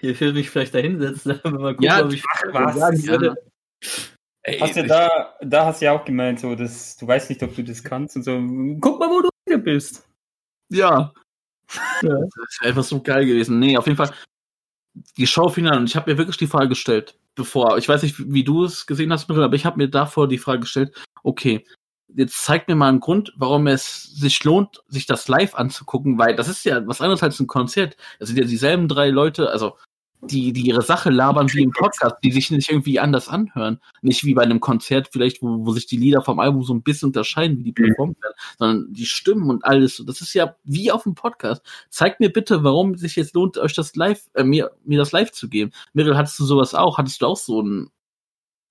Ich 0.00 0.20
will 0.20 0.32
mich 0.32 0.50
vielleicht 0.50 0.74
da 0.74 0.78
hinsetzen, 0.78 1.40
wenn 1.44 1.52
wir 1.58 1.70
gucken, 1.74 1.84
Ja, 1.84 2.04
ob 2.04 2.12
ich 2.12 2.22
ach 2.30 2.42
was, 2.52 2.76
sagen 2.76 3.00
ja. 3.00 3.06
würde. 3.12 3.34
Ey, 4.42 4.58
Hast 4.60 4.76
du 4.76 4.80
ich- 4.82 4.88
da, 4.88 5.34
da 5.40 5.66
hast 5.66 5.80
du 5.80 5.86
ja 5.86 5.92
auch 5.92 6.04
gemeint, 6.04 6.40
so, 6.40 6.54
dass 6.54 6.96
du 6.96 7.06
weißt 7.06 7.30
nicht, 7.30 7.42
ob 7.42 7.54
du 7.56 7.64
das 7.64 7.82
kannst 7.82 8.16
und 8.16 8.22
so. 8.22 8.32
Guck 8.80 9.00
mal, 9.00 9.10
wo 9.10 9.22
du 9.22 9.28
hier 9.48 9.58
bist. 9.58 10.06
Ja. 10.70 11.12
Das 12.00 12.60
wäre 12.60 12.68
einfach 12.68 12.84
so 12.84 13.02
geil 13.02 13.26
gewesen. 13.26 13.58
Nee, 13.58 13.76
auf 13.76 13.86
jeden 13.86 13.96
Fall 13.96 14.12
die 15.16 15.26
Showfinale. 15.26 15.78
Und 15.80 15.86
ich 15.90 15.96
habe 15.96 16.10
mir 16.10 16.16
wirklich 16.16 16.36
die 16.36 16.46
Frage 16.46 16.68
gestellt, 16.68 17.18
bevor, 17.34 17.76
ich 17.76 17.88
weiß 17.88 18.02
nicht, 18.04 18.32
wie 18.32 18.44
du 18.44 18.64
es 18.64 18.86
gesehen 18.86 19.12
hast, 19.12 19.28
Mirel, 19.28 19.42
aber 19.44 19.56
ich 19.56 19.66
habe 19.66 19.76
mir 19.78 19.88
davor 19.88 20.28
die 20.28 20.38
Frage 20.38 20.60
gestellt, 20.60 20.94
okay, 21.24 21.66
jetzt 22.14 22.44
zeig 22.44 22.68
mir 22.68 22.76
mal 22.76 22.88
einen 22.88 23.00
Grund, 23.00 23.32
warum 23.36 23.66
es 23.66 24.04
sich 24.04 24.42
lohnt, 24.44 24.82
sich 24.88 25.06
das 25.06 25.28
live 25.28 25.54
anzugucken, 25.54 26.18
weil 26.18 26.36
das 26.36 26.48
ist 26.48 26.64
ja 26.64 26.86
was 26.86 27.00
anderes 27.00 27.22
als 27.22 27.40
ein 27.40 27.46
Konzert. 27.46 27.96
Das 28.18 28.28
sind 28.28 28.38
ja 28.38 28.44
dieselben 28.44 28.88
drei 28.88 29.10
Leute, 29.10 29.50
also 29.50 29.76
die, 30.22 30.52
die 30.52 30.62
ihre 30.62 30.82
Sache 30.82 31.10
labern 31.10 31.52
wie 31.52 31.62
im 31.62 31.70
Podcast, 31.70 32.16
die 32.24 32.32
sich 32.32 32.50
nicht 32.50 32.70
irgendwie 32.70 32.98
anders 32.98 33.28
anhören. 33.28 33.80
Nicht 34.02 34.24
wie 34.24 34.34
bei 34.34 34.42
einem 34.42 34.60
Konzert 34.60 35.08
vielleicht, 35.12 35.42
wo, 35.42 35.66
wo 35.66 35.72
sich 35.72 35.86
die 35.86 35.96
Lieder 35.96 36.22
vom 36.22 36.40
Album 36.40 36.62
so 36.62 36.74
ein 36.74 36.82
bisschen 36.82 37.08
unterscheiden, 37.08 37.58
wie 37.58 37.64
die 37.64 37.72
performt 37.72 38.20
werden, 38.22 38.34
sondern 38.58 38.92
die 38.92 39.06
Stimmen 39.06 39.50
und 39.50 39.64
alles. 39.64 40.02
Das 40.06 40.20
ist 40.20 40.34
ja 40.34 40.56
wie 40.64 40.90
auf 40.90 41.04
dem 41.04 41.14
Podcast. 41.14 41.62
Zeigt 41.90 42.20
mir 42.20 42.30
bitte, 42.30 42.64
warum 42.64 42.96
sich 42.96 43.16
jetzt 43.16 43.34
lohnt, 43.34 43.58
euch 43.58 43.74
das 43.74 43.94
live, 43.94 44.22
äh, 44.34 44.44
mir, 44.44 44.70
mir 44.84 44.98
das 44.98 45.12
live 45.12 45.32
zu 45.32 45.48
geben. 45.48 45.72
Mirel, 45.92 46.16
hattest 46.16 46.38
du 46.40 46.44
sowas 46.44 46.74
auch? 46.74 46.98
Hattest 46.98 47.22
du 47.22 47.26
auch 47.26 47.36
so 47.36 47.62
ein, 47.62 47.90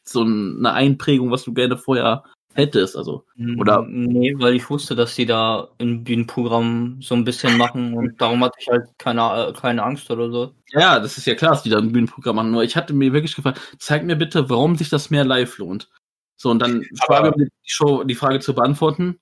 so 0.04 0.21
eine 0.21 0.74
Einprägung, 0.74 1.32
was 1.32 1.43
du 1.43 1.54
gerne 1.54 1.78
vorher 1.78 2.24
hättest? 2.55 2.95
Also, 2.97 3.25
Oder- 3.57 3.83
Mm, 3.83 4.05
Nee, 4.05 4.33
weil 4.39 4.55
ich 4.55 4.69
wusste, 4.69 4.95
dass 4.95 5.15
die 5.15 5.25
da 5.25 5.67
im 5.77 6.03
Bühnenprogramm 6.03 6.97
so 7.01 7.13
ein 7.15 7.23
bisschen 7.25 7.57
machen 7.57 7.93
und 7.93 8.19
darum 8.19 8.43
hatte 8.43 8.57
ich 8.59 8.67
halt 8.67 8.87
keine, 8.97 9.49
äh, 9.49 9.53
keine 9.53 9.83
Angst 9.83 10.09
oder 10.09 10.31
so. 10.31 10.53
ja, 10.71 10.99
das 10.99 11.17
ist 11.17 11.27
ja 11.27 11.35
klar, 11.35 11.51
dass 11.51 11.63
die 11.63 11.69
da 11.69 11.77
ein 11.77 11.91
Bühnenprogramm 11.91 12.37
machen. 12.37 12.51
Nur 12.51 12.63
ich 12.63 12.75
hatte 12.75 12.93
mir 12.93 13.13
wirklich 13.13 13.35
gefragt, 13.35 13.59
zeig 13.79 14.03
mir 14.03 14.15
bitte, 14.15 14.49
warum 14.49 14.75
sich 14.75 14.89
das 14.89 15.09
mehr 15.09 15.25
live 15.25 15.57
lohnt. 15.57 15.89
So, 16.37 16.49
und 16.49 16.59
dann 16.59 16.83
Frage, 17.05 17.33
die 17.37 17.49
Show, 17.63 18.03
die 18.03 18.15
Frage 18.15 18.39
zu 18.39 18.53
beantworten. 18.55 19.19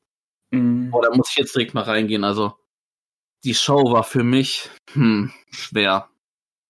Mhm. 0.51 0.89
Boah, 0.91 1.01
da 1.03 1.15
muss 1.15 1.29
ich 1.31 1.37
jetzt 1.37 1.55
direkt 1.55 1.73
mal 1.73 1.83
reingehen. 1.83 2.23
Also, 2.23 2.53
die 3.43 3.53
Show 3.53 3.91
war 3.91 4.03
für 4.03 4.23
mich 4.23 4.69
hm, 4.93 5.31
schwer. 5.51 6.09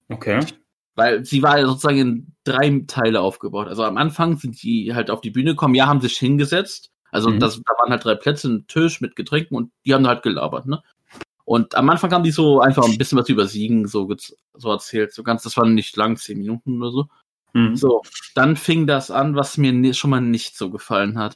Okay. 0.09 0.45
Weil 0.95 1.23
sie 1.25 1.41
war 1.43 1.59
ja 1.59 1.65
sozusagen 1.65 1.97
in 1.97 2.32
drei 2.43 2.83
Teile 2.87 3.21
aufgebaut. 3.21 3.67
Also 3.67 3.83
am 3.83 3.97
Anfang 3.97 4.37
sind 4.37 4.61
die 4.63 4.93
halt 4.93 5.09
auf 5.09 5.21
die 5.21 5.31
Bühne 5.31 5.51
gekommen, 5.51 5.75
ja, 5.75 5.87
haben 5.87 6.01
sich 6.01 6.17
hingesetzt. 6.17 6.91
Also 7.11 7.29
Mhm. 7.29 7.39
das, 7.39 7.61
da 7.61 7.73
waren 7.79 7.91
halt 7.91 8.03
drei 8.03 8.15
Plätze, 8.15 8.49
ein 8.49 8.67
Tisch 8.67 9.01
mit 9.01 9.15
Getränken 9.15 9.55
und 9.55 9.71
die 9.85 9.93
haben 9.93 10.07
halt 10.07 10.23
gelabert, 10.23 10.65
ne? 10.65 10.81
Und 11.45 11.75
am 11.75 11.89
Anfang 11.89 12.11
haben 12.11 12.23
die 12.23 12.31
so 12.31 12.61
einfach 12.61 12.85
ein 12.85 12.97
bisschen 12.97 13.17
was 13.17 13.27
über 13.27 13.47
Siegen 13.47 13.85
so, 13.85 14.09
so 14.53 14.71
erzählt. 14.71 15.13
So 15.13 15.23
ganz, 15.23 15.43
das 15.43 15.57
war 15.57 15.67
nicht 15.67 15.95
lang, 15.97 16.15
zehn 16.15 16.37
Minuten 16.37 16.81
oder 16.81 16.91
so. 16.91 17.07
Mhm. 17.53 17.75
So, 17.75 18.01
dann 18.33 18.55
fing 18.55 18.87
das 18.87 19.11
an, 19.11 19.35
was 19.35 19.57
mir 19.57 19.93
schon 19.93 20.09
mal 20.09 20.21
nicht 20.21 20.57
so 20.57 20.69
gefallen 20.69 21.19
hat. 21.19 21.35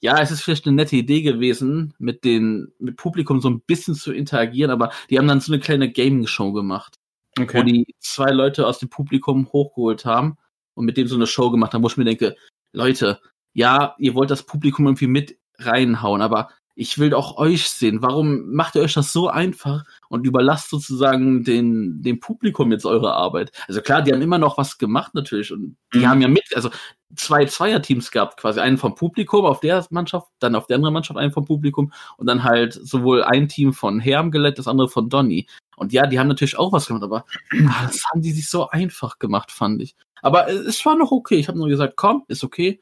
Ja, 0.00 0.20
es 0.20 0.30
ist 0.30 0.42
vielleicht 0.42 0.66
eine 0.66 0.76
nette 0.76 0.96
Idee 0.96 1.22
gewesen, 1.22 1.94
mit 1.98 2.24
den, 2.24 2.72
mit 2.78 2.96
Publikum 2.96 3.40
so 3.40 3.50
ein 3.50 3.60
bisschen 3.60 3.94
zu 3.94 4.12
interagieren, 4.12 4.70
aber 4.70 4.92
die 5.10 5.18
haben 5.18 5.26
dann 5.26 5.40
so 5.40 5.52
eine 5.52 5.60
kleine 5.60 5.90
Gaming-Show 5.90 6.52
gemacht, 6.52 6.97
wo 7.42 7.58
Okay. 7.58 7.64
die 7.64 7.94
zwei 8.00 8.30
Leute 8.30 8.66
aus 8.66 8.78
dem 8.78 8.88
Publikum 8.88 9.48
hochgeholt 9.52 10.04
haben 10.04 10.36
und 10.74 10.84
mit 10.84 10.96
dem 10.96 11.08
so 11.08 11.16
eine 11.16 11.26
Show 11.26 11.50
gemacht 11.50 11.74
haben, 11.74 11.82
wo 11.82 11.88
ich 11.88 11.96
mir 11.96 12.04
denke, 12.04 12.36
Leute, 12.72 13.20
ja, 13.52 13.94
ihr 13.98 14.14
wollt 14.14 14.30
das 14.30 14.44
Publikum 14.44 14.86
irgendwie 14.86 15.06
mit 15.06 15.38
reinhauen, 15.58 16.22
aber 16.22 16.50
ich 16.78 16.96
will 16.98 17.12
auch 17.12 17.36
euch 17.38 17.68
sehen. 17.68 18.02
Warum 18.02 18.52
macht 18.52 18.76
ihr 18.76 18.82
euch 18.82 18.94
das 18.94 19.12
so 19.12 19.26
einfach 19.26 19.82
und 20.08 20.24
überlasst 20.24 20.70
sozusagen 20.70 21.42
den, 21.42 22.02
dem 22.02 22.20
Publikum 22.20 22.70
jetzt 22.70 22.86
eure 22.86 23.14
Arbeit? 23.14 23.50
Also 23.66 23.82
klar, 23.82 24.00
die 24.00 24.12
haben 24.12 24.22
immer 24.22 24.38
noch 24.38 24.58
was 24.58 24.78
gemacht 24.78 25.12
natürlich 25.12 25.52
und 25.52 25.76
die 25.92 25.98
Mhm. 25.98 26.08
haben 26.08 26.20
ja 26.20 26.28
mit, 26.28 26.44
also 26.54 26.70
zwei 27.16 27.46
Zweierteams 27.46 28.12
gehabt 28.12 28.36
quasi. 28.36 28.60
Einen 28.60 28.78
vom 28.78 28.94
Publikum 28.94 29.44
auf 29.44 29.58
der 29.58 29.84
Mannschaft, 29.90 30.28
dann 30.38 30.54
auf 30.54 30.68
der 30.68 30.76
anderen 30.76 30.94
Mannschaft 30.94 31.18
einen 31.18 31.32
vom 31.32 31.44
Publikum 31.44 31.92
und 32.16 32.28
dann 32.28 32.44
halt 32.44 32.74
sowohl 32.74 33.24
ein 33.24 33.48
Team 33.48 33.72
von 33.72 33.98
Herm 33.98 34.30
geleitet, 34.30 34.60
das 34.60 34.68
andere 34.68 34.88
von 34.88 35.08
Donny. 35.08 35.48
Und 35.76 35.92
ja, 35.92 36.06
die 36.06 36.20
haben 36.20 36.28
natürlich 36.28 36.58
auch 36.58 36.70
was 36.72 36.86
gemacht, 36.86 37.02
aber 37.02 37.24
ah, 37.70 37.86
das 37.88 38.04
haben 38.12 38.22
die 38.22 38.30
sich 38.30 38.48
so 38.48 38.68
einfach 38.68 39.18
gemacht, 39.18 39.50
fand 39.50 39.82
ich. 39.82 39.96
Aber 40.22 40.48
es 40.48 40.86
war 40.86 40.96
noch 40.96 41.10
okay. 41.10 41.36
Ich 41.36 41.48
habe 41.48 41.58
nur 41.58 41.68
gesagt, 41.68 41.94
komm, 41.96 42.22
ist 42.28 42.44
okay. 42.44 42.80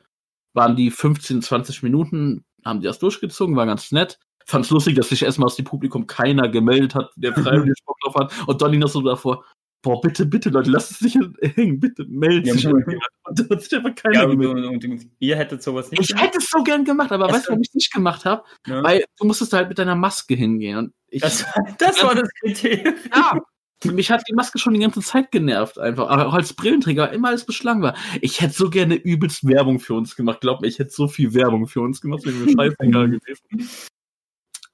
Waren 0.53 0.77
die 0.77 0.91
15, 0.91 1.41
20 1.41 1.83
Minuten, 1.83 2.46
haben 2.64 2.81
die 2.81 2.87
das 2.87 2.99
durchgezogen, 2.99 3.57
war 3.57 3.66
ganz 3.66 3.92
nett. 3.92 4.19
Fand's 4.45 4.71
lustig, 4.71 4.95
dass 4.95 5.09
sich 5.09 5.23
erstmal 5.23 5.47
aus 5.47 5.57
dem 5.57 5.64
Publikum 5.64 6.07
keiner 6.07 6.49
gemeldet 6.49 6.95
hat, 6.95 7.11
der 7.16 7.33
freiwillig 7.35 7.79
Bock 7.85 7.97
drauf 8.05 8.14
hat. 8.14 8.33
Und 8.49 8.62
Donny 8.62 8.79
noch 8.79 8.88
so 8.88 9.01
davor, 9.03 9.45
boah, 9.83 10.01
bitte, 10.01 10.27
bitte, 10.27 10.51
Leute, 10.51 10.71
lasst 10.71 10.90
es 10.92 11.01
nicht 11.01 11.19
hängen, 11.57 11.79
bitte, 11.81 12.05
meldet 12.09 12.47
Ja, 12.47 12.55
sich. 12.55 12.66
Und 12.66 12.85
da 13.29 13.45
hat 13.51 13.62
sich 13.62 13.75
einfach 13.77 13.95
keiner 13.95 14.14
Ja, 14.14 14.25
und, 14.25 14.31
gemeldet. 14.38 14.64
und, 14.66 14.85
und 14.85 15.11
ihr 15.19 15.37
hättet 15.37 15.62
sowas 15.62 15.90
nicht 15.90 16.01
Ich 16.11 16.16
hätte 16.21 16.38
es 16.38 16.49
so 16.49 16.62
gern 16.62 16.85
gemacht, 16.85 17.12
aber 17.12 17.29
weißt 17.29 17.47
du, 17.47 17.51
warum 17.51 17.62
ich 17.62 17.69
es 17.69 17.75
nicht 17.75 17.92
gemacht 17.92 18.25
habe? 18.25 18.42
ne? 18.66 18.83
Weil 18.83 19.05
du 19.19 19.27
musstest 19.27 19.53
halt 19.53 19.69
mit 19.69 19.79
deiner 19.79 19.95
Maske 19.97 20.35
hingehen. 20.35 20.79
Und 20.79 20.92
ich, 21.09 21.23
das, 21.23 21.45
das 21.79 22.03
war 22.03 22.14
das 22.14 22.29
Kriterium. 22.40 22.95
ja, 23.14 23.40
mich 23.85 24.11
hat 24.11 24.23
die 24.29 24.35
Maske 24.35 24.59
schon 24.59 24.75
die 24.75 24.81
ganze 24.81 25.01
Zeit 25.01 25.31
genervt, 25.31 25.79
einfach. 25.79 26.09
Aber 26.09 26.27
auch 26.29 26.35
als 26.35 26.55
Brillenträger 26.55 27.12
immer 27.12 27.29
alles 27.29 27.45
beschlagen 27.45 27.83
war. 27.83 27.95
Ich 28.21 28.41
hätte 28.41 28.55
so 28.55 28.71
gerne 28.71 28.95
übelst 28.95 29.47
Werbung 29.47 29.81
für 29.81 29.95
uns 29.95 30.17
gemacht. 30.17 30.41
Glaub 30.41 30.61
mir, 30.61 30.69
ich 30.69 30.79
hätte 30.79 30.91
so 30.91 31.09
viel 31.09 31.35
Werbung 31.35 31.67
für 31.67 31.81
uns 31.83 32.01
gemacht, 32.01 32.25
wäre 32.25 32.37
mir 32.37 32.53
scheißegal 32.53 33.11
gewesen. 33.11 33.69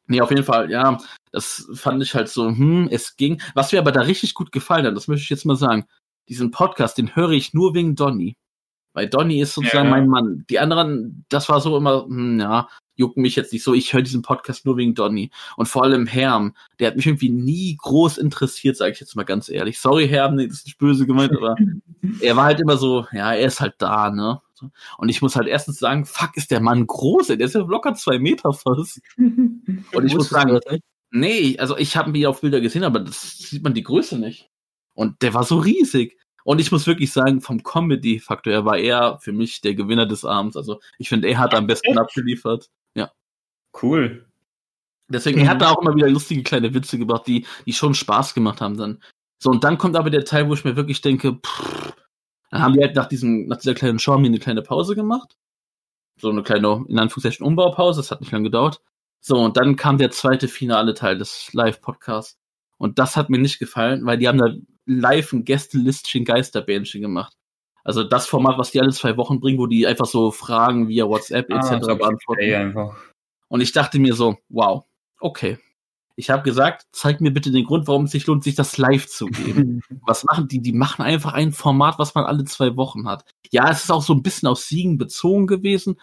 Nee, 0.07 0.21
auf 0.21 0.31
jeden 0.31 0.45
Fall, 0.45 0.71
ja, 0.71 0.99
das 1.31 1.69
fand 1.75 2.03
ich 2.03 2.15
halt 2.15 2.29
so, 2.29 2.49
hm, 2.49 2.89
es 2.91 3.17
ging. 3.17 3.41
Was 3.55 3.73
mir 3.73 3.79
aber 3.79 3.93
da 3.93 4.03
richtig 4.03 4.35
gut 4.35 4.53
gefallen 4.53 4.87
hat, 4.87 4.97
das 4.97 5.09
möchte 5.09 5.23
ich 5.23 5.31
jetzt 5.31 5.47
mal 5.47 5.57
sagen, 5.57 5.87
diesen 6.29 6.51
Podcast, 6.51 6.99
den 6.99 7.15
höre 7.17 7.31
ich 7.31 7.55
nur 7.55 7.75
wegen 7.75 7.95
Donny. 7.95 8.37
Weil 8.95 9.09
Donny 9.09 9.41
ist 9.41 9.55
sozusagen 9.55 9.89
Ja. 9.89 9.91
mein 9.91 10.09
Mann. 10.09 10.45
Die 10.51 10.59
anderen, 10.59 11.25
das 11.29 11.49
war 11.49 11.61
so 11.61 11.77
immer, 11.77 12.05
hm, 12.05 12.41
ja, 12.41 12.69
jucken 12.95 13.23
mich 13.23 13.37
jetzt 13.37 13.53
nicht 13.53 13.63
so. 13.63 13.75
Ich 13.75 13.93
höre 13.93 14.03
diesen 14.03 14.23
Podcast 14.23 14.67
nur 14.67 14.77
wegen 14.77 14.95
Donny. 14.95 15.31
Und 15.57 15.67
vor 15.67 15.85
allem 15.85 16.07
Herm, 16.07 16.55
der 16.79 16.89
hat 16.89 16.97
mich 16.97 17.07
irgendwie 17.07 17.31
nie 17.31 17.77
groß 17.81 18.19
interessiert, 18.19 18.77
sage 18.77 18.93
ich 18.93 19.01
jetzt 19.01 19.17
mal 19.17 19.25
ganz 19.25 19.49
ehrlich. 19.49 19.81
Sorry, 19.81 20.09
Herm, 20.09 20.37
nee, 20.37 20.47
das 20.47 20.59
ist 20.59 20.67
nicht 20.67 20.79
böse 20.79 21.07
gemeint, 21.07 21.37
aber 21.37 21.57
er 22.21 22.37
war 22.37 22.45
halt 22.45 22.61
immer 22.61 22.77
so, 22.77 23.07
ja, 23.13 23.33
er 23.33 23.47
ist 23.47 23.61
halt 23.61 23.75
da, 23.79 24.11
ne? 24.11 24.41
Und 24.97 25.09
ich 25.09 25.21
muss 25.23 25.35
halt 25.35 25.49
erstens 25.49 25.79
sagen, 25.79 26.05
fuck, 26.05 26.37
ist 26.37 26.53
der 26.53 26.61
Mann 26.61 26.87
groß, 26.87 27.31
ey, 27.31 27.37
der 27.37 27.49
ist 27.49 27.55
ja 27.55 27.63
locker 27.63 27.95
zwei 27.95 28.21
Meter 28.21 28.53
fast. 28.53 29.01
Und 29.17 30.07
ich 30.07 30.15
muss 30.15 30.29
sagen, 30.29 30.61
nee, 31.11 31.59
also 31.59 31.77
ich 31.77 31.97
habe 31.97 32.17
ihn 32.17 32.27
auf 32.27 32.41
Bilder 32.41 32.61
gesehen, 32.61 32.85
aber 32.85 33.01
das 33.01 33.39
sieht 33.39 33.65
man 33.65 33.75
die 33.75 33.83
Größe 33.83 34.19
nicht. 34.19 34.51
Und 34.95 35.23
der 35.23 35.35
war 35.35 35.45
so 35.45 35.59
riesig. 35.59 36.17
Und 36.45 36.61
ich 36.61 36.73
muss 36.73 36.87
wirklich 36.87 37.13
sagen, 37.13 37.41
vom 37.41 37.63
Comedy-Faktor 37.63 38.53
her 38.53 38.65
war 38.65 38.79
er 38.79 39.19
für 39.19 39.33
mich 39.33 39.61
der 39.61 39.75
Gewinner 39.75 40.07
des 40.07 40.25
Abends. 40.25 40.57
Also 40.57 40.81
ich 40.99 41.09
finde, 41.09 41.29
er 41.29 41.39
hat 41.39 41.55
am 41.55 41.67
besten 41.67 41.99
abgeliefert. 41.99 42.69
Cool. 43.81 44.27
Deswegen, 45.09 45.41
Mhm. 45.41 45.45
er 45.47 45.51
hat 45.51 45.63
da 45.63 45.71
auch 45.71 45.83
immer 45.83 45.95
wieder 45.95 46.09
lustige 46.09 46.43
kleine 46.43 46.73
Witze 46.75 46.99
gebracht, 46.99 47.27
die, 47.27 47.47
die 47.67 47.73
schon 47.73 47.95
Spaß 47.95 48.35
gemacht 48.35 48.61
haben 48.61 48.77
dann. 48.77 49.03
So, 49.39 49.51
und 49.51 49.65
dann 49.65 49.77
kommt 49.79 49.97
aber 49.97 50.11
der 50.11 50.25
Teil, 50.25 50.49
wo 50.49 50.55
ich 50.55 50.65
mir 50.65 50.77
wirklich 50.77 51.01
denke, 51.01 51.35
pff, 51.45 51.93
dann 52.51 52.63
haben 52.63 52.75
die 52.75 52.81
halt 52.81 52.97
nach 52.97 53.07
diesem, 53.07 53.47
nach 53.47 53.59
dieser 53.59 53.75
kleinen 53.75 53.99
Show 53.99 54.17
die 54.19 54.27
eine 54.27 54.39
kleine 54.39 54.63
Pause 54.63 54.95
gemacht. 54.95 55.37
So 56.21 56.31
eine 56.31 56.43
kleine, 56.43 56.85
in 56.89 56.99
Anführungszeichen, 56.99 57.45
Umbaupause, 57.47 58.01
das 58.01 58.11
hat 58.11 58.21
nicht 58.21 58.31
lange 58.33 58.45
gedauert. 58.45 58.81
So, 59.21 59.39
und 59.39 59.57
dann 59.57 59.77
kam 59.77 59.99
der 59.99 60.11
zweite 60.11 60.49
finale 60.49 60.95
Teil 60.95 61.19
des 61.19 61.53
Live-Podcasts. 61.53 62.39
Und 62.79 62.99
das 62.99 63.17
hat 63.17 63.31
mir 63.31 63.39
nicht 63.39 63.59
gefallen, 63.59 64.05
weil 64.05 64.19
die 64.19 64.29
haben 64.29 64.39
da 64.39 64.53
live 64.87 65.33
ein 65.33 65.45
Gästelistchen 65.45 66.25
Geisterbähnchen 66.25 67.01
gemacht. 67.01 67.35
Also 67.85 68.05
das 68.05 68.27
Format, 68.27 68.59
was 68.59 68.71
die 68.71 68.81
alle 68.81 68.93
zwei 68.93 69.17
Wochen 69.17 69.41
bringen, 69.41 69.59
wo 69.59 69.67
die 69.67 69.87
einfach 69.87 70.07
so 70.07 70.31
Fragen 70.31 70.89
via 70.89 71.07
WhatsApp 71.09 71.51
etc. 71.51 71.71
Ah, 71.89 71.95
beantworten. 71.95 72.43
Und 73.53 73.61
ich 73.61 73.73
dachte 73.73 73.99
mir 73.99 74.15
so, 74.15 74.39
wow, 74.49 74.87
okay. 75.21 75.59
Ich 76.17 76.31
habe 76.31 76.43
gesagt, 76.43 76.87
zeig 76.91 77.21
mir 77.21 77.33
bitte 77.33 77.51
den 77.51 77.67
Grund, 77.67 77.87
warum 77.87 78.05
es 78.05 78.13
sich 78.13 78.27
lohnt, 78.27 78.45
sich 78.45 78.55
das 78.55 78.79
live 78.79 79.07
zu 79.07 79.27
geben. 79.27 79.83
was 80.07 80.25
machen 80.25 80.49
die? 80.49 80.63
Die 80.63 80.73
machen 80.73 81.03
einfach 81.03 81.35
ein 81.35 81.53
Format, 81.53 81.99
was 81.99 82.15
man 82.15 82.25
alle 82.25 82.45
zwei 82.45 82.77
Wochen 82.77 83.07
hat. 83.07 83.31
Ja, 83.51 83.71
es 83.71 83.85
ist 83.85 83.91
auch 83.91 84.03
so 84.03 84.15
ein 84.15 84.23
bisschen 84.23 84.49
auf 84.49 84.59
Siegen 84.59 84.97
bezogen 84.97 85.47
gewesen, 85.47 86.01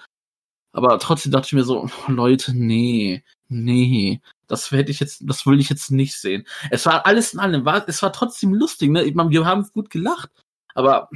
aber 0.73 1.00
trotzdem 1.00 1.31
dachte 1.31 1.47
ich 1.47 1.54
mir 1.54 1.63
so, 1.63 1.89
Leute, 2.06 2.56
nee, 2.56 3.23
nee, 3.47 4.21
das 4.45 4.69
hätte 4.69 4.91
ich 4.91 5.00
jetzt, 5.00 5.23
das 5.25 5.47
will 5.47 5.60
ich 5.60 5.71
jetzt 5.71 5.89
nicht 5.89 6.19
sehen. 6.19 6.45
Es 6.69 6.85
war 6.85 7.08
alles 7.08 7.33
in 7.33 7.39
allem, 7.39 7.65
war, 7.65 7.89
es 7.89 8.04
war 8.04 8.13
trotzdem 8.13 8.54
lustig, 8.54 8.91
ne? 8.91 9.06
Ich 9.06 9.15
meine, 9.15 9.31
wir 9.31 9.45
haben 9.45 9.67
gut 9.73 9.89
gelacht, 9.89 10.29
aber 10.75 11.10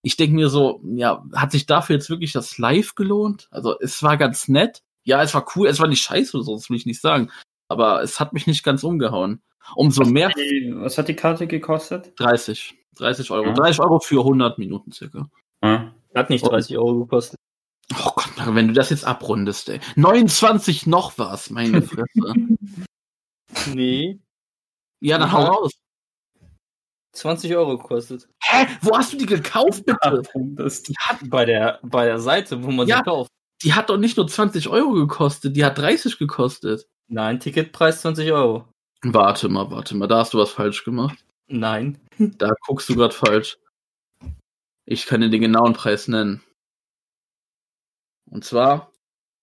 ich 0.00 0.16
denke 0.16 0.34
mir 0.34 0.48
so, 0.48 0.80
ja, 0.82 1.22
hat 1.34 1.52
sich 1.52 1.66
dafür 1.66 1.96
jetzt 1.96 2.08
wirklich 2.08 2.32
das 2.32 2.56
Live 2.56 2.94
gelohnt? 2.94 3.48
Also 3.50 3.78
es 3.80 4.02
war 4.02 4.16
ganz 4.16 4.48
nett. 4.48 4.82
Ja, 5.04 5.22
es 5.22 5.34
war 5.34 5.46
cool, 5.54 5.68
es 5.68 5.78
war 5.80 5.88
nicht 5.88 6.02
scheiße 6.02 6.36
oder 6.36 6.44
so, 6.44 6.54
das 6.56 6.68
will 6.70 6.76
ich 6.76 6.86
nicht 6.86 7.00
sagen. 7.00 7.30
Aber 7.68 8.02
es 8.02 8.20
hat 8.20 8.32
mich 8.32 8.46
nicht 8.46 8.62
ganz 8.64 8.82
umgehauen. 8.84 9.42
Umso 9.76 10.04
mehr 10.04 10.28
Die, 10.30 10.72
was 10.76 10.98
hat 10.98 11.08
die 11.08 11.16
Karte 11.16 11.46
gekostet? 11.46 12.12
30. 12.20 12.74
30 12.96 13.30
Euro. 13.30 13.46
Ja. 13.48 13.52
30 13.54 13.80
Euro 13.80 13.98
für 14.00 14.20
100 14.20 14.58
Minuten 14.58 14.92
circa. 14.92 15.28
Ah. 15.62 15.90
Hat 16.14 16.30
nicht 16.30 16.46
30 16.46 16.76
Euro 16.78 17.00
gekostet. 17.00 17.38
Oh 18.02 18.10
Gott, 18.14 18.30
wenn 18.54 18.68
du 18.68 18.74
das 18.74 18.90
jetzt 18.90 19.04
abrundest, 19.06 19.68
ey. 19.68 19.80
29 19.96 20.86
noch 20.86 21.18
was, 21.18 21.50
meine 21.50 21.82
Fresse. 21.82 22.06
Nee. 23.72 24.18
ja, 25.00 25.18
dann 25.18 25.32
hau 25.32 25.40
Ja. 25.42 25.48
raus. 25.48 25.72
20 27.12 27.54
Euro 27.54 27.78
gekostet. 27.78 28.28
Hä? 28.42 28.66
Wo 28.80 28.96
hast 28.96 29.12
du 29.12 29.16
die 29.16 29.26
gekauft, 29.26 29.84
bitte? 29.86 30.22
Das, 30.56 30.82
Die 30.82 30.94
hat 30.98 31.18
bei 31.30 31.44
der, 31.44 31.78
bei 31.82 32.06
der 32.06 32.18
Seite, 32.18 32.62
wo 32.64 32.70
man 32.72 32.88
Ja. 32.88 32.96
sie 32.98 33.02
kauft. 33.04 33.30
Die 33.64 33.74
hat 33.74 33.88
doch 33.90 33.96
nicht 33.96 34.16
nur 34.16 34.28
20 34.28 34.68
Euro 34.68 34.92
gekostet, 34.92 35.56
die 35.56 35.64
hat 35.64 35.78
30 35.78 36.18
gekostet. 36.18 36.86
Nein, 37.08 37.40
Ticketpreis 37.40 38.02
20 38.02 38.30
Euro. 38.32 38.68
Warte 39.02 39.48
mal, 39.48 39.70
warte 39.70 39.96
mal, 39.96 40.06
da 40.06 40.18
hast 40.18 40.34
du 40.34 40.38
was 40.38 40.50
falsch 40.50 40.84
gemacht. 40.84 41.18
Nein. 41.48 41.98
Da 42.38 42.52
guckst 42.66 42.88
du 42.88 42.94
gerade 42.94 43.12
falsch. 43.14 43.58
Ich 44.86 45.06
kann 45.06 45.20
dir 45.20 45.30
den 45.30 45.40
genauen 45.40 45.72
Preis 45.72 46.06
nennen. 46.06 46.44
Und 48.30 48.44
zwar, 48.44 48.92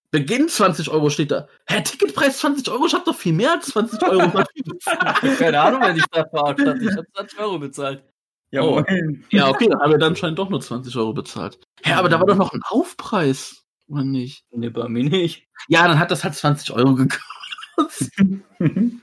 Beginn 0.09 0.47
20 0.49 0.89
Euro 0.89 1.09
steht 1.09 1.31
da. 1.31 1.47
Hä, 1.67 1.81
Ticketpreis 1.83 2.39
20 2.39 2.69
Euro? 2.69 2.85
Ich 2.85 2.93
hab 2.93 3.05
doch 3.05 3.15
viel 3.15 3.33
mehr 3.33 3.51
als 3.53 3.67
20 3.67 4.01
Euro. 4.03 4.43
Keine 5.37 5.59
Ahnung, 5.61 5.81
wenn 5.81 5.97
ich 5.97 6.05
da 6.11 6.25
verarscht 6.27 6.65
habe. 6.65 6.83
Ich 6.83 6.91
habe 6.95 7.07
20 7.15 7.39
Euro 7.39 7.59
bezahlt. 7.59 8.03
ja, 8.51 8.61
Oh. 8.61 8.83
ja, 9.29 9.47
okay, 9.49 9.67
dann 9.69 9.79
haben 9.81 9.91
wir 9.91 9.97
dann 9.97 10.09
anscheinend 10.11 10.39
doch 10.39 10.49
nur 10.49 10.59
20 10.61 10.95
Euro 10.97 11.13
bezahlt. 11.13 11.59
Hä, 11.83 11.93
aber 11.93 12.09
da 12.09 12.19
war 12.19 12.27
doch 12.27 12.35
noch 12.37 12.53
ein 12.53 12.61
Aufpreis. 12.69 13.60
Oder 13.91 14.05
nicht? 14.05 14.45
Nee, 14.51 14.69
bei 14.69 14.87
mir 14.87 15.03
nicht. 15.03 15.47
Ja, 15.67 15.87
dann 15.87 15.99
hat 15.99 16.11
das 16.11 16.23
halt 16.23 16.33
20 16.33 16.71
Euro 16.71 16.95
gekostet. 16.95 18.13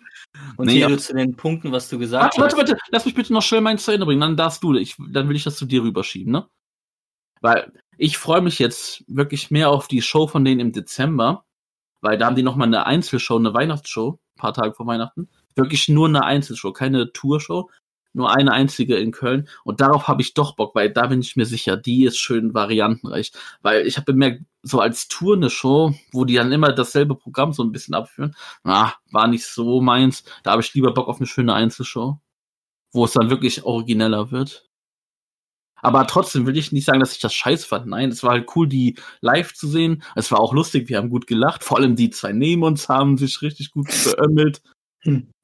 Und 0.56 0.66
Nee, 0.66 0.86
hier 0.86 0.98
zu 0.98 1.14
den 1.14 1.36
Punkten, 1.36 1.72
was 1.72 1.88
du 1.88 1.98
gesagt 1.98 2.38
Warte, 2.38 2.40
warte, 2.40 2.56
hast. 2.56 2.70
warte, 2.72 2.82
lass 2.90 3.04
mich 3.04 3.14
bitte 3.14 3.32
noch 3.32 3.42
schnell 3.42 3.60
meinen 3.60 3.78
zu 3.78 3.90
Ende 3.92 4.06
bringen, 4.06 4.20
dann 4.20 4.36
darfst 4.36 4.62
du, 4.62 4.74
ich, 4.74 4.96
dann 5.10 5.28
will 5.28 5.36
ich 5.36 5.44
das 5.44 5.56
zu 5.56 5.66
dir 5.66 5.82
rüberschieben, 5.82 6.32
ne? 6.32 6.48
Weil 7.40 7.72
ich 7.96 8.18
freue 8.18 8.40
mich 8.40 8.58
jetzt 8.58 9.04
wirklich 9.08 9.50
mehr 9.50 9.70
auf 9.70 9.88
die 9.88 10.02
Show 10.02 10.26
von 10.26 10.44
denen 10.44 10.60
im 10.60 10.72
Dezember, 10.72 11.44
weil 12.00 12.18
da 12.18 12.26
haben 12.26 12.36
die 12.36 12.42
nochmal 12.42 12.68
eine 12.68 12.86
Einzelshow, 12.86 13.36
eine 13.36 13.54
Weihnachtsshow, 13.54 14.12
ein 14.12 14.38
paar 14.40 14.54
Tage 14.54 14.74
vor 14.74 14.86
Weihnachten. 14.86 15.28
Wirklich 15.54 15.88
nur 15.88 16.08
eine 16.08 16.24
Einzelshow, 16.24 16.72
keine 16.72 17.12
Tourshow, 17.12 17.70
nur 18.18 18.34
eine 18.34 18.52
einzige 18.52 18.96
in 18.96 19.12
Köln. 19.12 19.48
Und 19.64 19.80
darauf 19.80 20.08
habe 20.08 20.20
ich 20.20 20.34
doch 20.34 20.56
Bock, 20.56 20.74
weil 20.74 20.90
da 20.90 21.06
bin 21.06 21.20
ich 21.20 21.36
mir 21.36 21.46
sicher, 21.46 21.76
die 21.76 22.04
ist 22.04 22.18
schön 22.18 22.52
variantenreich. 22.52 23.32
Weil 23.62 23.86
ich 23.86 23.96
habe 23.96 24.12
bemerkt, 24.12 24.42
so 24.62 24.80
als 24.80 25.08
Tour 25.08 25.36
eine 25.36 25.50
Show, 25.50 25.94
wo 26.12 26.24
die 26.24 26.34
dann 26.34 26.52
immer 26.52 26.72
dasselbe 26.72 27.14
Programm 27.14 27.52
so 27.52 27.62
ein 27.62 27.72
bisschen 27.72 27.94
abführen, 27.94 28.34
ah, 28.64 28.92
war 29.10 29.28
nicht 29.28 29.46
so 29.46 29.80
meins. 29.80 30.24
Da 30.42 30.52
habe 30.52 30.62
ich 30.62 30.74
lieber 30.74 30.92
Bock 30.92 31.08
auf 31.08 31.18
eine 31.18 31.26
schöne 31.26 31.54
Einzelshow, 31.54 32.20
wo 32.92 33.04
es 33.04 33.12
dann 33.12 33.30
wirklich 33.30 33.64
origineller 33.64 34.30
wird. 34.30 34.68
Aber 35.80 36.06
trotzdem 36.06 36.46
will 36.46 36.56
ich 36.56 36.72
nicht 36.72 36.84
sagen, 36.84 37.00
dass 37.00 37.12
ich 37.12 37.20
das 37.20 37.34
scheiß 37.34 37.64
fand. 37.64 37.86
Nein, 37.86 38.10
es 38.10 38.22
war 38.22 38.32
halt 38.32 38.48
cool, 38.56 38.68
die 38.68 38.96
live 39.20 39.54
zu 39.54 39.68
sehen. 39.68 40.02
Es 40.16 40.30
war 40.32 40.40
auch 40.40 40.52
lustig, 40.52 40.88
wir 40.88 40.98
haben 40.98 41.10
gut 41.10 41.26
gelacht. 41.26 41.62
Vor 41.62 41.78
allem 41.78 41.96
die 41.96 42.10
zwei 42.10 42.32
neben 42.32 42.64
uns 42.64 42.88
haben 42.88 43.16
sich 43.16 43.40
richtig 43.42 43.70
gut 43.70 43.86
beömmelt. 44.04 44.60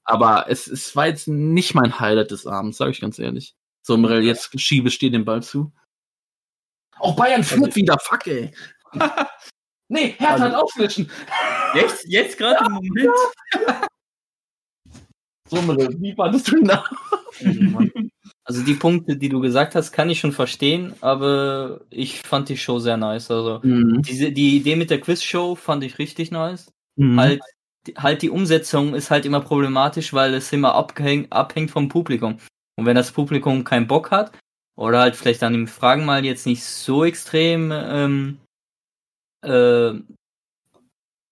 Aber 0.04 0.46
es, 0.48 0.66
es 0.66 0.94
war 0.96 1.06
jetzt 1.06 1.28
nicht 1.28 1.74
mein 1.74 1.98
Highlight 1.98 2.30
des 2.30 2.46
Abends, 2.46 2.78
sage 2.78 2.90
ich 2.90 3.00
ganz 3.00 3.18
ehrlich. 3.18 3.54
So, 3.82 3.96
Mirel, 3.96 4.22
jetzt 4.22 4.58
schiebe 4.60 4.88
ich 4.88 4.98
dir 4.98 5.10
den 5.10 5.24
Ball 5.24 5.42
zu. 5.42 5.72
Auch 6.98 7.16
Bayern 7.16 7.42
führt 7.44 7.74
wieder, 7.76 7.96
fuck 8.00 8.26
ey. 8.26 8.52
nee, 9.88 10.14
Hertha 10.18 10.32
Also- 10.34 10.44
hat 10.44 10.54
aufwischen. 10.54 11.10
Jetzt, 11.74 12.04
jetzt 12.06 12.38
gerade 12.38 12.64
im 12.66 12.72
Moment. 12.72 13.10
So, 15.50 15.60
Mirel, 15.60 15.94
wie 16.00 16.14
fandest 16.14 16.48
du 16.50 16.56
ihn 16.56 16.62
nach? 16.64 16.90
Also 18.44 18.62
die 18.62 18.74
Punkte, 18.74 19.16
die 19.16 19.28
du 19.28 19.40
gesagt 19.40 19.74
hast, 19.74 19.92
kann 19.92 20.08
ich 20.08 20.18
schon 20.18 20.32
verstehen, 20.32 20.94
aber 21.02 21.82
ich 21.90 22.20
fand 22.22 22.48
die 22.48 22.56
Show 22.56 22.78
sehr 22.78 22.96
nice. 22.96 23.30
Also 23.30 23.60
Mhm. 23.62 24.00
diese, 24.02 24.32
die 24.32 24.56
Idee 24.56 24.76
mit 24.76 24.88
der 24.90 25.00
Quiz-Show 25.00 25.54
fand 25.54 25.84
ich 25.84 25.98
richtig 25.98 26.30
nice. 26.30 26.72
Mhm. 26.96 27.20
Halt, 27.20 27.40
halt 27.96 28.22
die 28.22 28.30
Umsetzung 28.30 28.94
ist 28.94 29.10
halt 29.10 29.26
immer 29.26 29.40
problematisch, 29.40 30.12
weil 30.12 30.34
es 30.34 30.52
immer 30.52 30.74
abhäng, 30.74 31.30
abhängt 31.30 31.70
vom 31.70 31.88
Publikum. 31.88 32.38
Und 32.76 32.86
wenn 32.86 32.96
das 32.96 33.12
Publikum 33.12 33.64
keinen 33.64 33.86
Bock 33.86 34.10
hat, 34.10 34.32
oder 34.76 35.00
halt 35.00 35.16
vielleicht 35.16 35.42
an 35.42 35.52
den 35.52 35.66
Fragen 35.68 36.04
mal 36.04 36.24
jetzt 36.24 36.46
nicht 36.46 36.64
so 36.64 37.04
extrem, 37.04 37.70
ähm, 37.72 38.38
äh, 39.42 39.92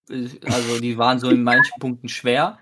also 0.09 0.81
die 0.81 0.99
waren 0.99 1.19
so 1.19 1.31
in 1.31 1.43
manchen 1.43 1.79
Punkten 1.81 2.09
schwer. 2.09 2.59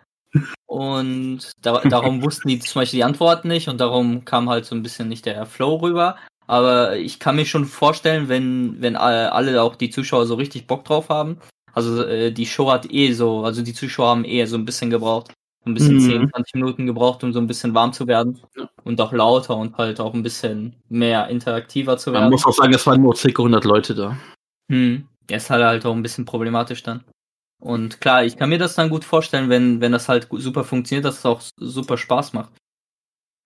Und 0.66 1.50
da, 1.60 1.80
darum 1.80 2.22
wussten 2.22 2.48
die 2.48 2.60
zum 2.60 2.80
Beispiel 2.80 2.98
die 2.98 3.04
Antworten 3.04 3.48
nicht 3.48 3.68
und 3.68 3.78
darum 3.78 4.24
kam 4.24 4.48
halt 4.48 4.64
so 4.64 4.74
ein 4.74 4.82
bisschen 4.82 5.08
nicht 5.08 5.26
der 5.26 5.44
Flow 5.46 5.76
rüber. 5.76 6.16
Aber 6.46 6.96
ich 6.96 7.20
kann 7.20 7.36
mir 7.36 7.46
schon 7.46 7.64
vorstellen, 7.64 8.28
wenn, 8.28 8.80
wenn 8.80 8.96
alle 8.96 9.32
alle 9.32 9.62
auch 9.62 9.76
die 9.76 9.90
Zuschauer 9.90 10.26
so 10.26 10.34
richtig 10.34 10.66
Bock 10.66 10.84
drauf 10.84 11.08
haben. 11.08 11.38
Also 11.72 12.04
äh, 12.04 12.32
die 12.32 12.46
Show 12.46 12.70
hat 12.70 12.90
eh 12.92 13.12
so, 13.12 13.44
also 13.44 13.62
die 13.62 13.74
Zuschauer 13.74 14.08
haben 14.10 14.24
eh 14.24 14.44
so 14.46 14.56
ein 14.56 14.64
bisschen 14.64 14.90
gebraucht. 14.90 15.32
So 15.64 15.70
ein 15.70 15.74
bisschen 15.74 15.96
Mhm. 15.96 16.00
10, 16.00 16.30
20 16.30 16.54
Minuten 16.54 16.86
gebraucht, 16.86 17.22
um 17.22 17.32
so 17.32 17.38
ein 17.38 17.46
bisschen 17.46 17.74
warm 17.74 17.92
zu 17.92 18.06
werden. 18.06 18.40
Und 18.84 19.00
auch 19.00 19.12
lauter 19.12 19.56
und 19.56 19.76
halt 19.76 20.00
auch 20.00 20.14
ein 20.14 20.22
bisschen 20.22 20.76
mehr 20.88 21.28
interaktiver 21.28 21.98
zu 21.98 22.10
Man 22.10 22.22
werden. 22.22 22.30
muss 22.32 22.46
auch 22.46 22.54
sagen, 22.54 22.72
es 22.72 22.86
waren 22.86 23.02
nur 23.02 23.14
ca. 23.14 23.28
100 23.28 23.64
Leute 23.64 23.94
da. 23.94 24.16
Hm. 24.70 25.06
Der 25.28 25.36
ist 25.36 25.50
halt, 25.50 25.62
halt 25.62 25.84
auch 25.86 25.94
ein 25.94 26.02
bisschen 26.02 26.24
problematisch 26.24 26.82
dann. 26.82 27.04
Und 27.60 28.00
klar, 28.00 28.24
ich 28.24 28.36
kann 28.38 28.48
mir 28.48 28.58
das 28.58 28.74
dann 28.74 28.88
gut 28.88 29.04
vorstellen, 29.04 29.50
wenn, 29.50 29.82
wenn 29.82 29.92
das 29.92 30.08
halt 30.08 30.28
super 30.32 30.64
funktioniert, 30.64 31.04
dass 31.04 31.18
es 31.18 31.26
auch 31.26 31.42
super 31.58 31.98
Spaß 31.98 32.32
macht. 32.32 32.50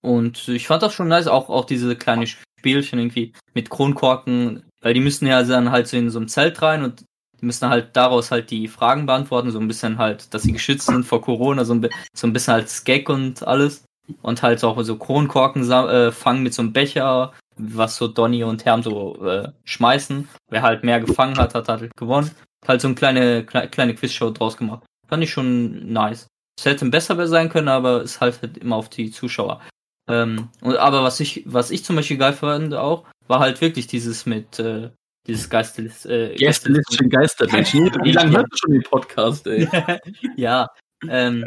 Und 0.03 0.47
ich 0.49 0.67
fand 0.69 0.83
das 0.83 0.95
schon 0.95 1.09
nice, 1.09 1.27
auch, 1.27 1.49
auch 1.49 1.65
diese 1.65 1.97
kleine 1.97 2.27
Spielchen 2.27 2.99
irgendwie 3.01 3.33
mit 3.55 3.71
Kronkorken, 3.71 4.63
weil 4.83 4.95
die 4.95 5.01
müssen 5.01 5.27
ja 5.27 5.43
dann 5.43 5.71
halt 5.73 5.89
so 5.89 5.97
in 5.97 6.11
so 6.11 6.21
ein 6.21 6.29
Zelt 6.29 6.63
rein 6.63 6.85
und 6.85 7.05
müssen 7.45 7.69
halt 7.69 7.97
daraus 7.97 8.31
halt 8.31 8.51
die 8.51 8.69
Fragen 8.69 9.07
beantworten, 9.07 9.51
so 9.51 9.61
ein 9.61 9.69
bisschen 9.69 9.99
halt, 9.99 10.33
dass 10.35 10.43
sie 10.43 10.53
geschützt 10.53 10.87
sind 10.87 11.05
vor 11.05 11.23
Corona, 11.23 11.65
so 11.65 11.75
ein, 11.75 11.89
so 12.15 12.27
ein 12.27 12.33
bisschen 12.33 12.55
als 12.55 12.85
Gag 12.85 13.09
und 13.09 13.47
alles. 13.47 13.85
Und 14.21 14.43
halt 14.43 14.63
auch 14.65 14.83
so 14.83 14.97
Kronkorken 14.97 15.71
äh, 15.71 16.13
fangen 16.13 16.43
mit 16.43 16.53
so 16.53 16.61
einem 16.61 16.75
Becher, 16.75 17.33
was 17.57 17.97
so 17.97 18.07
Donny 18.07 18.45
und 18.45 18.65
Herm 18.65 18.83
so 18.83 19.25
äh, 19.25 19.49
schmeißen. 19.65 20.29
Wer 20.51 20.63
halt 20.63 20.85
mehr 20.85 21.01
gefangen 21.01 21.39
hat, 21.39 21.55
hat 21.55 21.69
halt 21.69 21.97
gewonnen. 21.97 22.31
Halt 22.67 22.81
so 22.81 22.89
eine 22.89 22.95
kleine, 22.95 23.45
kleine, 23.45 23.69
kleine 23.69 23.95
Quizshow 23.95 24.31
draus 24.31 24.57
gemacht. 24.57 24.85
Fand 25.09 25.23
ich 25.23 25.31
schon 25.31 25.91
nice. 25.91 26.27
Es 26.59 26.67
hätte 26.67 26.85
besser 26.87 27.27
sein 27.27 27.49
können, 27.49 27.69
aber 27.69 28.03
es 28.03 28.21
halt, 28.21 28.41
halt 28.43 28.59
immer 28.59 28.77
auf 28.77 28.89
die 28.89 29.11
Zuschauer. 29.11 29.61
Ähm, 30.09 30.49
und, 30.61 30.77
aber 30.77 31.03
was 31.03 31.21
ich, 31.21 31.43
was 31.47 31.71
ich 31.71 31.85
zum 31.85 31.97
Beispiel 31.97 32.19
geil 32.19 32.35
fand 32.35 32.75
auch, 32.75 33.05
war 33.27 33.41
halt 33.41 33.61
wirklich 33.61 33.87
dieses 33.87 34.27
mit, 34.27 34.59
äh, 34.59 34.91
dieses 35.27 35.49
Geistes, 35.49 36.05
äh, 36.07 36.35
Gästelistchen 36.35 37.09
Geistermenschen. 37.09 37.91
Wie 38.05 38.13
lange 38.13 38.37
hört 38.37 38.49
ihr 38.53 38.59
schon 38.59 38.73
den 38.73 38.83
Podcast, 38.83 39.47
ey? 39.47 39.69
ja, 40.37 40.69
ähm, 41.09 41.45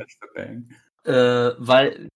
äh, 1.04 1.52
weil, 1.58 2.10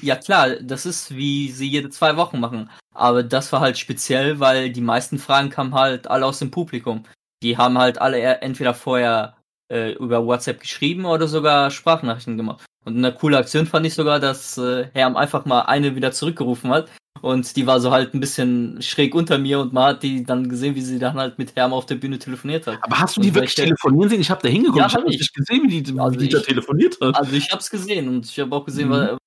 ja 0.00 0.16
klar, 0.16 0.56
das 0.60 0.86
ist 0.86 1.14
wie 1.14 1.50
sie 1.50 1.68
jede 1.68 1.90
zwei 1.90 2.16
Wochen 2.16 2.40
machen. 2.40 2.70
Aber 2.94 3.22
das 3.22 3.52
war 3.52 3.60
halt 3.60 3.78
speziell, 3.78 4.40
weil 4.40 4.70
die 4.70 4.80
meisten 4.80 5.18
Fragen 5.18 5.50
kamen 5.50 5.74
halt 5.74 6.08
alle 6.08 6.26
aus 6.26 6.38
dem 6.38 6.50
Publikum. 6.50 7.04
Die 7.42 7.56
haben 7.56 7.78
halt 7.78 8.00
alle 8.00 8.20
entweder 8.20 8.74
vorher 8.74 9.36
äh, 9.70 9.92
über 9.92 10.26
WhatsApp 10.26 10.60
geschrieben 10.60 11.04
oder 11.04 11.28
sogar 11.28 11.70
Sprachnachrichten 11.70 12.36
gemacht. 12.36 12.64
Und 12.84 12.96
eine 12.96 13.12
coole 13.12 13.38
Aktion 13.38 13.66
fand 13.66 13.86
ich 13.86 13.94
sogar, 13.94 14.18
dass 14.18 14.56
äh, 14.58 14.88
Herm 14.94 15.16
einfach 15.16 15.44
mal 15.44 15.62
eine 15.62 15.94
wieder 15.94 16.10
zurückgerufen 16.10 16.70
hat. 16.70 16.90
Und 17.22 17.56
die 17.56 17.66
war 17.66 17.80
so 17.80 17.90
halt 17.90 18.14
ein 18.14 18.20
bisschen 18.20 18.80
schräg 18.82 19.14
unter 19.14 19.38
mir 19.38 19.60
und 19.60 19.72
man 19.72 19.84
hat 19.94 20.02
die 20.02 20.24
dann 20.24 20.48
gesehen, 20.48 20.74
wie 20.74 20.80
sie 20.82 20.98
dann 20.98 21.14
halt 21.16 21.38
mit 21.38 21.54
Herm 21.56 21.72
auf 21.72 21.86
der 21.86 21.96
Bühne 21.96 22.18
telefoniert 22.18 22.66
hat. 22.66 22.78
Aber 22.82 22.98
hast 22.98 23.16
du 23.16 23.20
die 23.20 23.28
Und 23.28 23.34
wirklich 23.34 23.54
telefonieren 23.54 24.08
sehen? 24.10 24.20
Ich 24.20 24.30
habe 24.30 24.42
da 24.42 24.48
hingeguckt. 24.48 24.78
Ja, 24.78 24.86
ich 24.86 24.94
habe 24.94 25.04
hab 25.04 25.10
ich. 25.12 25.18
nicht 25.18 25.34
gesehen, 25.34 25.62
wie 25.68 25.82
die, 25.82 25.98
Also 25.98 26.18
wie 26.20 26.24
die 26.24 26.28
da 26.30 26.38
ich- 26.38 26.46
telefoniert 26.46 26.96
hat. 27.00 27.16
Also 27.16 27.32
ich 27.32 27.50
hab's 27.50 27.70
gesehen 27.70 28.08
und 28.08 28.26
ich 28.26 28.38
habe 28.38 28.54
auch 28.54 28.64
gesehen, 28.64 28.88
Mhm. 28.88 28.92
wa- 28.92 29.18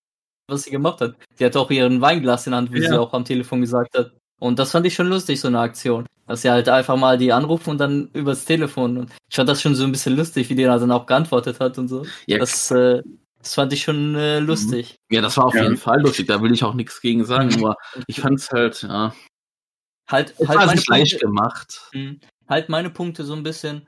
was 0.49 0.63
sie 0.63 0.71
gemacht 0.71 1.01
hat. 1.01 1.15
Sie 1.35 1.45
hat 1.45 1.55
auch 1.55 1.69
ihren 1.71 2.01
Weinglas 2.01 2.45
in 2.47 2.51
der 2.51 2.57
Hand, 2.57 2.73
wie 2.73 2.81
Ja. 2.81 2.89
sie 2.89 2.99
auch 2.99 3.13
am 3.13 3.23
Telefon 3.25 3.61
gesagt 3.61 3.97
hat. 3.97 4.11
Und 4.39 4.57
das 4.59 4.71
fand 4.71 4.85
ich 4.87 4.93
schon 4.93 5.07
lustig, 5.07 5.39
so 5.39 5.47
eine 5.47 5.59
Aktion. 5.59 6.05
Dass 6.27 6.41
sie 6.43 6.49
halt 6.49 6.67
einfach 6.69 6.95
mal 6.97 7.17
die 7.17 7.31
anrufen 7.33 7.71
und 7.71 7.77
dann 7.77 8.09
übers 8.13 8.45
Telefon. 8.45 8.97
Und 8.97 9.11
ich 9.29 9.35
fand 9.35 9.49
das 9.49 9.61
schon 9.61 9.75
so 9.75 9.83
ein 9.83 9.91
bisschen 9.91 10.15
lustig, 10.15 10.49
wie 10.49 10.55
die 10.55 10.63
da 10.63 10.77
dann 10.79 10.91
auch 10.91 11.05
geantwortet 11.05 11.59
hat 11.59 11.77
und 11.77 11.87
so. 11.89 12.05
Ja, 12.25 12.37
Das, 12.37 12.71
äh, 12.71 13.01
das 13.41 13.53
fand 13.55 13.73
ich 13.73 13.83
schon 13.83 14.15
äh, 14.15 14.39
lustig. 14.39 14.95
ja, 15.11 15.21
das 15.21 15.37
war 15.37 15.45
auf 15.45 15.55
Ja. 15.55 15.63
jeden 15.63 15.77
Fall 15.77 16.01
lustig. 16.01 16.27
Da 16.27 16.41
will 16.41 16.53
ich 16.53 16.63
auch 16.63 16.73
nichts 16.73 17.01
gegen 17.01 17.25
sagen. 17.25 17.49
Nur 17.59 17.75
ich 18.07 18.21
fand's 18.21 18.49
halt, 18.51 18.81
ja. 18.83 19.13
Halt, 20.09 20.33
Es 20.37 20.47
halt, 20.47 20.59
war 20.59 20.65
meine 20.67 20.81
Punkte, 20.81 21.17
gemacht. 21.19 21.89
Mhm. 21.93 22.19
halt 22.49 22.69
meine 22.69 22.89
Punkte 22.89 23.23
so 23.23 23.33
ein 23.33 23.43
bisschen. 23.43 23.87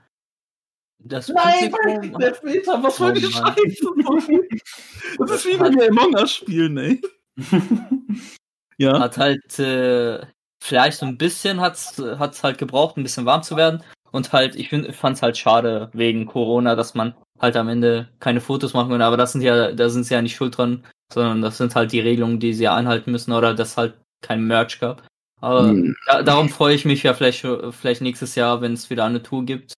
Das 1.05 1.27
Nein, 1.27 1.69
Publikum- 1.71 2.19
der 2.19 2.37
Meter, 2.43 2.81
was 2.81 2.93
Oh 2.95 2.97
soll 2.99 3.13
die 3.13 3.21
Mann. 3.27 3.53
Scheiße? 3.55 4.41
Das 5.19 5.31
ist 5.31 5.45
wie 5.45 5.59
wenn 5.59 5.77
wir 5.77 5.89
Among 5.89 6.13
Us 6.15 6.31
spielen, 6.35 6.77
ey. 6.77 7.01
Ja. 8.77 8.99
hat 8.99 9.17
halt 9.17 9.59
äh, 9.59 10.25
vielleicht 10.63 10.97
so 10.99 11.05
ein 11.05 11.17
bisschen 11.17 11.61
hat's 11.61 11.99
hat's 11.99 12.43
halt 12.43 12.57
gebraucht, 12.57 12.97
ein 12.97 13.03
bisschen 13.03 13.25
warm 13.25 13.43
zu 13.43 13.55
werden 13.55 13.83
und 14.11 14.33
halt 14.33 14.55
ich 14.55 14.69
find, 14.69 14.93
fand's 14.95 15.21
halt 15.21 15.37
schade 15.37 15.89
wegen 15.93 16.25
Corona, 16.25 16.75
dass 16.75 16.95
man 16.95 17.13
halt 17.39 17.55
am 17.55 17.67
Ende 17.69 18.09
keine 18.19 18.41
Fotos 18.41 18.73
machen 18.73 18.91
kann, 18.91 19.01
aber 19.01 19.17
das 19.17 19.33
sind 19.33 19.41
ja 19.41 19.71
da 19.71 19.89
sind 19.89 20.05
sie 20.05 20.13
ja 20.13 20.21
nicht 20.21 20.35
schuld 20.35 20.57
dran, 20.57 20.83
sondern 21.11 21.41
das 21.41 21.57
sind 21.57 21.75
halt 21.75 21.91
die 21.91 21.99
Regelungen, 21.99 22.39
die 22.39 22.53
sie 22.53 22.67
einhalten 22.67 23.11
müssen 23.11 23.33
oder 23.33 23.53
dass 23.53 23.77
halt 23.77 23.95
kein 24.21 24.45
Merch 24.45 24.79
gab. 24.79 25.03
Aber 25.41 25.69
Hm. 25.69 25.95
da, 26.07 26.23
darum 26.23 26.49
freue 26.49 26.75
ich 26.75 26.85
mich 26.85 27.03
ja 27.03 27.13
vielleicht 27.13 27.45
vielleicht 27.71 28.01
nächstes 28.01 28.35
Jahr, 28.35 28.61
wenn 28.61 28.73
es 28.73 28.89
wieder 28.89 29.05
eine 29.05 29.21
Tour 29.23 29.43
gibt, 29.45 29.73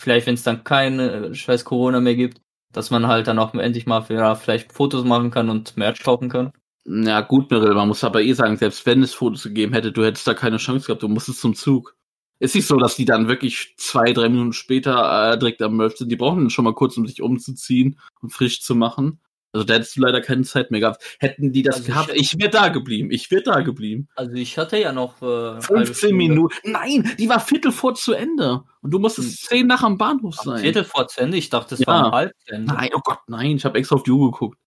vielleicht 0.00 0.26
wenn 0.26 0.34
es 0.34 0.44
dann 0.44 0.64
keine 0.64 1.34
scheiß 1.34 1.64
Corona 1.64 2.00
mehr 2.00 2.14
gibt, 2.14 2.40
dass 2.72 2.90
man 2.90 3.06
halt 3.08 3.26
dann 3.26 3.38
auch 3.38 3.54
endlich 3.54 3.86
mal 3.86 4.08
wieder 4.08 4.36
vielleicht 4.36 4.72
Fotos 4.72 5.04
machen 5.04 5.30
kann 5.30 5.50
und 5.50 5.76
Merch 5.76 6.02
kaufen 6.02 6.28
kann. 6.28 6.52
Ja, 6.86 7.20
gut, 7.20 7.50
Meryl, 7.50 7.74
man 7.74 7.88
muss 7.88 8.04
aber 8.04 8.22
eh 8.22 8.32
sagen, 8.32 8.56
selbst 8.56 8.86
wenn 8.86 9.02
es 9.02 9.12
Fotos 9.12 9.42
gegeben 9.42 9.74
hätte, 9.74 9.92
du 9.92 10.04
hättest 10.04 10.26
da 10.26 10.34
keine 10.34 10.56
Chance 10.56 10.86
gehabt, 10.86 11.02
du 11.02 11.08
musstest 11.08 11.40
zum 11.40 11.54
Zug. 11.54 11.97
Ist 12.40 12.54
nicht 12.54 12.66
so, 12.66 12.76
dass 12.76 12.94
die 12.96 13.04
dann 13.04 13.26
wirklich 13.28 13.74
zwei, 13.78 14.12
drei 14.12 14.28
Minuten 14.28 14.52
später 14.52 15.32
äh, 15.32 15.38
direkt 15.38 15.60
am 15.62 15.76
Merch 15.76 15.96
sind. 15.96 16.10
Die 16.10 16.16
brauchen 16.16 16.38
dann 16.40 16.50
schon 16.50 16.64
mal 16.64 16.74
kurz, 16.74 16.96
um 16.96 17.06
sich 17.06 17.20
umzuziehen 17.20 17.98
und 18.20 18.30
frisch 18.30 18.62
zu 18.62 18.74
machen. 18.76 19.20
Also 19.52 19.64
da 19.64 19.74
hättest 19.74 19.96
du 19.96 20.02
leider 20.02 20.20
keine 20.20 20.42
Zeit 20.42 20.70
mehr 20.70 20.78
gehabt. 20.80 21.02
Hätten 21.18 21.52
die 21.52 21.62
das 21.62 21.76
Also 21.76 21.86
gehabt, 21.88 22.10
ich- 22.14 22.34
ich 22.34 22.38
wäre 22.38 22.50
da 22.50 22.68
geblieben. 22.68 23.10
Ich 23.10 23.30
wäre 23.30 23.42
da 23.42 23.60
geblieben. 23.62 24.06
Also 24.14 24.34
ich 24.34 24.58
hatte 24.58 24.78
ja 24.78 24.92
noch 24.92 25.20
äh, 25.22 25.24
eine 25.24 25.52
halbe 25.54 25.62
15 25.62 25.94
Stunde. 25.94 26.14
Minuten. 26.16 26.54
Nein, 26.70 27.10
die 27.18 27.28
war 27.28 27.40
Viertel 27.40 27.72
vor 27.72 27.94
zu 27.94 28.12
Ende. 28.12 28.62
Und 28.82 28.90
du 28.92 28.98
musstest 28.98 29.46
zehn 29.46 29.66
nach 29.66 29.82
am 29.82 29.96
Bahnhof 29.98 30.38
Am 30.40 30.44
sein. 30.44 30.60
Viertel 30.60 30.84
vor 30.84 31.08
zu 31.08 31.20
Ende. 31.22 31.38
Ich 31.38 31.48
dachte, 31.50 31.70
das 31.70 31.80
Ja. 31.80 31.86
war 31.88 32.12
halb 32.12 32.32
Ende. 32.46 32.72
Nein, 32.72 32.90
oh 32.94 33.00
Gott, 33.02 33.20
nein, 33.26 33.56
ich 33.56 33.64
habe 33.64 33.78
extra 33.78 33.96
auf 33.96 34.02
die 34.02 34.10
Uhr 34.12 34.30
geguckt. 34.30 34.58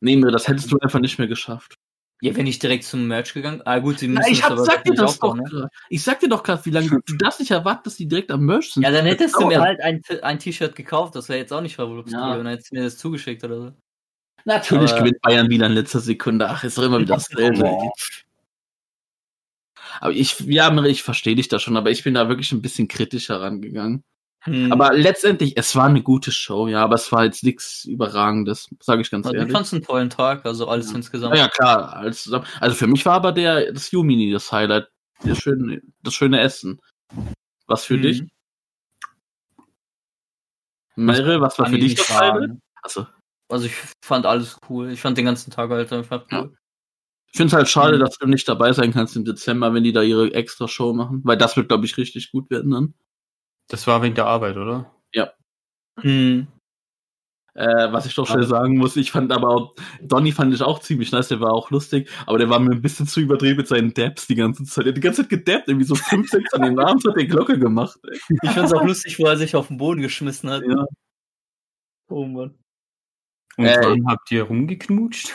Nee, 0.00 0.18
das 0.22 0.48
hättest 0.48 0.72
du 0.72 0.78
einfach 0.78 1.00
nicht 1.00 1.18
mehr 1.18 1.28
geschafft. 1.28 1.76
Ja, 2.22 2.36
wenn 2.36 2.46
ich 2.46 2.58
direkt 2.58 2.84
zum 2.84 3.06
Merch 3.06 3.32
gegangen. 3.32 3.62
Ah 3.64 3.78
gut, 3.78 3.98
sie 3.98 4.08
müssen 4.08 4.20
Nein, 4.22 4.32
ich 4.32 4.42
hab, 4.42 4.52
aber 4.52 4.64
sag 4.64 4.84
dir 4.84 4.94
das 4.94 5.18
doch 5.18 5.34
ne? 5.34 5.70
Ich 5.88 6.02
sag 6.02 6.20
dir 6.20 6.28
doch 6.28 6.42
gerade, 6.42 6.64
wie 6.66 6.70
lange 6.70 7.00
du 7.06 7.16
darfst 7.16 7.40
nicht 7.40 7.50
erwarten, 7.50 7.82
dass 7.84 7.96
die 7.96 8.06
direkt 8.06 8.30
am 8.30 8.44
Merch 8.44 8.74
sind. 8.74 8.82
Ja, 8.82 8.90
dann 8.90 9.06
Das 9.06 9.14
hättest 9.14 9.36
du 9.36 9.46
mir 9.46 9.60
halt 9.60 9.80
ein, 9.80 10.02
ein 10.22 10.38
T-Shirt 10.38 10.76
gekauft. 10.76 11.16
Das 11.16 11.30
wäre 11.30 11.38
jetzt 11.38 11.52
auch 11.52 11.62
nicht 11.62 11.76
verrückt. 11.76 12.10
Ja. 12.10 12.36
Dann 12.36 12.46
hättest 12.46 12.72
du 12.72 12.76
mir 12.76 12.82
das 12.82 12.98
zugeschickt 12.98 13.42
oder 13.44 13.56
so. 13.56 13.72
Natürlich 14.44 14.90
Aber- 14.92 15.00
gewinnt 15.00 15.20
Bayern 15.22 15.48
wieder 15.48 15.66
in 15.66 15.72
letzter 15.72 16.00
Sekunde. 16.00 16.48
Ach, 16.48 16.62
ist 16.62 16.76
doch 16.76 16.82
immer 16.82 16.98
wieder 17.00 17.14
dasselbe. 17.14 17.64
aber 20.00 20.12
ich, 20.12 20.40
ja, 20.40 20.84
ich 20.84 21.02
verstehe 21.02 21.34
dich 21.36 21.48
da 21.48 21.58
schon, 21.58 21.76
aber 21.76 21.90
ich 21.90 22.04
bin 22.04 22.14
da 22.14 22.28
wirklich 22.28 22.52
ein 22.52 22.62
bisschen 22.62 22.88
kritischer 22.88 23.40
rangegangen. 23.40 24.02
Hm. 24.44 24.72
Aber 24.72 24.94
letztendlich, 24.94 25.56
es 25.58 25.76
war 25.76 25.86
eine 25.86 26.02
gute 26.02 26.32
Show, 26.32 26.66
ja, 26.68 26.82
aber 26.82 26.94
es 26.94 27.12
war 27.12 27.24
jetzt 27.24 27.44
nichts 27.44 27.84
Überragendes, 27.84 28.68
sage 28.80 29.02
ich 29.02 29.10
ganz 29.10 29.26
ich 29.26 29.34
ehrlich. 29.34 29.52
fand 29.52 29.66
es 29.66 29.72
einen 29.74 29.82
tollen 29.82 30.08
Tag, 30.08 30.46
also 30.46 30.66
alles 30.66 30.90
Ja. 30.90 30.96
insgesamt. 30.96 31.34
Ja, 31.36 31.42
ja, 31.42 31.48
klar. 31.48 31.92
Als, 31.96 32.22
zusammen- 32.24 32.46
also 32.58 32.74
für 32.74 32.86
mich 32.86 33.04
war 33.04 33.14
aber 33.14 33.32
der 33.32 33.70
das 33.72 33.90
Yumini 33.90 34.32
das 34.32 34.50
Highlight, 34.50 34.88
das 35.24 35.38
schöne, 35.38 35.82
das 36.02 36.14
schöne 36.14 36.40
Essen. 36.40 36.80
Was 37.66 37.84
für 37.84 37.94
Hm. 37.96 38.02
dich? 38.02 38.22
Meryl, 40.96 41.40
was 41.40 41.58
war 41.58 41.66
für 41.68 41.76
ich 41.76 41.82
dich 41.84 41.94
das 41.96 42.10
Highlight? 42.10 42.40
sagen. 42.50 42.62
Also, 42.82 43.06
Also 43.48 43.66
ich 43.66 43.74
fand 44.04 44.26
alles 44.26 44.58
cool. 44.68 44.90
Ich 44.90 45.00
fand 45.00 45.18
den 45.18 45.24
ganzen 45.26 45.50
Tag 45.50 45.70
halt 45.70 45.92
einfach 45.92 46.24
Ja. 46.30 46.42
cool. 46.44 46.56
ich 47.32 47.36
finde 47.36 47.48
es 47.48 47.54
halt 47.54 47.68
schade, 47.68 47.96
Mhm. 47.96 48.00
dass 48.00 48.16
du 48.18 48.26
nicht 48.26 48.48
dabei 48.48 48.72
sein 48.72 48.92
kannst 48.92 49.14
im 49.16 49.24
Dezember, 49.24 49.72
wenn 49.74 49.84
die 49.84 49.92
da 49.92 50.02
ihre 50.02 50.32
extra 50.34 50.66
Show 50.66 50.92
machen, 50.94 51.20
weil 51.24 51.36
das 51.36 51.56
wird, 51.56 51.68
glaube 51.68 51.84
ich, 51.84 51.96
richtig 51.96 52.32
gut 52.32 52.50
werden 52.50 52.70
dann. 52.72 52.94
Das 53.70 53.86
war 53.86 54.02
wegen 54.02 54.14
der 54.14 54.26
Arbeit, 54.26 54.56
oder? 54.56 54.90
Hm. 56.00 56.46
Äh, 57.54 57.92
was 57.92 58.06
ich 58.06 58.14
doch 58.14 58.26
schnell 58.26 58.46
sagen 58.46 58.78
muss, 58.78 58.96
ich 58.96 59.10
fand 59.10 59.32
aber 59.32 59.48
auch, 59.48 59.74
Donny 60.00 60.32
fand 60.32 60.54
ich 60.54 60.62
auch 60.62 60.78
ziemlich 60.78 61.10
nice, 61.10 61.28
der 61.28 61.40
war 61.40 61.52
auch 61.52 61.70
lustig, 61.70 62.08
aber 62.26 62.38
der 62.38 62.48
war 62.48 62.60
mir 62.60 62.70
ein 62.70 62.82
bisschen 62.82 63.06
zu 63.06 63.20
überdreht 63.20 63.56
mit 63.56 63.66
seinen 63.66 63.92
Dabs 63.92 64.28
die 64.28 64.36
ganze 64.36 64.64
Zeit. 64.64 64.84
Der 64.84 64.92
hat 64.92 64.96
die 64.96 65.00
ganze 65.00 65.22
Zeit 65.22 65.30
gedabbt, 65.30 65.68
irgendwie 65.68 65.86
so 65.86 65.96
fünf, 65.96 66.28
sechs 66.30 66.52
an 66.54 66.62
den 66.62 66.78
Armen, 66.78 67.00
hat 67.06 67.16
der 67.16 67.26
Glocke 67.26 67.58
gemacht. 67.58 67.98
Ey. 68.04 68.20
Ich 68.42 68.50
fand's 68.50 68.72
auch 68.72 68.84
lustig, 68.84 69.18
wo 69.18 69.26
er 69.26 69.36
sich 69.36 69.56
auf 69.56 69.68
den 69.68 69.78
Boden 69.78 70.00
geschmissen 70.00 70.48
hat. 70.50 70.62
Ja. 70.62 70.84
Oh 72.08 72.24
Mann. 72.24 72.59
Und 73.56 73.66
Äh, 73.66 73.76
wann 73.82 74.06
habt 74.06 74.30
ihr 74.30 74.44
rumgeknutscht? 74.44 75.34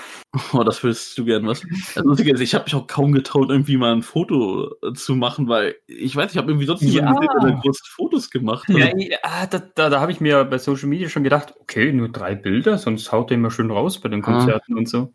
Oh, 0.54 0.64
das 0.64 0.84
würdest 0.84 1.18
du 1.18 1.26
gern 1.26 1.46
was. 1.48 1.66
Lustige 1.96 2.32
ist, 2.34 2.42
ich 2.42 2.56
habe 2.56 2.66
mich 2.66 2.76
auch 2.76 2.88
kaum 2.88 3.12
getraut, 3.12 3.50
irgendwie 3.50 3.78
mal 3.78 3.94
ein 3.94 4.02
Foto 4.02 4.74
äh, 4.84 4.94
zu 4.94 5.16
machen, 5.16 5.48
weil 5.48 5.76
ich 5.88 6.16
weiß, 6.16 6.32
ich 6.32 6.38
habe 6.38 6.52
irgendwie 6.52 6.66
sonst 6.66 6.82
Ja. 6.82 6.90
niemanden 7.02 7.22
gesehen, 7.22 7.40
der 7.42 7.52
da 7.52 7.60
groß 7.62 7.80
Fotos 7.88 8.30
gemacht 8.30 8.68
hat. 8.68 8.76
Ja, 8.76 9.18
ah, 9.24 9.46
da, 9.48 9.60
da, 9.60 9.90
da 9.90 10.00
habe 10.02 10.12
ich 10.12 10.20
mir 10.22 10.44
bei 10.46 10.58
Social 10.58 10.88
Media 10.90 11.08
schon 11.10 11.24
gedacht, 11.24 11.54
okay, 11.60 11.92
nur 11.94 12.10
drei 12.10 12.36
Bilder, 12.36 12.78
sonst 12.78 13.12
haut 13.12 13.32
er 13.32 13.36
immer 13.36 13.52
schön 13.52 13.72
raus 13.72 14.00
bei 14.00 14.10
den 14.10 14.22
Ah. 14.24 14.26
Konzerten 14.26 14.76
und 14.76 14.90
so. 14.90 15.14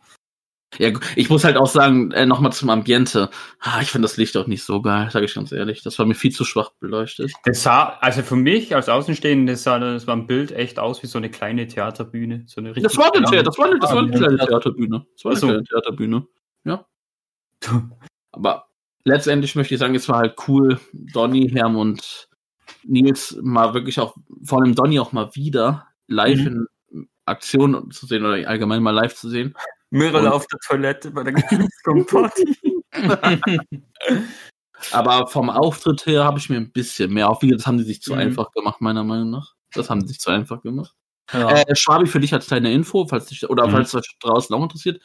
Ja, 0.79 0.91
ich 1.17 1.29
muss 1.31 1.43
halt 1.45 1.57
auch 1.57 1.67
sagen, 1.67 2.13
äh, 2.13 2.27
nochmal 2.27 2.53
zum 2.53 2.71
Ambiente. 2.71 3.29
Ah, 3.59 3.81
ich 3.83 3.91
finde 3.91 4.07
das 4.07 4.17
Licht 4.17 4.37
auch 4.37 4.47
nicht 4.47 4.63
so 4.63 4.81
geil, 4.81 5.11
sage 5.11 5.25
ich 5.25 5.35
ganz 5.35 5.51
ehrlich. 5.51 5.83
Das 5.83 5.99
war 5.99 6.07
mir 6.07 6.15
viel 6.15 6.31
zu 6.31 6.45
schwach 6.45 6.71
beleuchtet. 6.79 7.33
Das 7.45 7.63
sah, 7.65 7.99
also 8.01 8.23
für 8.23 8.37
mich 8.37 8.75
als 8.75 8.89
Außenstehende, 8.89 9.53
das 9.55 9.65
sah 9.65 9.79
das 9.81 10.07
war 10.07 10.15
ein 10.15 10.29
Bild 10.29 10.53
echt 10.53 10.79
aus 10.79 11.03
wie 11.03 11.09
so 11.09 11.19
eine 11.19 11.29
kleine 11.29 11.67
Theaterbühne. 11.67 12.45
So 12.47 12.61
eine 12.61 12.73
Das 12.73 12.97
war 12.97 13.13
eine, 13.15 13.27
Theater, 13.27 13.43
das 13.43 13.59
war 13.59 13.67
eine, 13.67 13.79
das 13.81 13.91
war 13.91 13.99
eine 13.99 14.11
kleine. 14.13 14.39
Theaterbühne. 14.39 15.07
Das 15.15 15.25
war 15.25 15.33
eine 15.33 15.41
so. 15.41 15.47
kleine 15.49 15.65
Theaterbühne. 15.65 16.27
Ja. 16.65 16.87
Aber 18.33 18.67
letztendlich 19.05 19.57
möchte 19.57 19.75
ich 19.75 19.81
sagen, 19.81 19.95
es 19.97 20.09
war 20.09 20.19
halt 20.19 20.37
cool, 20.47 20.79
Donny, 20.93 21.51
Herm 21.51 21.77
und 21.77 22.29
Nils 22.85 23.37
mal 23.43 23.75
wirklich 23.75 23.99
auch, 23.99 24.15
vor 24.45 24.61
allem 24.63 24.77
Donny 24.77 25.01
auch 25.01 25.11
mal 25.13 25.35
wieder 25.35 25.89
live 26.07 26.39
Mhm. 26.39 26.67
in 26.93 27.09
Aktion 27.27 27.91
zu 27.91 28.07
sehen 28.07 28.25
oder 28.25 28.49
allgemein 28.49 28.83
mal 28.83 28.93
live 28.93 29.15
zu 29.17 29.29
sehen. 29.29 29.55
Mirrell 29.91 30.29
auf 30.29 30.47
der 30.47 30.59
Toilette 30.61 31.11
bei 31.11 31.23
der 31.25 31.33
Gamescom 31.35 32.07
Party. 32.07 32.57
Aber 34.93 35.27
vom 35.27 35.51
Auftritt 35.51 36.07
her 36.07 36.25
habe 36.25 36.39
ich 36.39 36.49
mir 36.49 36.57
ein 36.57 36.73
bisschen 36.73 37.13
mehr 37.13 37.29
auf. 37.29 37.43
Wie 37.43 37.49
gesagt, 37.49 37.61
Das 37.63 37.67
haben 37.67 37.79
die 37.79 37.85
sich 37.85 38.01
zu 38.03 38.13
Mhm. 38.13 38.19
einfach 38.21 38.51
gemacht, 38.53 38.81
meiner 38.81 39.05
Meinung 39.05 39.31
nach. 39.31 39.55
Das 39.75 39.91
haben 39.91 40.01
die 40.01 40.09
sich 40.09 40.21
zu 40.21 40.31
einfach 40.31 40.63
gemacht. 40.63 40.95
ja. 41.33 41.49
Äh, 41.63 41.77
Schwabi, 41.77 42.07
für 42.07 42.19
dich 42.19 42.33
als 42.35 42.47
kleine 42.49 42.73
Info, 42.73 43.07
falls 43.07 43.27
dich, 43.27 43.49
oder 43.49 43.67
Mhm. 43.67 43.71
falls 43.73 43.95
euch 43.95 44.17
draußen 44.21 44.55
auch 44.55 44.63
interessiert, 44.63 45.01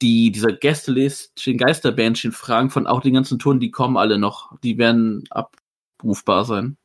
die, 0.00 0.32
dieser 0.32 0.52
Gästelistchen, 0.52 1.56
Geisterbändchen 1.58 2.32
Fragen 2.32 2.70
von 2.70 2.86
auch 2.88 3.00
den 3.00 3.14
ganzen 3.14 3.38
Touren, 3.38 3.60
die 3.60 3.70
kommen 3.70 3.96
alle 3.96 4.18
noch. 4.18 4.58
Die 4.60 4.76
werden 4.78 5.22
abrufbar 5.30 6.44
sein. 6.44 6.76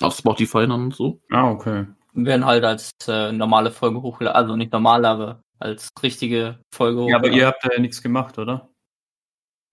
Auf 0.00 0.16
Spotify 0.16 0.66
dann 0.66 0.72
und 0.72 0.94
so. 0.94 1.22
Ah, 1.30 1.48
okay. 1.50 1.86
Werden 2.14 2.46
halt 2.46 2.64
als 2.64 2.90
äh, 3.08 3.32
normale 3.32 3.70
Folge 3.70 4.00
hochgeladen. 4.02 4.36
Also 4.36 4.56
nicht 4.56 4.72
normal, 4.72 5.04
aber 5.04 5.42
als 5.58 5.88
richtige 6.02 6.58
Folge 6.74 7.00
Ja, 7.08 7.16
aber 7.16 7.28
hochgeladen. 7.28 7.38
ihr 7.38 7.46
habt 7.46 7.64
da 7.64 7.70
ja 7.72 7.80
nichts 7.80 8.02
gemacht, 8.02 8.38
oder? 8.38 8.70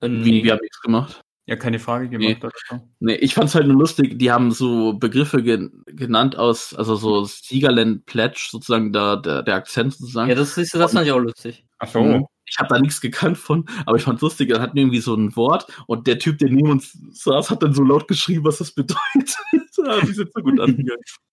Äh, 0.01 0.09
Wie, 0.09 0.31
nee. 0.31 0.43
wir 0.43 0.53
haben 0.53 0.61
nichts 0.61 0.81
gemacht. 0.81 1.21
Ja, 1.47 1.55
keine 1.55 1.79
Frage 1.79 2.07
gemacht 2.07 2.43
oder 2.43 2.53
so. 2.69 2.79
Nee, 2.99 3.15
ich 3.15 3.33
fand's 3.33 3.55
halt 3.55 3.67
nur 3.67 3.77
lustig, 3.77 4.17
die 4.19 4.31
haben 4.31 4.51
so 4.51 4.93
Begriffe 4.93 5.41
gen 5.41 5.83
genannt 5.87 6.37
aus, 6.37 6.73
also 6.73 6.95
so 6.95 7.25
Siegerland 7.25 8.05
Pledge, 8.05 8.47
sozusagen 8.49 8.93
der, 8.93 9.17
der, 9.17 9.43
der 9.43 9.55
Akzent 9.55 9.93
sozusagen. 9.93 10.29
Ja, 10.29 10.35
das, 10.35 10.57
ist, 10.57 10.73
das 10.75 10.93
fand 10.93 11.05
ich 11.07 11.11
auch 11.11 11.19
lustig. 11.19 11.65
Ach 11.79 11.87
so. 11.87 12.03
Mhm. 12.03 12.25
Ich 12.45 12.57
habe 12.59 12.69
da 12.69 12.79
nichts 12.79 13.01
gekannt 13.01 13.37
von, 13.37 13.65
aber 13.85 13.97
ich 13.97 14.03
fand's 14.03 14.21
lustig, 14.21 14.49
er 14.51 14.61
hat 14.61 14.75
irgendwie 14.75 14.99
so 14.99 15.15
ein 15.15 15.35
Wort 15.35 15.65
und 15.87 16.05
der 16.05 16.19
Typ, 16.19 16.37
der 16.37 16.49
neben 16.49 16.69
uns 16.69 16.97
saß, 17.11 17.49
hat 17.49 17.63
dann 17.63 17.73
so 17.73 17.83
laut 17.83 18.07
geschrieben, 18.07 18.45
was 18.45 18.59
das 18.59 18.71
bedeutet. 18.71 19.35
ja, 19.77 20.01
die 20.01 20.13
sind 20.13 20.31
so 20.33 20.41
gut 20.41 20.59
angegangen. 20.59 21.01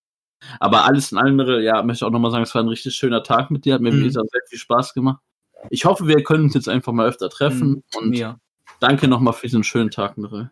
Aber 0.59 0.85
alles 0.85 1.11
in 1.11 1.17
allem, 1.17 1.39
ja, 1.61 1.83
möchte 1.83 2.03
ich 2.03 2.07
auch 2.07 2.11
nochmal 2.11 2.31
sagen, 2.31 2.43
es 2.43 2.55
war 2.55 2.63
ein 2.63 2.67
richtig 2.69 2.95
schöner 2.95 3.23
Tag 3.23 3.51
mit 3.51 3.65
dir, 3.65 3.73
hat 3.75 3.81
mir 3.81 3.91
Mhm. 3.91 4.09
sehr 4.09 4.23
viel 4.47 4.57
Spaß 4.59 4.93
gemacht. 4.93 5.21
Ich 5.69 5.85
hoffe, 5.85 6.07
wir 6.07 6.23
können 6.23 6.45
uns 6.45 6.53
jetzt 6.53 6.69
einfach 6.69 6.93
mal 6.93 7.07
öfter 7.07 7.29
treffen 7.29 7.83
und 7.95 8.13
Ja, 8.13 8.39
danke 8.79 9.07
nochmal 9.07 9.33
für 9.33 9.47
diesen 9.47 9.63
schönen 9.63 9.91
Tag, 9.91 10.17
Mirel. 10.17 10.51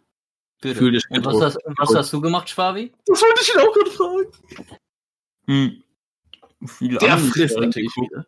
Fühl 0.62 0.92
dich 0.92 1.04
Und 1.10 1.26
was, 1.26 1.40
hast, 1.42 1.58
was 1.78 1.96
hast 1.96 2.12
du 2.14 2.20
gemacht, 2.20 2.50
Schwabi? 2.50 2.92
Das 3.06 3.22
wollte 3.22 3.42
ich 3.42 3.54
ihn 3.54 3.62
auch 3.62 3.74
gerade 3.74 3.92
fragen. 3.92 4.78
Hm. 5.46 5.84
Viel 6.68 6.98
Der 6.98 7.14
Anime 7.14 7.30
frisst 7.32 7.58
natürlich 7.58 7.96
wieder. 7.96 8.26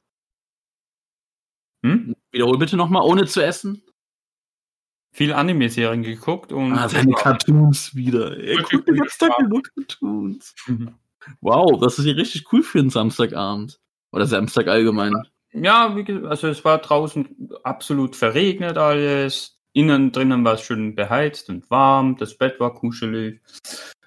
Hm? 1.83 2.15
Wiederhol 2.31 2.57
bitte 2.57 2.77
nochmal, 2.77 3.03
ohne 3.03 3.25
zu 3.25 3.43
essen. 3.43 3.81
Viel 5.11 5.33
Anime-Serien 5.33 6.03
geguckt 6.03 6.51
und. 6.53 6.73
Ah, 6.73 6.87
seine 6.87 7.13
Cartoons 7.13 7.95
wieder. 7.95 8.37
Er 8.37 8.61
guckt 8.61 8.87
den 8.87 8.95
ganzen 8.95 9.19
Tag 9.27 9.49
nur 9.49 9.63
Cartoons. 9.63 10.53
Mhm. 10.67 10.93
Wow, 11.41 11.79
das 11.79 11.99
ist 11.99 12.05
ja 12.05 12.13
richtig 12.13 12.51
cool 12.51 12.63
für 12.63 12.79
einen 12.79 12.89
Samstagabend. 12.89 13.79
Oder 14.11 14.25
Samstag 14.25 14.67
allgemein. 14.67 15.13
Ja, 15.51 15.95
wie 15.95 16.03
gesagt, 16.03 16.27
also 16.27 16.47
es 16.47 16.63
war 16.65 16.77
draußen 16.79 17.49
absolut 17.63 18.15
verregnet 18.15 18.77
alles. 18.77 19.59
Innen 19.73 20.11
drinnen 20.11 20.43
war 20.43 20.55
es 20.55 20.61
schön 20.61 20.95
beheizt 20.95 21.49
und 21.49 21.69
warm. 21.69 22.17
Das 22.17 22.37
Bett 22.37 22.59
war 22.59 22.73
kuschelig. 22.73 23.41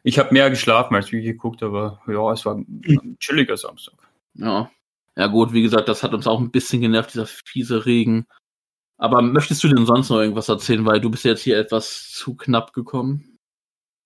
Ich 0.03 0.19
habe 0.19 0.33
mehr 0.33 0.51
geschlafen 0.51 0.95
als 0.95 1.13
wie 1.13 1.23
geguckt, 1.23 1.63
aber 1.63 2.01
ja, 2.09 2.33
es 2.33 2.45
war 2.45 2.57
ein 2.57 3.17
chilliger 3.21 3.57
Samstag. 3.57 3.95
Ja. 4.35 4.71
Ja 5.17 5.27
gut, 5.27 5.53
wie 5.53 5.63
gesagt, 5.63 5.89
das 5.89 6.03
hat 6.03 6.15
uns 6.15 6.27
auch 6.27 6.41
ein 6.41 6.51
bisschen 6.51 6.81
genervt, 6.81 7.13
dieser 7.13 7.27
fiese 7.27 7.85
Regen. 7.85 8.27
Aber 8.97 9.21
möchtest 9.21 9.63
du 9.63 9.69
denn 9.69 9.85
sonst 9.85 10.11
noch 10.11 10.21
irgendwas 10.21 10.49
erzählen, 10.49 10.87
weil 10.87 11.01
du 11.01 11.11
bist 11.11 11.25
jetzt 11.25 11.43
hier 11.43 11.59
etwas 11.59 12.11
zu 12.11 12.35
knapp 12.35 12.73
gekommen? 12.73 13.32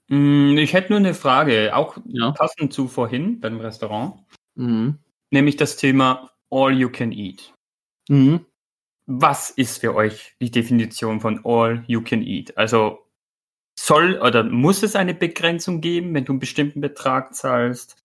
Mm, 0.09 0.57
Ich 0.59 0.73
hätte 0.73 0.91
nur 0.91 0.99
eine 1.01 1.15
Frage, 1.15 1.75
auch 1.75 1.97
Ja. 2.07 2.31
passend 2.33 2.73
zu 2.73 2.89
vorhin 2.89 3.41
beim 3.41 3.59
Restaurant, 3.61 4.25
Mhm. 4.55 4.99
nämlich 5.31 5.57
das 5.57 5.77
Thema 5.77 6.31
All 6.51 6.73
You 6.73 6.91
Can 6.91 7.13
Eat. 7.13 7.53
Mhm. 8.09 8.47
Was 9.07 9.51
ist 9.51 9.79
für 9.81 9.95
euch 9.95 10.35
die 10.41 10.51
Definition 10.51 11.21
von 11.21 11.41
All 11.45 11.85
You 11.87 12.03
Can 12.03 12.23
Eat? 12.23 12.57
Also 12.57 13.01
soll 13.79 14.21
oder 14.21 14.45
muss 14.45 14.83
es 14.83 14.97
eine 14.97 15.15
Begrenzung 15.15 15.81
geben, 15.81 16.15
wenn 16.15 16.25
du 16.25 16.33
einen 16.33 16.41
bestimmten 16.41 16.81
Betrag 16.81 17.35
zahlst? 17.35 17.97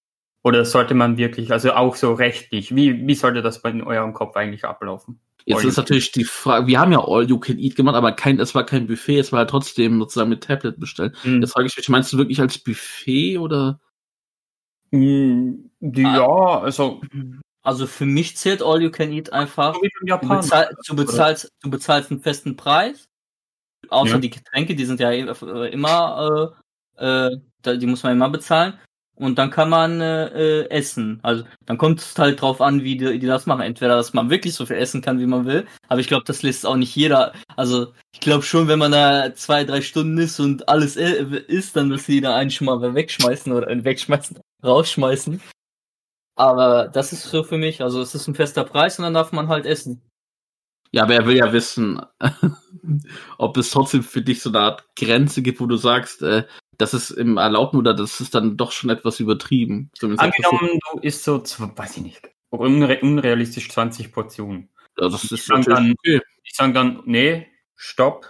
Oder 0.43 0.65
sollte 0.65 0.95
man 0.95 1.17
wirklich, 1.17 1.51
also 1.51 1.73
auch 1.73 1.95
so 1.95 2.13
rechtlich, 2.13 2.75
wie, 2.75 3.05
wie 3.07 3.15
sollte 3.15 3.41
das 3.43 3.61
bei 3.61 3.69
in 3.69 3.83
eurem 3.83 4.13
Kopf 4.13 4.35
eigentlich 4.35 4.65
ablaufen? 4.65 5.19
Jetzt 5.45 5.63
ist 5.63 5.77
natürlich 5.77 6.11
die 6.11 6.23
Frage, 6.23 6.67
wir 6.67 6.79
haben 6.79 6.91
ja 6.91 6.99
All 7.03 7.27
You 7.29 7.39
Can 7.39 7.57
Eat 7.59 7.75
gemacht, 7.75 7.95
aber 7.95 8.11
kein, 8.11 8.39
es 8.39 8.53
war 8.55 8.65
kein 8.65 8.87
Buffet, 8.87 9.19
es 9.19 9.31
war 9.31 9.39
halt 9.39 9.49
trotzdem 9.49 9.99
sozusagen 9.99 10.29
mit 10.29 10.43
Tablet 10.43 10.79
bestellt. 10.79 11.15
Hm. 11.23 11.41
Jetzt 11.41 11.51
frage 11.53 11.67
ich 11.67 11.75
mich, 11.77 11.89
meinst 11.89 12.13
du 12.13 12.17
wirklich 12.17 12.39
als 12.39 12.57
Buffet 12.59 13.37
oder? 13.39 13.79
Mm, 14.91 15.69
die- 15.79 16.01
Ja, 16.03 16.59
also 16.59 17.01
Also 17.63 17.85
für 17.85 18.05
mich 18.07 18.37
zählt 18.37 18.63
All 18.63 18.81
You 18.81 18.89
Can 18.89 19.11
Eat 19.11 19.31
einfach. 19.33 19.73
Du, 19.73 20.17
bezahl, 20.27 20.75
du, 20.87 20.95
bezahlst, 20.95 21.51
du 21.61 21.69
bezahlst 21.69 22.09
einen 22.11 22.19
festen 22.21 22.55
Preis. 22.55 23.05
Außer 23.89 24.13
Ja. 24.13 24.17
die 24.19 24.29
Getränke, 24.31 24.75
die 24.75 24.85
sind 24.85 24.99
ja 24.99 25.11
äh, 25.11 25.69
immer, 25.71 26.55
äh, 26.97 27.05
äh, 27.05 27.37
da- 27.61 27.75
die 27.75 27.85
muss 27.85 28.03
man 28.03 28.13
immer 28.13 28.29
bezahlen. 28.29 28.73
Und 29.21 29.37
dann 29.37 29.51
kann 29.51 29.69
man 29.69 30.01
äh, 30.01 30.61
äh, 30.63 30.69
essen. 30.71 31.19
Also 31.21 31.43
dann 31.67 31.77
kommt 31.77 31.99
es 31.99 32.17
halt 32.17 32.41
drauf 32.41 32.59
an, 32.59 32.83
wie 32.83 32.97
die, 32.97 33.19
die 33.19 33.27
das 33.27 33.45
machen. 33.45 33.61
Entweder, 33.61 33.95
dass 33.95 34.15
man 34.15 34.31
wirklich 34.31 34.55
so 34.55 34.65
viel 34.65 34.77
essen 34.77 35.03
kann, 35.03 35.19
wie 35.19 35.27
man 35.27 35.45
will. 35.45 35.67
Aber 35.89 35.99
ich 35.99 36.07
glaube, 36.07 36.23
das 36.25 36.41
lässt 36.41 36.65
auch 36.65 36.75
nicht 36.75 36.95
jeder. 36.95 37.31
Also 37.55 37.93
ich 38.13 38.19
glaube 38.19 38.41
schon, 38.41 38.67
wenn 38.67 38.79
man 38.79 38.91
da 38.91 39.35
zwei, 39.35 39.63
drei 39.63 39.81
Stunden 39.81 40.17
ist 40.17 40.39
und 40.39 40.67
alles 40.67 40.97
äh, 40.97 41.23
isst, 41.47 41.75
dann 41.75 41.95
die 42.07 42.19
da 42.19 42.35
einen 42.35 42.49
schon 42.49 42.65
mal 42.65 42.95
wegschmeißen 42.95 43.53
oder 43.53 43.69
äh, 43.69 43.83
wegschmeißen, 43.83 44.39
rausschmeißen. 44.63 45.39
Aber 46.35 46.87
das 46.87 47.13
ist 47.13 47.21
so 47.21 47.43
für 47.43 47.59
mich. 47.59 47.83
Also 47.83 48.01
es 48.01 48.15
ist 48.15 48.27
ein 48.27 48.33
fester 48.33 48.63
Preis 48.63 48.97
und 48.97 49.03
dann 49.03 49.13
darf 49.13 49.31
man 49.31 49.49
halt 49.49 49.67
essen. 49.67 50.01
Ja, 50.91 51.03
aber 51.03 51.13
er 51.13 51.27
will 51.27 51.37
ja 51.37 51.53
wissen, 51.53 52.01
ob 53.37 53.55
es 53.57 53.69
trotzdem 53.69 54.01
für 54.01 54.23
dich 54.23 54.41
so 54.41 54.49
eine 54.49 54.61
Art 54.61 54.95
Grenze 54.95 55.43
gibt, 55.43 55.59
wo 55.59 55.67
du 55.67 55.77
sagst, 55.77 56.23
äh, 56.23 56.43
das 56.81 56.93
ist 56.93 57.11
im 57.11 57.37
Erlaubten 57.37 57.77
oder 57.77 57.93
das 57.93 58.19
ist 58.19 58.33
dann 58.35 58.57
doch 58.57 58.71
schon 58.71 58.89
etwas 58.89 59.19
übertrieben. 59.19 59.89
Angenommen, 60.01 60.79
du 60.93 60.99
isst 61.01 61.23
so, 61.23 61.41
weiß 61.41 61.97
ich 61.97 62.03
nicht, 62.03 62.21
unre 62.49 62.99
unrealistisch 63.01 63.69
20 63.69 64.11
Portionen. 64.11 64.69
Ja, 64.99 65.07
das 65.09 65.31
ist 65.31 65.49
Dann- 65.49 65.93
okay. 65.93 66.21
Ich 66.43 66.53
sage 66.55 66.73
dann, 66.73 67.01
nee, 67.05 67.47
stopp, 67.75 68.25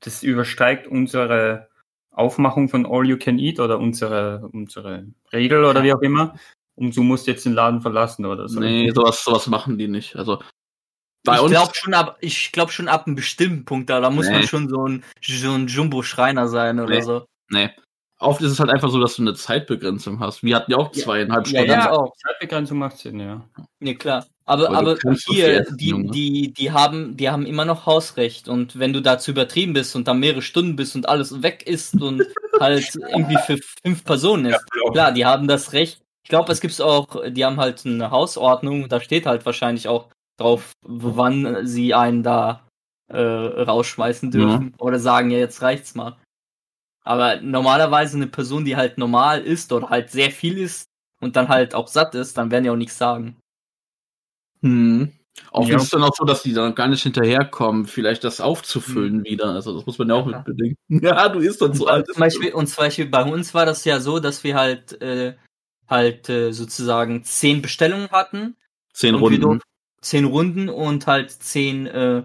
das 0.00 0.22
übersteigt 0.22 0.86
unsere 0.88 1.68
Aufmachung 2.10 2.68
von 2.68 2.86
All 2.86 3.06
You 3.06 3.18
Can 3.18 3.38
Eat 3.38 3.60
oder 3.60 3.78
unsere, 3.78 4.48
unsere 4.52 5.06
Regel 5.32 5.64
oder 5.64 5.82
wie 5.84 5.92
auch 5.92 6.00
immer. 6.02 6.34
Und 6.74 6.96
du 6.96 7.02
musst 7.02 7.26
jetzt 7.26 7.44
den 7.44 7.52
Laden 7.52 7.82
verlassen 7.82 8.24
oder 8.24 8.48
so. 8.48 8.58
Nee, 8.58 8.90
sowas, 8.94 9.22
sowas 9.22 9.46
machen 9.46 9.76
die 9.78 9.88
nicht. 9.88 10.16
Also 10.16 10.42
bei 11.24 11.36
ich 11.38 11.46
glaube 11.50 11.72
schon 11.74 11.92
ab, 11.94 12.16
ich 12.20 12.50
glaube 12.52 12.72
schon 12.72 12.88
ab 12.88 13.06
einem 13.06 13.14
bestimmten 13.14 13.66
Punkt 13.66 13.90
da, 13.90 14.00
da 14.00 14.08
muss 14.08 14.26
man 14.30 14.40
Nee. 14.40 14.46
schon 14.46 14.68
so 14.70 14.86
ein, 14.88 15.04
so 15.20 15.52
ein 15.52 15.66
Jumbo-Schreiner 15.66 16.48
sein 16.48 16.80
oder 16.80 16.94
Nee. 16.94 17.02
so. 17.02 17.26
Nee. 17.50 17.70
Oft 18.20 18.42
ist 18.42 18.52
es 18.52 18.60
halt 18.60 18.70
einfach 18.70 18.90
so, 18.90 19.00
dass 19.00 19.16
du 19.16 19.22
eine 19.22 19.34
Zeitbegrenzung 19.34 20.20
hast. 20.20 20.42
Wir 20.42 20.54
hatten 20.56 20.70
ja 20.70 20.76
auch 20.78 20.94
Ja. 20.94 21.02
zweieinhalb 21.04 21.46
Ja, 21.46 21.60
Stunden. 21.62 21.70
ja, 21.72 21.90
auch. 21.92 22.12
Zeitbegrenzung 22.16 22.78
macht 22.78 22.98
Sinn, 22.98 23.18
ja. 23.18 23.40
Nee, 23.80 23.94
klar. 23.94 24.26
Aber, 24.44 24.68
Aber 24.68 24.78
aber 24.78 24.96
hier, 25.28 25.60
essen, 25.60 25.76
die, 25.78 25.88
Junge. 25.88 26.10
die, 26.10 26.52
die 26.52 26.70
haben, 26.72 27.16
die 27.16 27.30
haben 27.30 27.46
immer 27.46 27.64
noch 27.64 27.86
Hausrecht. 27.86 28.48
Und 28.48 28.78
wenn 28.78 28.92
du 28.92 29.00
dazu 29.00 29.30
übertrieben 29.30 29.72
bist 29.72 29.96
und 29.96 30.06
da 30.08 30.12
mehrere 30.14 30.42
Stunden 30.42 30.76
bist 30.76 30.94
und 30.96 31.08
alles 31.08 31.42
weg 31.42 31.62
ist 31.66 32.00
und 32.00 32.22
halt 32.60 32.94
irgendwie 32.94 33.38
für 33.46 33.58
fünf 33.82 34.04
Personen 34.04 34.46
ist, 34.46 34.64
klar, 34.92 35.12
die 35.12 35.24
haben 35.24 35.48
das 35.48 35.72
Recht. 35.72 36.02
Ich 36.24 36.28
glaube, 36.28 36.52
es 36.52 36.60
gibt 36.60 36.78
auch, 36.82 37.06
die 37.30 37.44
haben 37.44 37.56
halt 37.58 37.86
eine 37.86 38.10
Hausordnung, 38.10 38.88
da 38.88 39.00
steht 39.00 39.24
halt 39.26 39.46
wahrscheinlich 39.46 39.88
auch 39.88 40.08
drauf, 40.38 40.72
wann 40.82 41.66
sie 41.66 41.94
einen 41.94 42.22
da 42.22 42.66
äh, 43.08 43.18
rausschmeißen 43.18 44.30
dürfen. 44.30 44.74
Oder 44.78 44.98
sagen, 44.98 45.30
ja, 45.30 45.38
jetzt 45.38 45.62
reicht's 45.62 45.94
mal. 45.94 46.16
Aber 47.02 47.40
normalerweise 47.40 48.16
eine 48.16 48.26
Person, 48.26 48.64
die 48.64 48.76
halt 48.76 48.98
normal 48.98 49.40
ist 49.42 49.72
oder 49.72 49.88
halt 49.90 50.10
sehr 50.10 50.30
viel 50.30 50.58
isst 50.58 50.86
und 51.20 51.36
dann 51.36 51.48
halt 51.48 51.74
auch 51.74 51.88
satt 51.88 52.14
ist, 52.14 52.36
dann 52.36 52.50
werden 52.50 52.64
die 52.64 52.70
auch 52.70 52.76
nichts 52.76 52.98
sagen. 52.98 53.36
Hm. 54.62 55.12
Oft 55.52 55.70
Ja. 55.70 55.76
ist 55.76 55.84
es 55.84 55.90
dann 55.90 56.02
auch 56.02 56.14
so, 56.14 56.24
dass 56.24 56.42
die 56.42 56.52
dann 56.52 56.74
gar 56.74 56.88
nicht 56.88 57.02
hinterherkommen, 57.02 57.86
vielleicht 57.86 58.24
das 58.24 58.40
aufzufüllen 58.40 59.24
wieder. 59.24 59.46
Also 59.46 59.74
das 59.74 59.86
muss 59.86 59.98
man 59.98 60.08
ja 60.08 60.14
auch 60.16 60.28
Ja, 60.30 60.36
mit 60.38 60.44
bedenken. 60.44 60.76
Ja, 61.04 61.28
du 61.28 61.38
isst 61.38 61.62
dann 61.62 61.72
so 61.72 61.86
alt. 61.86 62.06
zum 62.06 62.20
Beispiel, 62.20 62.52
und 62.52 62.66
zum 62.66 62.84
Beispiel 62.84 63.06
bei 63.06 63.22
uns 63.24 63.54
war 63.54 63.64
das 63.64 63.84
ja 63.84 64.00
so, 64.00 64.18
dass 64.18 64.44
wir 64.44 64.56
halt 64.56 65.00
äh, 65.00 65.34
halt 65.88 66.28
äh, 66.28 66.52
sozusagen 66.52 67.24
zehn 67.24 67.62
Bestellungen 67.62 68.10
hatten, 68.10 68.56
Zehn 68.92 69.14
Runden 69.14 69.60
zehn 70.02 70.24
Runden 70.24 70.68
und 70.68 71.06
halt 71.06 71.30
zehn 71.30 71.86
äh, 71.86 72.22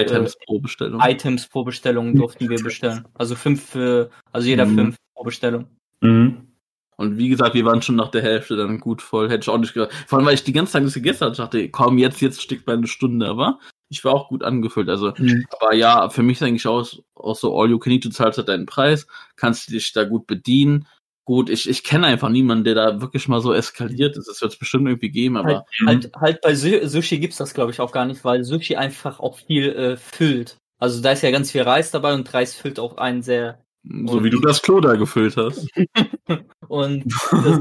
Items 0.00 0.36
pro 0.46 0.58
Bestellung. 0.60 1.00
Items 1.02 1.48
pro 1.48 1.64
Bestellung 1.64 2.14
durften 2.14 2.48
wir 2.48 2.62
bestellen. 2.62 3.04
Also 3.14 3.34
fünf 3.34 3.64
für, 3.70 4.10
also 4.32 4.46
jeder 4.48 4.66
Mhm. 4.66 4.76
fünf 4.76 4.96
pro 5.14 5.24
Bestellung. 5.24 5.66
Mhm. 6.00 6.48
Und 6.96 7.16
wie 7.18 7.28
gesagt, 7.30 7.54
wir 7.54 7.64
waren 7.64 7.82
schon 7.82 7.96
nach 7.96 8.10
der 8.10 8.22
Hälfte 8.22 8.54
dann 8.56 8.78
gut 8.78 9.02
voll. 9.02 9.28
Hätte 9.28 9.42
ich 9.42 9.48
auch 9.48 9.58
nicht 9.58 9.74
gedacht. 9.74 9.92
Vor 10.06 10.18
allem, 10.18 10.26
weil 10.26 10.34
ich 10.34 10.44
die 10.44 10.52
ganze 10.52 10.72
Zeit 10.72 10.84
das 10.84 10.94
gegessen 10.94 11.20
hatte. 11.22 11.32
Ich 11.32 11.38
dachte, 11.38 11.68
komm, 11.70 11.98
jetzt, 11.98 12.20
jetzt 12.20 12.40
steckt 12.42 12.66
meine 12.66 12.86
Stunde. 12.86 13.26
Aber 13.26 13.58
ich 13.88 14.04
war 14.04 14.12
auch 14.14 14.28
gut 14.28 14.42
angefüllt. 14.44 14.88
Also, 14.88 15.12
Mhm. 15.18 15.44
aber 15.58 15.74
ja, 15.74 16.08
für 16.10 16.22
mich 16.22 16.36
ist 16.36 16.42
eigentlich 16.46 16.66
auch, 16.66 16.86
auch 17.14 17.34
so 17.34 17.58
all 17.58 17.70
you 17.70 17.78
can 17.78 17.92
eat. 17.92 18.04
Du 18.04 18.10
zahlst 18.10 18.38
halt 18.38 18.48
deinen 18.48 18.66
Preis, 18.66 19.06
kannst 19.36 19.70
dich 19.72 19.92
da 19.92 20.04
gut 20.04 20.26
bedienen. 20.26 20.86
Gut, 21.24 21.50
ich, 21.50 21.68
ich 21.68 21.84
kenne 21.84 22.06
einfach 22.08 22.28
niemanden, 22.28 22.64
der 22.64 22.74
da 22.74 23.00
wirklich 23.00 23.28
mal 23.28 23.40
so 23.40 23.52
eskaliert 23.52 24.16
ist. 24.16 24.26
Das 24.28 24.40
wird 24.42 24.52
es 24.52 24.58
bestimmt 24.58 24.88
irgendwie 24.88 25.10
geben, 25.10 25.36
aber 25.36 25.64
Halt, 25.86 26.10
halt 26.16 26.40
bei 26.40 26.54
Su- 26.54 26.84
Sushi 26.86 27.18
gibt's 27.18 27.36
das, 27.36 27.54
glaube 27.54 27.70
ich, 27.70 27.80
auch 27.80 27.92
gar 27.92 28.04
nicht, 28.06 28.24
weil 28.24 28.42
Sushi 28.44 28.74
einfach 28.76 29.20
auch 29.20 29.38
viel 29.38 29.70
äh, 29.72 29.96
füllt. 29.96 30.56
Also 30.78 31.00
da 31.00 31.12
ist 31.12 31.22
ja 31.22 31.30
ganz 31.30 31.52
viel 31.52 31.62
Reis 31.62 31.92
dabei 31.92 32.14
und 32.14 32.32
Reis 32.34 32.54
füllt 32.56 32.80
auch 32.80 32.96
einen 32.96 33.22
sehr. 33.22 33.62
so 33.84 34.24
wie 34.24 34.30
du 34.30 34.40
das 34.40 34.62
Klo 34.62 34.80
da 34.80 34.94
gefüllt 34.94 35.36
hast. 35.36 35.68
Und 36.68 37.04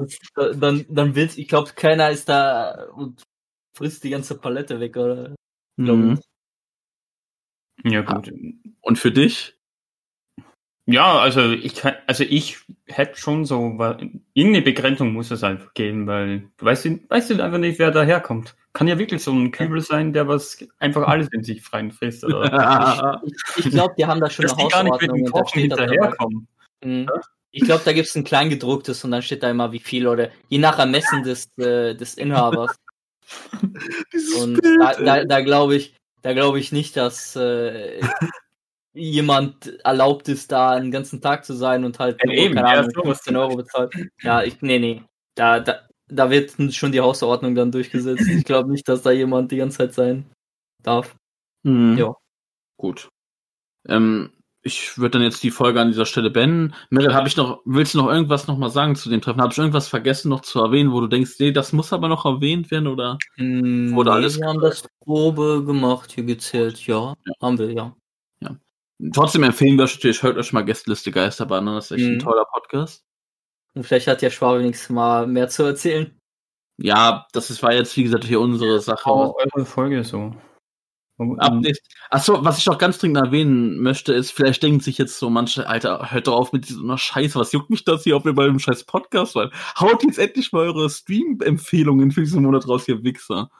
ist, 0.05 0.31
dann, 0.35 0.85
dann 0.89 1.15
willst, 1.15 1.37
ich 1.37 1.47
glaube, 1.47 1.71
keiner 1.75 2.11
ist 2.11 2.29
da 2.29 2.87
und 2.95 3.21
frisst 3.75 4.03
die 4.05 4.09
ganze 4.09 4.37
Palette 4.37 4.79
weg, 4.79 4.95
oder? 4.95 5.35
Mhm. 5.75 6.19
Ja, 7.83 8.01
gut. 8.01 8.31
Und 8.81 8.97
für 8.99 9.11
dich? 9.11 9.57
Ja, 10.91 11.19
also 11.19 11.51
ich 11.51 11.75
kann, 11.75 11.95
also 12.07 12.23
ich 12.23 12.59
hätte 12.87 13.19
schon 13.19 13.45
so, 13.45 13.73
weil 13.77 14.11
irgendeine 14.33 14.63
Begrenzung 14.63 15.13
muss 15.13 15.31
es 15.31 15.43
einfach 15.43 15.73
geben, 15.73 16.07
weil 16.07 16.49
du 16.57 16.65
weißt, 16.65 16.87
weißt 17.09 17.29
du 17.29 17.43
einfach 17.43 17.57
nicht, 17.57 17.79
wer 17.79 17.91
daherkommt. 17.91 18.55
Kann 18.73 18.87
ja 18.87 18.97
wirklich 18.97 19.23
so 19.23 19.31
ein 19.31 19.51
Kübel 19.51 19.81
sein, 19.81 20.13
der 20.13 20.27
was 20.27 20.65
einfach 20.79 21.07
alles 21.07 21.27
in 21.31 21.43
sich 21.43 21.61
freien 21.61 21.91
frisst. 21.91 22.23
Oder 22.23 23.21
Ich, 23.57 23.65
ich 23.65 23.71
glaube, 23.71 23.95
die 23.97 24.05
haben 24.05 24.21
da 24.21 24.29
schon 24.29 24.43
dass 24.43 24.53
eine 24.57 24.67
die 24.67 24.71
gar 24.71 24.83
nicht 24.83 25.01
mit 25.01 25.11
dem 25.11 25.23
und 25.23 25.25
da 25.25 25.31
Kochen 25.31 25.61
hinterherkommen. 25.61 26.47
Mhm. 26.83 27.09
Ich 27.51 27.63
glaube, 27.63 27.81
da 27.83 27.91
gibt's 27.91 28.15
ein 28.15 28.23
kleingedrucktes 28.23 29.03
und 29.03 29.11
dann 29.11 29.21
steht 29.21 29.43
da 29.43 29.49
immer 29.49 29.71
wie 29.71 29.79
viel 29.79 30.07
oder 30.07 30.29
je 30.47 30.57
nach 30.57 30.79
Ermessen 30.79 31.23
des, 31.23 31.49
äh, 31.57 31.95
des 31.95 32.15
Inhabers. 32.15 32.75
Dieses 34.13 34.35
Und 34.35 34.61
Bild, 34.61 34.79
da, 34.79 34.93
da, 34.93 35.25
da 35.25 35.41
glaube 35.41 35.75
ich, 35.75 35.95
da 36.21 36.33
glaube 36.33 36.59
ich 36.59 36.71
nicht, 36.71 36.95
dass 36.95 37.35
äh, 37.35 37.99
jemand 38.93 39.79
erlaubt 39.83 40.27
ist, 40.27 40.51
da 40.51 40.71
einen 40.71 40.91
ganzen 40.91 41.21
Tag 41.21 41.45
zu 41.45 41.53
sein 41.53 41.83
und 41.83 41.99
halt 41.99 42.19
Ja, 42.19 42.25
nur, 42.27 42.35
eben, 42.35 42.55
keine 42.55 42.67
ja, 42.67 42.73
Ahnung, 42.79 42.91
sowas 42.91 43.21
15 43.21 43.35
Euro 43.35 43.55
bezahlt. 43.55 43.93
Ja, 44.21 44.43
ich, 44.43 44.61
nee, 44.61 44.79
nee. 44.79 45.03
Da, 45.35 45.59
da, 45.59 45.81
da 46.07 46.29
wird 46.29 46.55
schon 46.73 46.91
die 46.91 46.99
Hausordnung 46.99 47.55
dann 47.55 47.71
durchgesetzt. 47.71 48.27
Ich 48.27 48.43
glaube 48.45 48.71
nicht, 48.71 48.87
dass 48.87 49.01
da 49.01 49.11
jemand 49.11 49.51
die 49.51 49.57
ganze 49.57 49.77
Zeit 49.77 49.93
sein 49.93 50.25
darf. 50.83 51.15
Mhm. 51.63 51.97
Ja. 51.97 52.15
Gut. 52.77 53.09
Ähm, 53.87 54.31
ich 54.63 54.97
würde 54.97 55.17
dann 55.17 55.23
jetzt 55.23 55.41
die 55.41 55.51
Folge 55.51 55.81
an 55.81 55.87
dieser 55.87 56.05
Stelle 56.05 56.29
beenden. 56.29 56.73
Meryl, 56.89 57.15
habe 57.15 57.27
ich 57.27 57.35
noch, 57.35 57.61
willst 57.65 57.93
du 57.93 57.97
noch 57.97 58.09
irgendwas 58.09 58.47
noch 58.47 58.57
mal 58.57 58.69
sagen 58.69 58.95
zu 58.95 59.09
dem 59.09 59.21
Treffen? 59.21 59.41
Habe 59.41 59.51
ich 59.51 59.57
irgendwas 59.57 59.87
vergessen 59.87 60.29
noch 60.29 60.41
zu 60.41 60.59
erwähnen, 60.59 60.91
wo 60.91 61.01
du 61.01 61.07
denkst, 61.07 61.35
nee, 61.39 61.51
das 61.51 61.73
muss 61.73 61.93
aber 61.93 62.07
noch 62.07 62.25
erwähnt 62.25 62.69
werden 62.69 62.87
oder? 62.87 63.17
Hm, 63.35 63.95
Wurde 63.95 64.11
nee, 64.11 64.15
alles 64.17 64.37
wir 64.37 64.47
haben 64.47 64.59
das 64.59 64.87
Probe 64.99 65.63
gemacht, 65.65 66.11
hier 66.11 66.25
gezählt, 66.25 66.85
ja. 66.85 67.15
Haben 67.41 67.57
wir, 67.57 67.71
ja. 67.71 67.95
Trotzdem 69.13 69.43
empfehlen 69.43 69.77
wir 69.77 69.85
euch 69.85 69.95
natürlich, 69.95 70.21
hört 70.23 70.37
euch 70.37 70.53
mal 70.53 70.63
Gästeliste 70.65 71.11
Geisterbahn 71.11 71.67
an. 71.67 71.75
Das 71.75 71.91
ist 71.91 71.97
echt 71.97 72.05
ein 72.07 72.15
Mhm. 72.15 72.19
toller 72.19 72.45
Podcast. 72.45 73.03
Und 73.73 73.83
vielleicht 73.83 74.07
hat 74.07 74.21
ja 74.21 74.29
Schwabe 74.29 74.61
nächstes 74.61 74.89
Mal 74.89 75.27
mehr 75.27 75.47
zu 75.49 75.63
erzählen. 75.63 76.17
Ja, 76.77 77.27
das 77.33 77.49
ist, 77.49 77.63
war 77.63 77.73
jetzt, 77.73 77.95
wie 77.97 78.03
gesagt, 78.03 78.25
hier 78.25 78.39
unsere 78.41 78.79
Sache. 78.79 79.09
Oh, 79.09 79.35
eure 79.55 79.65
Folge 79.65 80.03
so. 80.03 80.35
Ab 81.37 81.53
nächst- 81.61 81.85
Achso, 82.09 82.43
was 82.43 82.57
ich 82.57 82.65
noch 82.65 82.79
ganz 82.79 82.97
dringend 82.97 83.17
erwähnen 83.23 83.79
möchte, 83.79 84.11
ist, 84.11 84.31
vielleicht 84.31 84.63
denken 84.63 84.79
sich 84.79 84.97
jetzt 84.97 85.19
so 85.19 85.29
manche, 85.29 85.67
Alter, 85.69 86.11
hört 86.11 86.25
doch 86.25 86.35
auf 86.35 86.51
mit 86.51 86.67
dieser 86.67 86.97
Scheiße, 86.97 87.37
was 87.39 87.51
juckt 87.51 87.69
mich 87.69 87.83
das 87.85 88.03
hier, 88.03 88.15
ob 88.15 88.25
wir 88.25 88.33
bei 88.33 88.45
einem 88.45 88.57
scheiß 88.57 88.85
Podcast 88.85 89.35
waren? 89.35 89.51
Haut 89.79 90.03
jetzt 90.03 90.17
endlich 90.17 90.51
mal 90.51 90.61
eure 90.67 90.89
Stream-Empfehlungen 90.89 92.09
für 92.09 92.21
diesen 92.21 92.41
Monat 92.41 92.67
raus, 92.67 92.87
ihr 92.87 93.03
Wichser. 93.03 93.51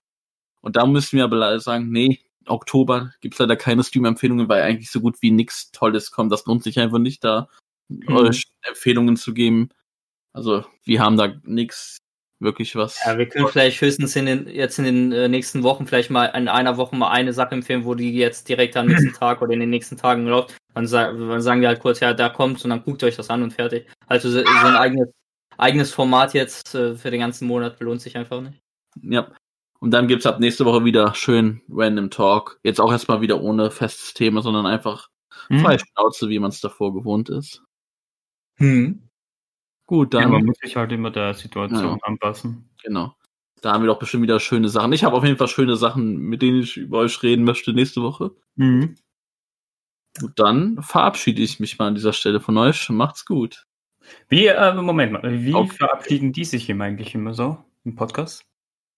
Und 0.61 0.75
da 0.75 0.87
müssen 0.87 1.17
wir 1.17 1.23
aber 1.23 1.35
leider 1.37 1.59
sagen, 1.59 1.89
nee, 1.91 2.19
Oktober 2.45 3.13
gibt's 3.21 3.39
leider 3.39 3.55
keine 3.55 3.83
Stream-Empfehlungen, 3.83 4.49
weil 4.49 4.63
eigentlich 4.63 4.91
so 4.91 5.01
gut 5.01 5.21
wie 5.21 5.31
nichts 5.31 5.71
Tolles 5.71 6.11
kommt. 6.11 6.31
Das 6.31 6.45
lohnt 6.45 6.63
sich 6.63 6.79
einfach 6.79 6.99
nicht, 6.99 7.23
da 7.23 7.47
euch 8.07 8.43
Empfehlungen 8.61 9.17
zu 9.17 9.33
geben. 9.33 9.69
Also, 10.33 10.65
wir 10.83 11.01
haben 11.01 11.17
da 11.17 11.33
nichts 11.43 11.97
wirklich 12.39 12.75
was. 12.75 12.99
Ja, 13.05 13.17
wir 13.17 13.27
können 13.27 13.47
vielleicht 13.47 13.79
höchstens 13.81 14.15
in 14.15 14.25
den, 14.25 14.47
jetzt 14.47 14.79
in 14.79 14.85
den 14.85 15.11
äh, 15.11 15.27
nächsten 15.27 15.63
Wochen 15.63 15.85
vielleicht 15.85 16.09
mal 16.09 16.25
in 16.25 16.47
einer 16.47 16.77
Woche 16.77 16.95
mal 16.95 17.11
eine 17.11 17.33
Sache 17.33 17.53
empfehlen, 17.53 17.85
wo 17.85 17.95
die 17.95 18.13
jetzt 18.13 18.49
direkt 18.49 18.75
am 18.75 18.87
nächsten 18.87 19.13
Tag 19.19 19.41
oder 19.41 19.53
in 19.53 19.59
den 19.59 19.69
nächsten 19.69 19.97
Tagen 19.97 20.25
läuft. 20.25 20.57
Dann, 20.73 20.89
dann 20.89 21.41
sagen 21.41 21.61
wir 21.61 21.67
halt 21.67 21.79
kurz, 21.79 21.99
ja, 21.99 22.13
da 22.13 22.29
kommt's 22.29 22.63
und 22.63 22.71
dann 22.71 22.83
guckt 22.83 23.03
euch 23.03 23.15
das 23.15 23.29
an 23.29 23.43
und 23.43 23.53
fertig. 23.53 23.87
Also 24.07 24.29
so, 24.29 24.39
so 24.39 24.67
ein 24.67 24.75
eigenes, 24.75 25.09
eigenes 25.57 25.93
Format 25.93 26.33
jetzt 26.33 26.73
äh, 26.73 26.95
für 26.95 27.11
den 27.11 27.19
ganzen 27.19 27.47
Monat 27.47 27.79
lohnt 27.79 28.01
sich 28.01 28.17
einfach 28.17 28.41
nicht. 28.41 28.59
Ja. 29.01 29.31
Und 29.81 29.91
dann 29.91 30.07
gibt's 30.07 30.27
ab 30.27 30.39
nächste 30.39 30.63
Woche 30.65 30.85
wieder 30.85 31.15
schön 31.15 31.61
Random 31.67 32.11
Talk. 32.11 32.59
Jetzt 32.63 32.79
auch 32.79 32.91
erstmal 32.91 33.21
wieder 33.21 33.41
ohne 33.41 33.71
festes 33.71 34.13
Thema, 34.13 34.41
sondern 34.43 34.65
einfach 34.67 35.09
Hm? 35.47 35.59
frei 35.59 35.77
Schnauze, 35.79 36.29
wie 36.29 36.37
man 36.39 36.49
es 36.49 36.61
davor 36.61 36.93
gewohnt 36.93 37.29
ist. 37.29 37.63
Hm. 38.57 39.09
Gut, 39.87 40.13
Ja, 40.13 40.21
dann, 40.21 40.31
man 40.31 40.45
muss 40.45 40.57
sich 40.61 40.75
halt 40.75 40.91
immer 40.91 41.09
der 41.09 41.33
Situation 41.33 41.83
Ja. 41.83 41.97
anpassen. 42.03 42.69
genau. 42.83 43.15
Da 43.61 43.73
haben 43.73 43.83
wir 43.83 43.87
doch 43.87 43.99
bestimmt 43.99 44.23
wieder 44.23 44.39
schöne 44.39 44.69
Sachen. 44.69 44.93
Ich 44.93 45.03
habe 45.03 45.15
auf 45.15 45.23
jeden 45.23 45.37
Fall 45.37 45.47
schöne 45.47 45.75
Sachen, 45.75 46.17
mit 46.17 46.41
denen 46.41 46.61
ich 46.61 46.77
über 46.77 46.99
euch 46.99 47.21
reden 47.23 47.43
möchte 47.43 47.73
nächste 47.73 48.01
Woche. 48.01 48.31
Mhm. 48.55 48.95
Und 50.21 50.39
dann 50.39 50.81
verabschiede 50.81 51.41
ich 51.41 51.59
mich 51.59 51.77
mal 51.79 51.87
an 51.87 51.95
dieser 51.95 52.13
Stelle 52.13 52.39
von 52.39 52.57
euch. 52.57 52.89
Macht's 52.89 53.25
gut. 53.25 53.65
Wie, 54.29 54.47
äh, 54.47 54.73
Moment 54.73 55.11
mal, 55.13 55.43
wie 55.45 55.53
Okay. 55.53 55.75
verabschieden 55.77 56.33
die 56.33 56.43
sich 56.45 56.69
immer 56.69 56.85
eigentlich 56.85 57.13
immer 57.15 57.33
so 57.33 57.57
im 57.83 57.95
Podcast? 57.95 58.45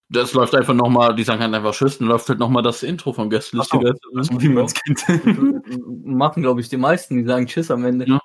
Das 0.10 0.34
läuft 0.34 0.54
einfach 0.54 0.74
nochmal, 0.74 1.16
die 1.16 1.24
sagen 1.24 1.42
halt 1.42 1.54
einfach 1.54 1.74
Tschüss, 1.74 1.98
dann 1.98 2.08
läuft 2.08 2.30
halt 2.30 2.40
nochmal 2.40 2.62
das 2.62 2.84
Intro 2.84 3.14
vom 3.14 3.30
Gästeliste. 3.30 3.78
Ach 3.78 3.94
so. 4.14 4.24
So 4.24 4.42
wie 4.42 4.50
man 4.50 4.66
es 4.66 4.74
kennt. 4.74 5.04
Machen, 6.06 6.44
glaube 6.44 6.62
ich, 6.62 6.70
die 6.70 6.78
meisten, 6.78 7.18
die 7.18 7.26
sagen 7.26 7.48
Tschüss 7.48 7.72
am 7.72 7.86
Ende. 7.86 8.08
Ja. 8.08 8.20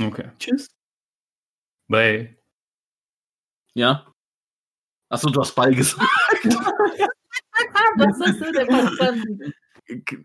Okay. 0.00 0.30
Tschüss. 0.38 0.68
Bye. 1.88 2.36
Ja. 3.74 4.06
Achso, 5.08 5.28
du 5.30 5.40
hast 5.40 5.54
Ball 5.54 5.74
gesagt. 5.74 6.00
Was 7.96 8.20
hast 8.20 8.40
du 8.40 8.52
denn 8.52 8.66
verstanden? 8.66 9.52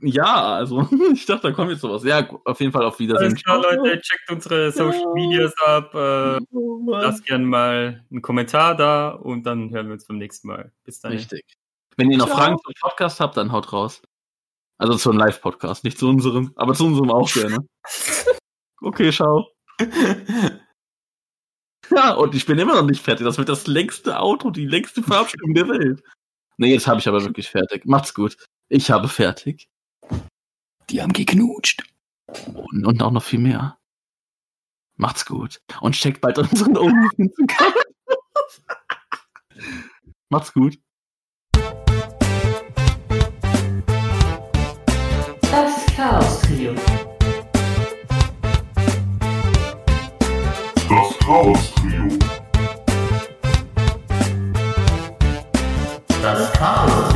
Ja, 0.01 0.55
also 0.55 0.87
ich 1.13 1.25
dachte, 1.25 1.49
da 1.49 1.53
kommt 1.53 1.71
jetzt 1.71 1.81
sowas. 1.81 2.03
Ja, 2.03 2.27
auf 2.45 2.59
jeden 2.59 2.71
Fall 2.71 2.85
auf 2.85 2.99
Wiedersehen. 2.99 3.31
Alles 3.31 3.43
klar, 3.43 3.61
Leute, 3.61 4.01
checkt 4.01 4.29
unsere 4.29 4.71
Social 4.71 5.13
Medias 5.13 5.53
ab. 5.65 5.93
Äh, 5.93 6.39
Oh, 6.51 6.91
lasst 6.91 7.25
gerne 7.25 7.45
mal 7.45 8.05
einen 8.11 8.21
Kommentar 8.21 8.75
da 8.75 9.09
und 9.09 9.43
dann 9.43 9.71
hören 9.71 9.87
wir 9.87 9.93
uns 9.93 10.05
beim 10.05 10.17
nächsten 10.17 10.47
Mal. 10.47 10.71
Bis 10.83 10.99
dann. 10.99 11.11
Richtig. 11.11 11.43
Wenn 11.97 12.11
ihr 12.11 12.17
noch 12.17 12.27
Ciao. 12.27 12.37
Fragen 12.37 12.57
zum 12.63 12.73
Podcast 12.79 13.19
habt, 13.19 13.37
dann 13.37 13.51
haut 13.51 13.73
raus. 13.73 14.01
Also 14.77 14.95
zu 14.95 15.09
einem 15.09 15.19
Live-Podcast, 15.19 15.83
nicht 15.83 15.97
zu 15.97 16.07
unserem, 16.09 16.51
aber 16.55 16.73
zu 16.73 16.85
unserem 16.85 17.11
auch 17.11 17.31
gerne. 17.31 17.57
Okay, 18.81 19.11
schau. 19.11 19.47
Ja, 21.91 22.13
und 22.13 22.33
ich 22.33 22.45
bin 22.45 22.57
immer 22.57 22.75
noch 22.75 22.87
nicht 22.87 23.03
fertig. 23.03 23.25
Das 23.25 23.37
wird 23.37 23.49
das 23.49 23.67
längste 23.67 24.19
Auto, 24.19 24.49
die 24.49 24.65
längste 24.65 25.03
Verabschiedung 25.03 25.53
der 25.53 25.67
Welt. 25.67 26.03
Nee, 26.57 26.73
jetzt 26.73 26.87
habe 26.87 26.99
ich 26.99 27.07
aber 27.07 27.23
wirklich 27.23 27.49
fertig. 27.49 27.85
Macht's 27.85 28.13
gut. 28.13 28.37
Ich 28.67 28.89
habe 28.89 29.07
fertig. 29.07 29.69
Die 30.89 31.01
haben 31.01 31.13
geknutscht. 31.13 31.83
Und, 32.53 32.85
und 32.85 33.03
auch 33.03 33.11
noch 33.11 33.23
viel 33.23 33.39
mehr. 33.39 33.77
Macht's 34.97 35.25
gut. 35.25 35.61
Und 35.81 35.93
checkt 35.93 36.21
bald 36.21 36.39
unseren 36.39 36.75
OnlyFans-Account. 36.77 37.75
Macht's 40.29 40.53
gut. 40.53 40.79
Das 45.41 45.85
Chaos-Trio. 45.95 46.73
Das 50.89 51.19
Chaos-Trio. 51.19 52.19
Das 56.21 56.53
Chaos 56.53 57.13
-Trio. 57.13 57.14